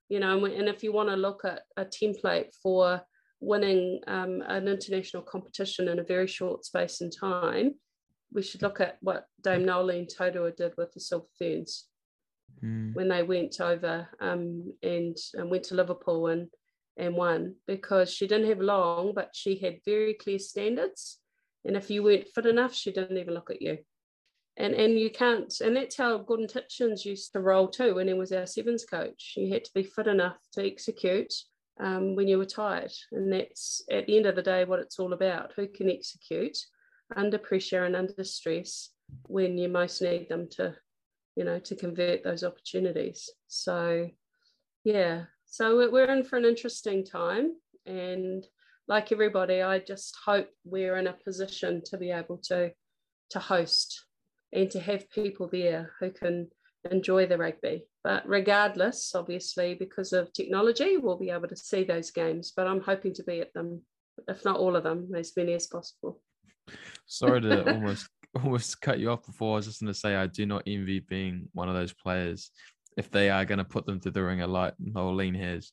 You 0.09 0.19
know, 0.19 0.45
and 0.45 0.67
if 0.67 0.83
you 0.83 0.91
want 0.91 1.09
to 1.09 1.15
look 1.15 1.43
at 1.45 1.61
a 1.77 1.85
template 1.85 2.49
for 2.61 3.01
winning 3.39 3.99
um, 4.07 4.41
an 4.47 4.67
international 4.67 5.23
competition 5.23 5.87
in 5.87 5.99
a 5.99 6.03
very 6.03 6.27
short 6.27 6.65
space 6.65 7.01
in 7.01 7.09
time, 7.09 7.75
we 8.33 8.41
should 8.41 8.61
look 8.61 8.79
at 8.81 8.97
what 9.01 9.27
Dame 9.41 9.65
Noeline 9.65 10.07
Taurua 10.07 10.55
did 10.55 10.73
with 10.77 10.91
the 10.93 10.99
Silver 10.99 11.27
Ferns 11.37 11.87
mm. 12.63 12.93
when 12.95 13.07
they 13.07 13.23
went 13.23 13.61
over 13.61 14.07
um, 14.19 14.73
and, 14.81 15.17
and 15.35 15.49
went 15.49 15.63
to 15.65 15.75
Liverpool 15.75 16.27
and 16.27 16.49
and 16.97 17.15
won 17.15 17.55
because 17.65 18.13
she 18.13 18.27
didn't 18.27 18.49
have 18.49 18.59
long, 18.59 19.13
but 19.15 19.31
she 19.33 19.57
had 19.57 19.79
very 19.85 20.13
clear 20.13 20.39
standards. 20.39 21.19
And 21.65 21.75
if 21.75 21.89
you 21.89 22.03
weren't 22.03 22.27
fit 22.27 22.45
enough, 22.45 22.73
she 22.73 22.91
didn't 22.91 23.17
even 23.17 23.33
look 23.33 23.49
at 23.49 23.61
you. 23.61 23.79
And 24.57 24.75
and 24.75 24.99
you 24.99 25.09
can't, 25.09 25.51
and 25.61 25.75
that's 25.75 25.97
how 25.97 26.19
Gordon 26.19 26.47
Tietjens 26.47 27.05
used 27.05 27.31
to 27.31 27.39
roll 27.39 27.67
too 27.67 27.95
when 27.95 28.07
he 28.07 28.13
was 28.13 28.31
our 28.31 28.45
sevens 28.45 28.85
coach. 28.85 29.33
You 29.35 29.51
had 29.51 29.65
to 29.65 29.71
be 29.73 29.83
fit 29.83 30.05
enough 30.05 30.37
to 30.53 30.63
execute 30.63 31.33
um, 31.79 32.15
when 32.15 32.27
you 32.27 32.37
were 32.37 32.45
tired. 32.45 32.93
And 33.11 33.33
that's 33.33 33.83
at 33.89 34.05
the 34.05 34.17
end 34.17 34.27
of 34.27 34.35
the 34.35 34.43
day 34.43 34.65
what 34.65 34.79
it's 34.79 34.99
all 34.99 35.13
about. 35.13 35.53
Who 35.55 35.67
can 35.67 35.89
execute 35.89 36.57
under 37.15 37.37
pressure 37.37 37.85
and 37.85 37.95
under 37.95 38.23
stress 38.23 38.89
when 39.27 39.57
you 39.57 39.69
most 39.69 40.01
need 40.01 40.29
them 40.29 40.47
to, 40.51 40.75
you 41.35 41.43
know, 41.43 41.59
to 41.59 41.75
convert 41.75 42.23
those 42.23 42.43
opportunities. 42.43 43.29
So 43.47 44.09
yeah, 44.83 45.25
so 45.45 45.89
we're 45.91 46.11
in 46.11 46.23
for 46.23 46.37
an 46.37 46.45
interesting 46.45 47.05
time. 47.05 47.53
And 47.85 48.45
like 48.87 49.11
everybody, 49.11 49.61
I 49.61 49.79
just 49.79 50.15
hope 50.25 50.49
we're 50.65 50.97
in 50.97 51.07
a 51.07 51.13
position 51.13 51.81
to 51.85 51.97
be 51.97 52.11
able 52.11 52.37
to, 52.45 52.71
to 53.31 53.39
host 53.39 54.05
and 54.51 54.69
to 54.71 54.79
have 54.79 55.09
people 55.11 55.49
there 55.51 55.91
who 55.99 56.11
can 56.11 56.49
enjoy 56.89 57.25
the 57.25 57.37
rugby. 57.37 57.85
But 58.03 58.27
regardless, 58.27 59.15
obviously, 59.15 59.75
because 59.75 60.11
of 60.11 60.33
technology, 60.33 60.97
we'll 60.97 61.17
be 61.17 61.29
able 61.29 61.47
to 61.47 61.55
see 61.55 61.83
those 61.83 62.11
games. 62.11 62.51
But 62.55 62.67
I'm 62.67 62.81
hoping 62.81 63.13
to 63.13 63.23
be 63.23 63.39
at 63.39 63.53
them, 63.53 63.81
if 64.27 64.43
not 64.43 64.57
all 64.57 64.75
of 64.75 64.83
them, 64.83 65.09
as 65.15 65.31
many 65.37 65.53
as 65.53 65.67
possible. 65.67 66.21
Sorry 67.05 67.41
to 67.41 67.73
almost 67.73 68.07
almost 68.35 68.81
cut 68.81 68.99
you 68.99 69.11
off 69.11 69.25
before. 69.25 69.53
I 69.53 69.55
was 69.57 69.67
just 69.67 69.81
going 69.81 69.93
to 69.93 69.99
say 69.99 70.15
I 70.15 70.27
do 70.27 70.45
not 70.45 70.63
envy 70.65 70.99
being 70.99 71.49
one 71.53 71.69
of 71.69 71.75
those 71.75 71.93
players 71.93 72.51
if 72.97 73.09
they 73.09 73.29
are 73.29 73.45
going 73.45 73.57
to 73.57 73.63
put 73.63 73.85
them 73.85 73.99
through 73.99 74.11
the 74.11 74.23
ringer 74.23 74.47
like 74.47 74.73
Noeline 74.79 75.35
has. 75.35 75.71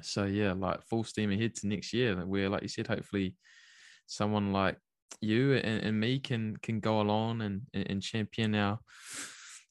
So 0.00 0.24
yeah, 0.24 0.52
like 0.52 0.82
full 0.88 1.04
steam 1.04 1.30
ahead 1.30 1.54
to 1.56 1.66
next 1.66 1.92
year, 1.92 2.16
where 2.16 2.48
like 2.48 2.62
you 2.62 2.68
said, 2.68 2.86
hopefully 2.86 3.34
someone 4.06 4.52
like 4.52 4.78
you 5.20 5.54
and, 5.54 5.82
and 5.84 6.00
me 6.00 6.18
can 6.18 6.56
can 6.56 6.80
go 6.80 7.00
along 7.00 7.42
and 7.42 7.62
and 7.74 8.02
champion 8.02 8.54
our 8.54 8.78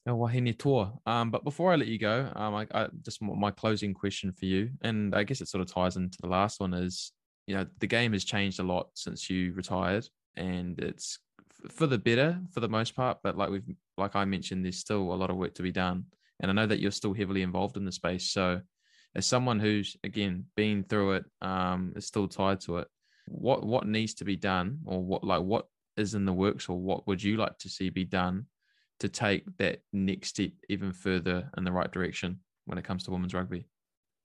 our 0.06 0.14
Wahine 0.14 0.56
toa. 0.56 0.92
Um, 1.06 1.30
but 1.30 1.44
before 1.44 1.72
I 1.72 1.76
let 1.76 1.88
you 1.88 1.98
go, 1.98 2.30
um, 2.34 2.54
I, 2.54 2.66
I 2.74 2.88
just 3.02 3.22
my 3.22 3.50
closing 3.50 3.94
question 3.94 4.32
for 4.32 4.46
you, 4.46 4.70
and 4.82 5.14
I 5.14 5.24
guess 5.24 5.40
it 5.40 5.48
sort 5.48 5.62
of 5.62 5.72
ties 5.72 5.96
into 5.96 6.18
the 6.20 6.28
last 6.28 6.60
one 6.60 6.74
is, 6.74 7.12
you 7.46 7.54
know, 7.54 7.66
the 7.78 7.86
game 7.86 8.12
has 8.12 8.24
changed 8.24 8.58
a 8.58 8.64
lot 8.64 8.88
since 8.94 9.30
you 9.30 9.52
retired, 9.54 10.06
and 10.36 10.78
it's 10.78 11.18
for 11.70 11.86
the 11.86 11.98
better 11.98 12.40
for 12.52 12.60
the 12.60 12.68
most 12.68 12.94
part. 12.96 13.18
But 13.22 13.36
like 13.36 13.50
we've, 13.50 13.76
like 13.96 14.16
I 14.16 14.24
mentioned, 14.24 14.64
there's 14.64 14.78
still 14.78 15.12
a 15.12 15.14
lot 15.14 15.30
of 15.30 15.36
work 15.36 15.54
to 15.54 15.62
be 15.62 15.72
done. 15.72 16.06
And 16.40 16.50
I 16.50 16.54
know 16.54 16.66
that 16.66 16.80
you're 16.80 16.90
still 16.90 17.14
heavily 17.14 17.42
involved 17.42 17.76
in 17.76 17.84
the 17.84 17.92
space. 17.92 18.30
So, 18.30 18.60
as 19.14 19.26
someone 19.26 19.60
who's 19.60 19.96
again 20.02 20.46
been 20.56 20.84
through 20.84 21.12
it, 21.12 21.24
um, 21.40 21.92
is 21.96 22.06
still 22.06 22.28
tied 22.28 22.60
to 22.62 22.78
it, 22.78 22.88
what 23.26 23.64
what 23.64 23.86
needs 23.86 24.14
to 24.14 24.24
be 24.24 24.36
done, 24.36 24.78
or 24.84 25.02
what 25.02 25.22
like 25.22 25.42
what 25.42 25.66
is 25.96 26.14
in 26.14 26.24
the 26.24 26.32
works, 26.32 26.68
or 26.68 26.78
what 26.78 27.06
would 27.06 27.22
you 27.22 27.36
like 27.36 27.58
to 27.58 27.68
see 27.68 27.90
be 27.90 28.04
done 28.04 28.46
to 29.00 29.08
take 29.08 29.44
that 29.58 29.80
next 29.92 30.28
step 30.28 30.50
even 30.68 30.92
further 30.92 31.50
in 31.56 31.64
the 31.64 31.72
right 31.72 31.90
direction 31.90 32.40
when 32.66 32.78
it 32.78 32.84
comes 32.84 33.04
to 33.04 33.10
women's 33.10 33.34
rugby? 33.34 33.66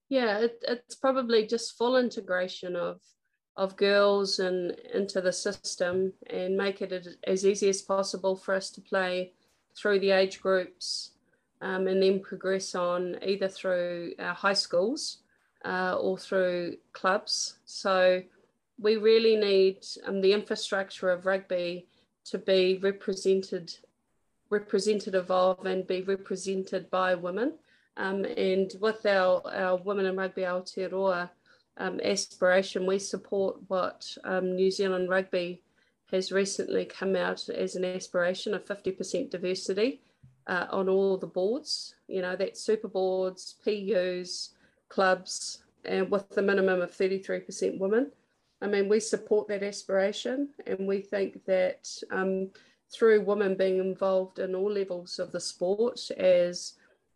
Yeah, 0.10 0.40
it, 0.40 0.64
it's 0.68 0.96
probably 0.96 1.46
just 1.46 1.78
full 1.78 1.98
integration 1.98 2.76
of 2.76 3.00
of 3.58 3.76
girls 3.76 4.40
and 4.40 4.72
into 4.94 5.20
the 5.20 5.34
system 5.34 6.14
and 6.30 6.56
make 6.56 6.82
it 6.82 7.08
as 7.26 7.46
easy 7.46 7.68
as 7.68 7.82
possible 7.82 8.36
for 8.36 8.54
us 8.54 8.70
to 8.70 8.82
play 8.82 9.34
through 9.76 10.00
the 10.00 10.12
age 10.12 10.42
groups 10.42 11.12
um, 11.62 11.88
and 11.88 12.02
then 12.02 12.20
progress 12.20 12.76
on 12.76 13.18
either 13.24 13.48
through 13.48 14.14
our 14.20 14.36
high 14.36 14.54
schools 14.54 15.18
uh, 15.66 15.96
or 16.00 16.18
through 16.18 16.78
clubs. 16.94 17.56
So 17.66 18.22
we 18.80 18.98
really 18.98 19.36
need 19.36 19.86
um, 20.06 20.22
the 20.22 20.34
infrastructure 20.34 21.10
of 21.10 21.26
rugby 21.26 21.88
to 22.26 22.38
be 22.38 22.78
represented, 22.78 23.74
representative 24.52 25.32
of, 25.32 25.66
and 25.66 25.88
be 25.88 26.02
represented 26.02 26.92
by 26.92 27.16
women. 27.16 27.54
Um, 27.96 28.26
and 28.26 28.72
with 28.80 29.04
our, 29.08 29.42
our 29.52 29.78
Women 29.78 30.06
in 30.06 30.16
Rugby 30.16 30.44
Aotearoa 30.44 31.32
um, 31.78 32.00
aspiration, 32.04 32.86
we 32.86 33.00
support 33.00 33.58
what 33.68 34.08
um, 34.24 34.56
New 34.56 34.72
Zealand 34.72 35.10
Rugby 35.10 35.62
has 36.12 36.32
recently 36.32 36.86
come 36.86 37.16
out 37.16 37.48
as 37.50 37.76
an 37.76 37.86
aspiration 37.86 38.54
of 38.54 38.66
50% 38.66 39.30
diversity 39.30 40.02
uh, 40.48 40.66
on 40.72 40.90
all 40.90 41.18
the 41.18 41.28
boards. 41.28 41.96
You 42.08 42.22
know, 42.22 42.36
that's 42.36 42.62
super 42.62 42.88
boards, 42.88 43.56
PUs, 43.64 44.52
clubs, 44.90 45.64
and 45.86 46.10
with 46.10 46.30
the 46.30 46.42
minimum 46.42 46.82
of 46.82 46.92
33% 46.92 47.80
women. 47.80 48.12
I 48.62 48.68
mean, 48.68 48.90
we 48.90 49.00
support 49.00 49.48
that 49.50 49.64
aspiration, 49.64 50.50
and 50.66 50.88
we 50.88 51.02
think 51.02 51.46
that 51.46 51.88
um, 52.10 52.50
through 52.92 53.22
women 53.22 53.56
being 53.56 53.78
involved 53.78 54.40
in 54.40 54.56
all 54.56 54.72
levels 54.72 55.20
of 55.20 55.32
the 55.32 55.40
sport, 55.40 56.10
as 56.18 56.74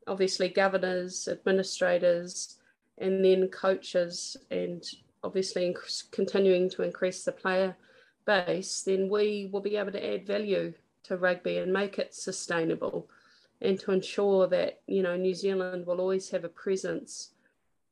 obviously 0.07 0.49
governors, 0.49 1.28
administrators, 1.28 2.57
and 2.98 3.24
then 3.24 3.48
coaches, 3.48 4.38
and 4.50 4.84
obviously 5.24 5.76
continuing 6.12 6.70
to 6.70 6.84
increase 6.84 7.24
the 7.24 7.32
player 7.32 7.76
base, 8.26 8.82
then 8.84 9.10
we 9.10 9.50
will 9.52 9.62
be 9.62 9.78
able 9.78 9.92
to 9.92 10.14
add 10.14 10.26
value 10.26 10.74
to 11.04 11.18
rugby 11.18 11.58
and 11.58 11.74
make 11.74 11.98
it 11.98 12.14
sustainable, 12.14 13.10
and 13.62 13.80
to 13.80 13.92
ensure 13.92 14.48
that 14.48 14.82
you 14.88 15.02
know 15.02 15.16
New 15.16 15.34
Zealand 15.34 15.86
will 15.86 16.02
always 16.02 16.30
have 16.30 16.44
a 16.44 16.50
presence 16.50 17.32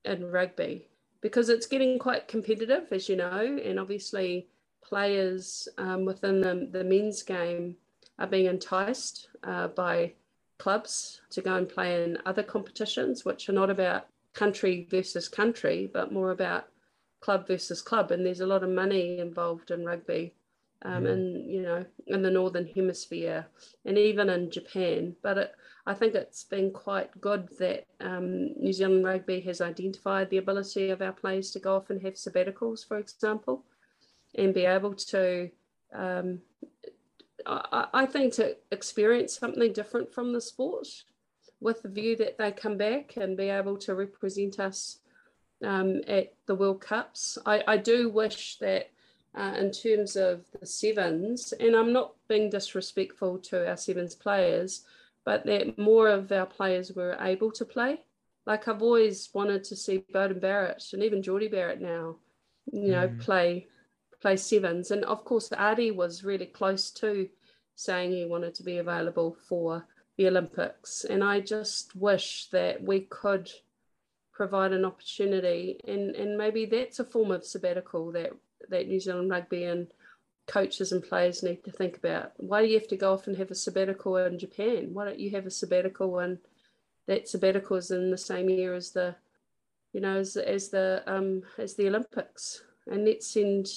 in 0.05 0.31
rugby 0.31 0.87
because 1.21 1.49
it's 1.49 1.67
getting 1.67 1.99
quite 1.99 2.27
competitive, 2.27 2.87
as 2.91 3.09
you 3.09 3.15
know, 3.15 3.59
and 3.63 3.79
obviously 3.79 4.47
players 4.81 5.67
um, 5.77 6.05
within 6.05 6.41
the, 6.41 6.67
the 6.71 6.83
men's 6.83 7.23
game 7.23 7.75
are 8.17 8.27
being 8.27 8.45
enticed 8.45 9.29
uh, 9.43 9.67
by 9.67 10.13
clubs 10.57 11.21
to 11.31 11.41
go 11.41 11.55
and 11.55 11.69
play 11.69 12.03
in 12.03 12.17
other 12.25 12.43
competitions, 12.43 13.25
which 13.25 13.49
are 13.49 13.53
not 13.53 13.69
about 13.69 14.07
country 14.39 14.87
versus 14.89 15.27
country, 15.27 15.89
but 15.91 16.13
more 16.13 16.31
about 16.31 16.67
club 17.19 17.45
versus 17.47 17.81
club. 17.81 18.11
And 18.11 18.25
there's 18.25 18.39
a 18.39 18.47
lot 18.47 18.63
of 18.63 18.69
money 18.69 19.19
involved 19.19 19.69
in 19.71 19.85
rugby 19.85 20.33
um, 20.83 21.03
mm. 21.03 21.11
in 21.11 21.49
you 21.49 21.61
know 21.61 21.85
in 22.07 22.21
the 22.21 22.31
northern 22.31 22.67
hemisphere 22.67 23.45
and 23.85 23.97
even 23.97 24.29
in 24.29 24.49
Japan. 24.49 25.15
But 25.21 25.37
it, 25.37 25.51
I 25.85 25.93
think 25.93 26.15
it's 26.15 26.43
been 26.43 26.71
quite 26.71 27.19
good 27.19 27.49
that 27.59 27.85
um, 27.99 28.53
New 28.57 28.73
Zealand 28.73 29.05
Rugby 29.05 29.41
has 29.41 29.59
identified 29.59 30.29
the 30.29 30.37
ability 30.37 30.89
of 30.89 31.01
our 31.01 31.13
players 31.13 31.51
to 31.51 31.59
go 31.59 31.75
off 31.75 31.89
and 31.89 32.01
have 32.01 32.13
sabbaticals, 32.13 32.87
for 32.87 32.97
example, 32.97 33.65
and 34.35 34.53
be 34.53 34.65
able 34.65 34.93
to. 34.93 35.49
Um, 35.93 36.39
I, 37.45 37.87
I 37.93 38.05
think 38.05 38.33
to 38.33 38.55
experience 38.71 39.37
something 39.37 39.73
different 39.73 40.13
from 40.13 40.33
the 40.33 40.41
sport 40.41 40.87
with 41.61 41.81
the 41.81 41.89
view 41.89 42.15
that 42.17 42.37
they 42.37 42.51
come 42.51 42.77
back 42.77 43.17
and 43.17 43.37
be 43.37 43.49
able 43.49 43.77
to 43.77 43.95
represent 43.95 44.59
us 44.59 44.99
um, 45.63 46.01
at 46.07 46.33
the 46.45 46.55
World 46.55 46.81
Cups. 46.81 47.37
I, 47.45 47.63
I 47.67 47.77
do 47.77 48.09
wish 48.09 48.57
that 48.59 48.89
uh, 49.35 49.55
in 49.57 49.71
terms 49.71 50.15
of 50.15 50.45
the 50.59 50.65
sevens, 50.65 51.53
and 51.59 51.75
I'm 51.75 51.93
not 51.93 52.13
being 52.27 52.49
disrespectful 52.49 53.39
to 53.39 53.67
our 53.69 53.77
sevens 53.77 54.15
players, 54.15 54.83
but 55.25 55.45
that 55.45 55.77
more 55.77 56.07
of 56.07 56.31
our 56.31 56.45
players 56.45 56.93
were 56.93 57.17
able 57.19 57.51
to 57.51 57.65
play. 57.65 58.01
Like 58.45 58.67
I've 58.67 58.81
always 58.81 59.29
wanted 59.33 59.63
to 59.65 59.75
see 59.75 60.03
Beauden 60.13 60.41
Barrett 60.41 60.83
and 60.93 61.03
even 61.03 61.21
Jordie 61.21 61.49
Barrett 61.49 61.81
now, 61.81 62.15
you 62.71 62.91
know, 62.91 63.07
mm. 63.07 63.19
play 63.19 63.67
play 64.21 64.35
sevens. 64.35 64.91
And 64.91 65.05
of 65.05 65.23
course, 65.23 65.49
Ardie 65.49 65.95
was 65.95 66.23
really 66.23 66.45
close 66.45 66.91
to 66.91 67.29
saying 67.75 68.11
he 68.11 68.25
wanted 68.25 68.55
to 68.55 68.63
be 68.63 68.79
available 68.79 69.37
for 69.47 69.85
the 70.19 70.27
Olympics. 70.27 71.05
And 71.05 71.23
I 71.23 71.39
just 71.39 71.95
wish 71.95 72.49
that 72.51 72.83
we 72.83 72.99
could 72.99 73.49
provide 74.33 74.73
an 74.73 74.83
opportunity 74.83 75.79
and, 75.87 76.13
and 76.13 76.37
maybe 76.37 76.65
that's 76.65 76.99
a 76.99 77.05
form 77.05 77.31
of 77.31 77.45
sabbatical 77.45 78.11
that 78.11 78.31
that 78.69 78.87
New 78.89 78.99
Zealand 78.99 79.31
rugby 79.31 79.63
and 79.63 79.87
coaches 80.45 80.91
and 80.91 81.01
players 81.01 81.41
need 81.41 81.63
to 81.63 81.71
think 81.71 81.95
about. 81.95 82.33
Why 82.35 82.61
do 82.61 82.67
you 82.67 82.77
have 82.77 82.89
to 82.89 82.97
go 82.97 83.13
off 83.13 83.27
and 83.27 83.37
have 83.37 83.49
a 83.49 83.55
sabbatical 83.55 84.17
in 84.17 84.37
Japan? 84.37 84.89
Why 84.91 85.05
don't 85.05 85.19
you 85.19 85.31
have 85.31 85.45
a 85.45 85.51
sabbatical 85.51 86.19
and 86.19 86.37
that 87.07 87.29
sabbatical 87.29 87.77
is 87.77 87.89
in 87.89 88.11
the 88.11 88.17
same 88.17 88.49
year 88.49 88.73
as 88.73 88.91
the, 88.91 89.15
you 89.93 90.01
know, 90.01 90.17
as, 90.17 90.35
as 90.35 90.67
the 90.69 91.01
um 91.07 91.43
as 91.57 91.75
the 91.75 91.87
Olympics, 91.87 92.61
and 92.87 93.05
let's 93.05 93.27
send, 93.27 93.67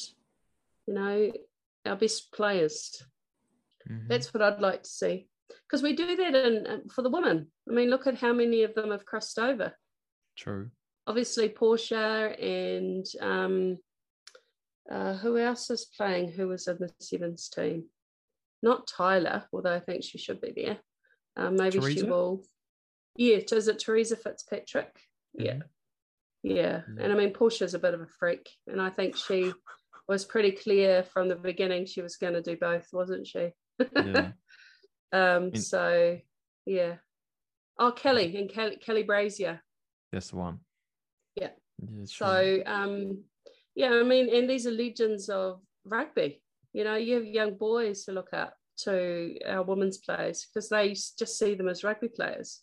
you 0.88 0.94
know, 0.94 1.32
our 1.86 1.96
best 1.96 2.32
players. 2.32 3.04
Mm-hmm. 3.88 4.08
That's 4.08 4.34
what 4.34 4.42
I'd 4.42 4.60
like 4.60 4.82
to 4.82 4.90
see, 4.90 5.28
because 5.66 5.82
we 5.82 5.94
do 5.94 6.16
that 6.16 6.34
in 6.34 6.88
for 6.94 7.02
the 7.02 7.10
women. 7.10 7.48
I 7.68 7.72
mean, 7.72 7.90
look 7.90 8.06
at 8.06 8.18
how 8.18 8.32
many 8.32 8.62
of 8.62 8.74
them 8.74 8.90
have 8.90 9.04
crossed 9.04 9.38
over. 9.38 9.72
True. 10.36 10.70
Obviously, 11.06 11.48
Portia 11.48 12.34
and 12.40 13.04
um, 13.20 13.78
uh, 14.90 15.14
who 15.14 15.38
else 15.38 15.70
is 15.70 15.86
playing? 15.96 16.32
Who 16.32 16.48
was 16.48 16.68
in 16.68 16.76
the 16.78 16.90
sevens 17.00 17.48
team? 17.48 17.84
Not 18.62 18.86
Tyla, 18.86 19.46
although 19.52 19.74
I 19.74 19.80
think 19.80 20.04
she 20.04 20.18
should 20.18 20.40
be 20.40 20.52
there. 20.54 20.78
Uh, 21.36 21.50
maybe 21.50 21.78
Theresa? 21.78 22.00
she 22.00 22.02
will. 22.04 22.44
Yeah, 23.16 23.38
is 23.50 23.68
it 23.68 23.78
Theresa 23.78 24.16
Fitzpatrick? 24.16 24.94
Mm-hmm. 25.38 25.46
Yeah. 25.46 25.58
yeah. 26.42 26.76
Mm-hmm. 26.78 26.98
And 27.00 27.12
I 27.12 27.16
mean, 27.16 27.32
Portia's 27.32 27.74
a 27.74 27.78
bit 27.78 27.94
of 27.94 28.00
a 28.00 28.06
freak. 28.06 28.48
And 28.66 28.80
I 28.80 28.90
think 28.90 29.16
she 29.16 29.52
was 30.08 30.24
pretty 30.24 30.52
clear 30.52 31.02
from 31.02 31.28
the 31.28 31.36
beginning 31.36 31.86
she 31.86 32.02
was 32.02 32.16
going 32.16 32.34
to 32.34 32.42
do 32.42 32.56
both, 32.56 32.86
wasn't 32.92 33.26
she? 33.26 33.50
Yeah. 33.96 34.32
Um, 35.12 35.50
in- 35.54 35.60
so, 35.60 36.18
yeah. 36.66 36.96
Oh, 37.78 37.92
Kelly 37.92 38.36
and 38.36 38.50
Kelly, 38.50 38.76
Kelly 38.76 39.02
Brazier. 39.02 39.60
That's 40.12 40.30
the 40.30 40.36
one. 40.36 40.60
Yeah. 41.36 41.50
yeah 41.80 42.04
so, 42.04 42.62
um, 42.66 43.24
yeah, 43.74 43.90
I 43.90 44.02
mean, 44.02 44.34
and 44.34 44.48
these 44.48 44.66
are 44.66 44.70
legends 44.70 45.28
of 45.28 45.60
rugby. 45.84 46.42
You 46.72 46.84
know, 46.84 46.96
you 46.96 47.16
have 47.16 47.24
young 47.24 47.54
boys 47.54 48.04
to 48.04 48.12
look 48.12 48.32
up 48.32 48.54
to 48.84 49.38
our 49.46 49.62
women's 49.62 49.98
players 49.98 50.46
because 50.46 50.68
they 50.68 50.90
just 50.90 51.38
see 51.38 51.54
them 51.54 51.68
as 51.68 51.84
rugby 51.84 52.08
players. 52.08 52.60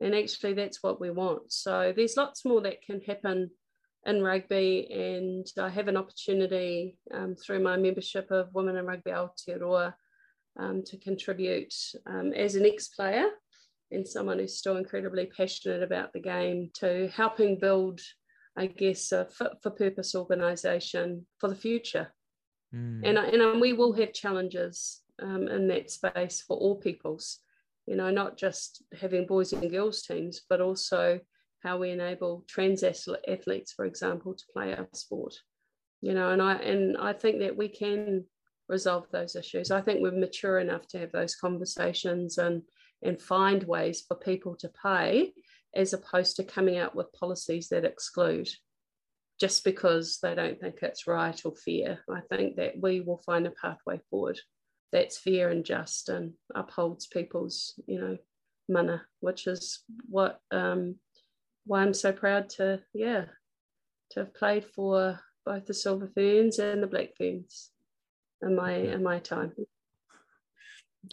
And 0.00 0.14
actually, 0.14 0.54
that's 0.54 0.82
what 0.82 1.00
we 1.00 1.10
want. 1.10 1.52
So 1.52 1.92
there's 1.94 2.16
lots 2.16 2.44
more 2.44 2.60
that 2.62 2.82
can 2.82 3.00
happen 3.00 3.50
in 4.04 4.22
rugby. 4.22 4.88
And 4.90 5.46
I 5.58 5.68
have 5.68 5.88
an 5.88 5.96
opportunity 5.96 6.98
um, 7.14 7.36
through 7.36 7.62
my 7.62 7.76
membership 7.76 8.30
of 8.30 8.52
Women 8.52 8.76
in 8.76 8.84
Rugby 8.84 9.12
Aotearoa 9.12 9.94
um, 10.58 10.82
to 10.84 10.96
contribute 10.98 11.74
um, 12.06 12.32
as 12.32 12.54
an 12.54 12.66
ex 12.66 12.88
player 12.88 13.26
and 13.90 14.06
someone 14.06 14.38
who's 14.38 14.58
still 14.58 14.76
incredibly 14.76 15.26
passionate 15.26 15.82
about 15.82 16.12
the 16.12 16.20
game 16.20 16.70
to 16.74 17.08
helping 17.14 17.58
build 17.58 18.00
I 18.56 18.66
guess, 18.66 19.12
a 19.12 19.26
fit 19.26 19.52
for 19.62 19.70
purpose 19.70 20.14
organisation 20.14 21.26
for 21.38 21.48
the 21.48 21.54
future. 21.54 22.12
Mm. 22.74 23.00
And, 23.04 23.18
and 23.18 23.60
we 23.60 23.72
will 23.72 23.92
have 23.94 24.12
challenges 24.12 25.00
um, 25.22 25.48
in 25.48 25.68
that 25.68 25.90
space 25.90 26.42
for 26.46 26.56
all 26.56 26.76
peoples, 26.76 27.38
you 27.86 27.96
know, 27.96 28.10
not 28.10 28.36
just 28.36 28.82
having 28.98 29.26
boys 29.26 29.52
and 29.52 29.70
girls 29.70 30.02
teams, 30.02 30.42
but 30.48 30.60
also 30.60 31.20
how 31.62 31.78
we 31.78 31.90
enable 31.90 32.44
trans 32.48 32.82
athletes, 32.82 33.72
for 33.72 33.84
example, 33.84 34.34
to 34.34 34.44
play 34.52 34.74
our 34.74 34.88
sport. 34.92 35.34
You 36.00 36.14
know, 36.14 36.30
and 36.30 36.42
I 36.42 36.54
and 36.54 36.96
I 36.96 37.12
think 37.12 37.38
that 37.40 37.56
we 37.56 37.68
can 37.68 38.24
resolve 38.68 39.06
those 39.12 39.36
issues. 39.36 39.70
I 39.70 39.80
think 39.80 40.00
we're 40.00 40.12
mature 40.12 40.58
enough 40.58 40.86
to 40.88 40.98
have 40.98 41.12
those 41.12 41.36
conversations 41.36 42.38
and 42.38 42.62
and 43.04 43.20
find 43.20 43.64
ways 43.64 44.04
for 44.06 44.16
people 44.16 44.54
to 44.56 44.70
pay 44.80 45.32
as 45.74 45.92
opposed 45.92 46.36
to 46.36 46.44
coming 46.44 46.78
out 46.78 46.94
with 46.94 47.12
policies 47.12 47.68
that 47.68 47.84
exclude 47.84 48.48
just 49.40 49.64
because 49.64 50.18
they 50.22 50.34
don't 50.34 50.60
think 50.60 50.76
it's 50.82 51.08
right 51.08 51.40
or 51.44 51.52
fair. 51.56 51.98
I 52.08 52.20
think 52.30 52.56
that 52.56 52.74
we 52.80 53.00
will 53.00 53.20
find 53.26 53.46
a 53.46 53.50
pathway 53.50 54.00
forward 54.08 54.38
that's 54.92 55.18
fair 55.18 55.48
and 55.48 55.64
just 55.64 56.08
and 56.08 56.34
upholds 56.54 57.06
people's, 57.06 57.74
you 57.86 57.98
know, 57.98 58.18
mana, 58.68 59.02
which 59.20 59.46
is 59.46 59.82
what 60.08 60.40
um, 60.52 60.96
why 61.64 61.82
I'm 61.82 61.94
so 61.94 62.12
proud 62.12 62.50
to, 62.50 62.80
yeah, 62.92 63.24
to 64.10 64.20
have 64.20 64.34
played 64.34 64.64
for 64.64 65.18
both 65.44 65.66
the 65.66 65.74
Silver 65.74 66.10
Ferns 66.14 66.58
and 66.58 66.82
the 66.82 66.86
Black 66.86 67.16
Ferns 67.16 67.70
in 68.42 68.56
my 68.56 68.72
in 68.72 69.02
my 69.02 69.18
time. 69.18 69.52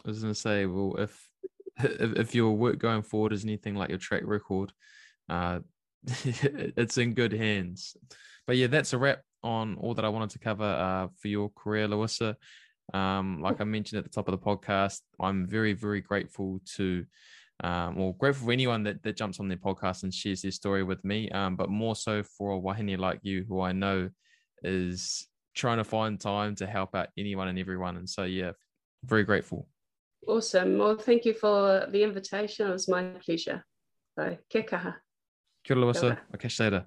I 0.04 0.08
was 0.08 0.22
going 0.22 0.34
to 0.34 0.40
say, 0.40 0.66
well, 0.66 0.96
if 0.98 1.30
if, 1.78 2.12
if 2.16 2.34
your 2.34 2.52
work 2.56 2.78
going 2.78 3.02
forward 3.02 3.32
is 3.32 3.44
anything 3.44 3.74
like 3.74 3.88
your 3.88 3.98
track 3.98 4.22
record, 4.24 4.72
uh, 5.28 5.60
it's 6.04 6.98
in 6.98 7.14
good 7.14 7.32
hands. 7.32 7.96
But 8.46 8.56
yeah, 8.56 8.66
that's 8.66 8.92
a 8.92 8.98
wrap 8.98 9.22
on 9.42 9.76
all 9.76 9.94
that 9.94 10.04
I 10.04 10.08
wanted 10.08 10.30
to 10.30 10.38
cover 10.38 10.64
uh, 10.64 11.08
for 11.20 11.28
your 11.28 11.50
career, 11.50 11.88
Louisa. 11.88 12.36
Um, 12.92 13.40
like 13.40 13.60
I 13.60 13.64
mentioned 13.64 13.98
at 13.98 14.04
the 14.04 14.10
top 14.10 14.28
of 14.28 14.32
the 14.32 14.44
podcast, 14.44 15.00
I'm 15.20 15.46
very, 15.46 15.72
very 15.72 16.00
grateful 16.00 16.60
to, 16.76 17.04
um, 17.62 17.96
well, 17.96 18.12
grateful 18.12 18.46
for 18.46 18.52
anyone 18.52 18.82
that, 18.84 19.02
that 19.02 19.16
jumps 19.16 19.38
on 19.38 19.48
their 19.48 19.56
podcast 19.56 20.02
and 20.02 20.12
shares 20.12 20.42
their 20.42 20.50
story 20.50 20.82
with 20.82 21.04
me, 21.04 21.30
um, 21.30 21.56
but 21.56 21.70
more 21.70 21.94
so 21.94 22.22
for 22.22 22.52
a 22.52 22.58
wahine 22.58 22.98
like 22.98 23.20
you, 23.22 23.44
who 23.48 23.60
I 23.60 23.72
know 23.72 24.10
is 24.62 25.26
trying 25.54 25.78
to 25.78 25.84
find 25.84 26.20
time 26.20 26.54
to 26.56 26.66
help 26.66 26.94
out 26.94 27.08
anyone 27.18 27.48
and 27.48 27.58
everyone. 27.58 27.96
And 27.96 28.08
so, 28.08 28.24
yeah, 28.24 28.52
very 29.04 29.24
grateful. 29.24 29.68
Awesome. 30.26 30.78
Well, 30.78 30.96
thank 30.96 31.24
you 31.24 31.34
for 31.34 31.86
the 31.90 32.02
invitation. 32.02 32.68
It 32.68 32.72
was 32.72 32.88
my 32.88 33.04
pleasure. 33.24 33.64
So, 34.18 34.36
kia 34.48 34.62
kaha. 34.62 34.96
Kia 35.64 35.76
ora. 35.76 36.18
I'll 36.32 36.38
catch 36.38 36.58
you 36.58 36.64
later. 36.64 36.86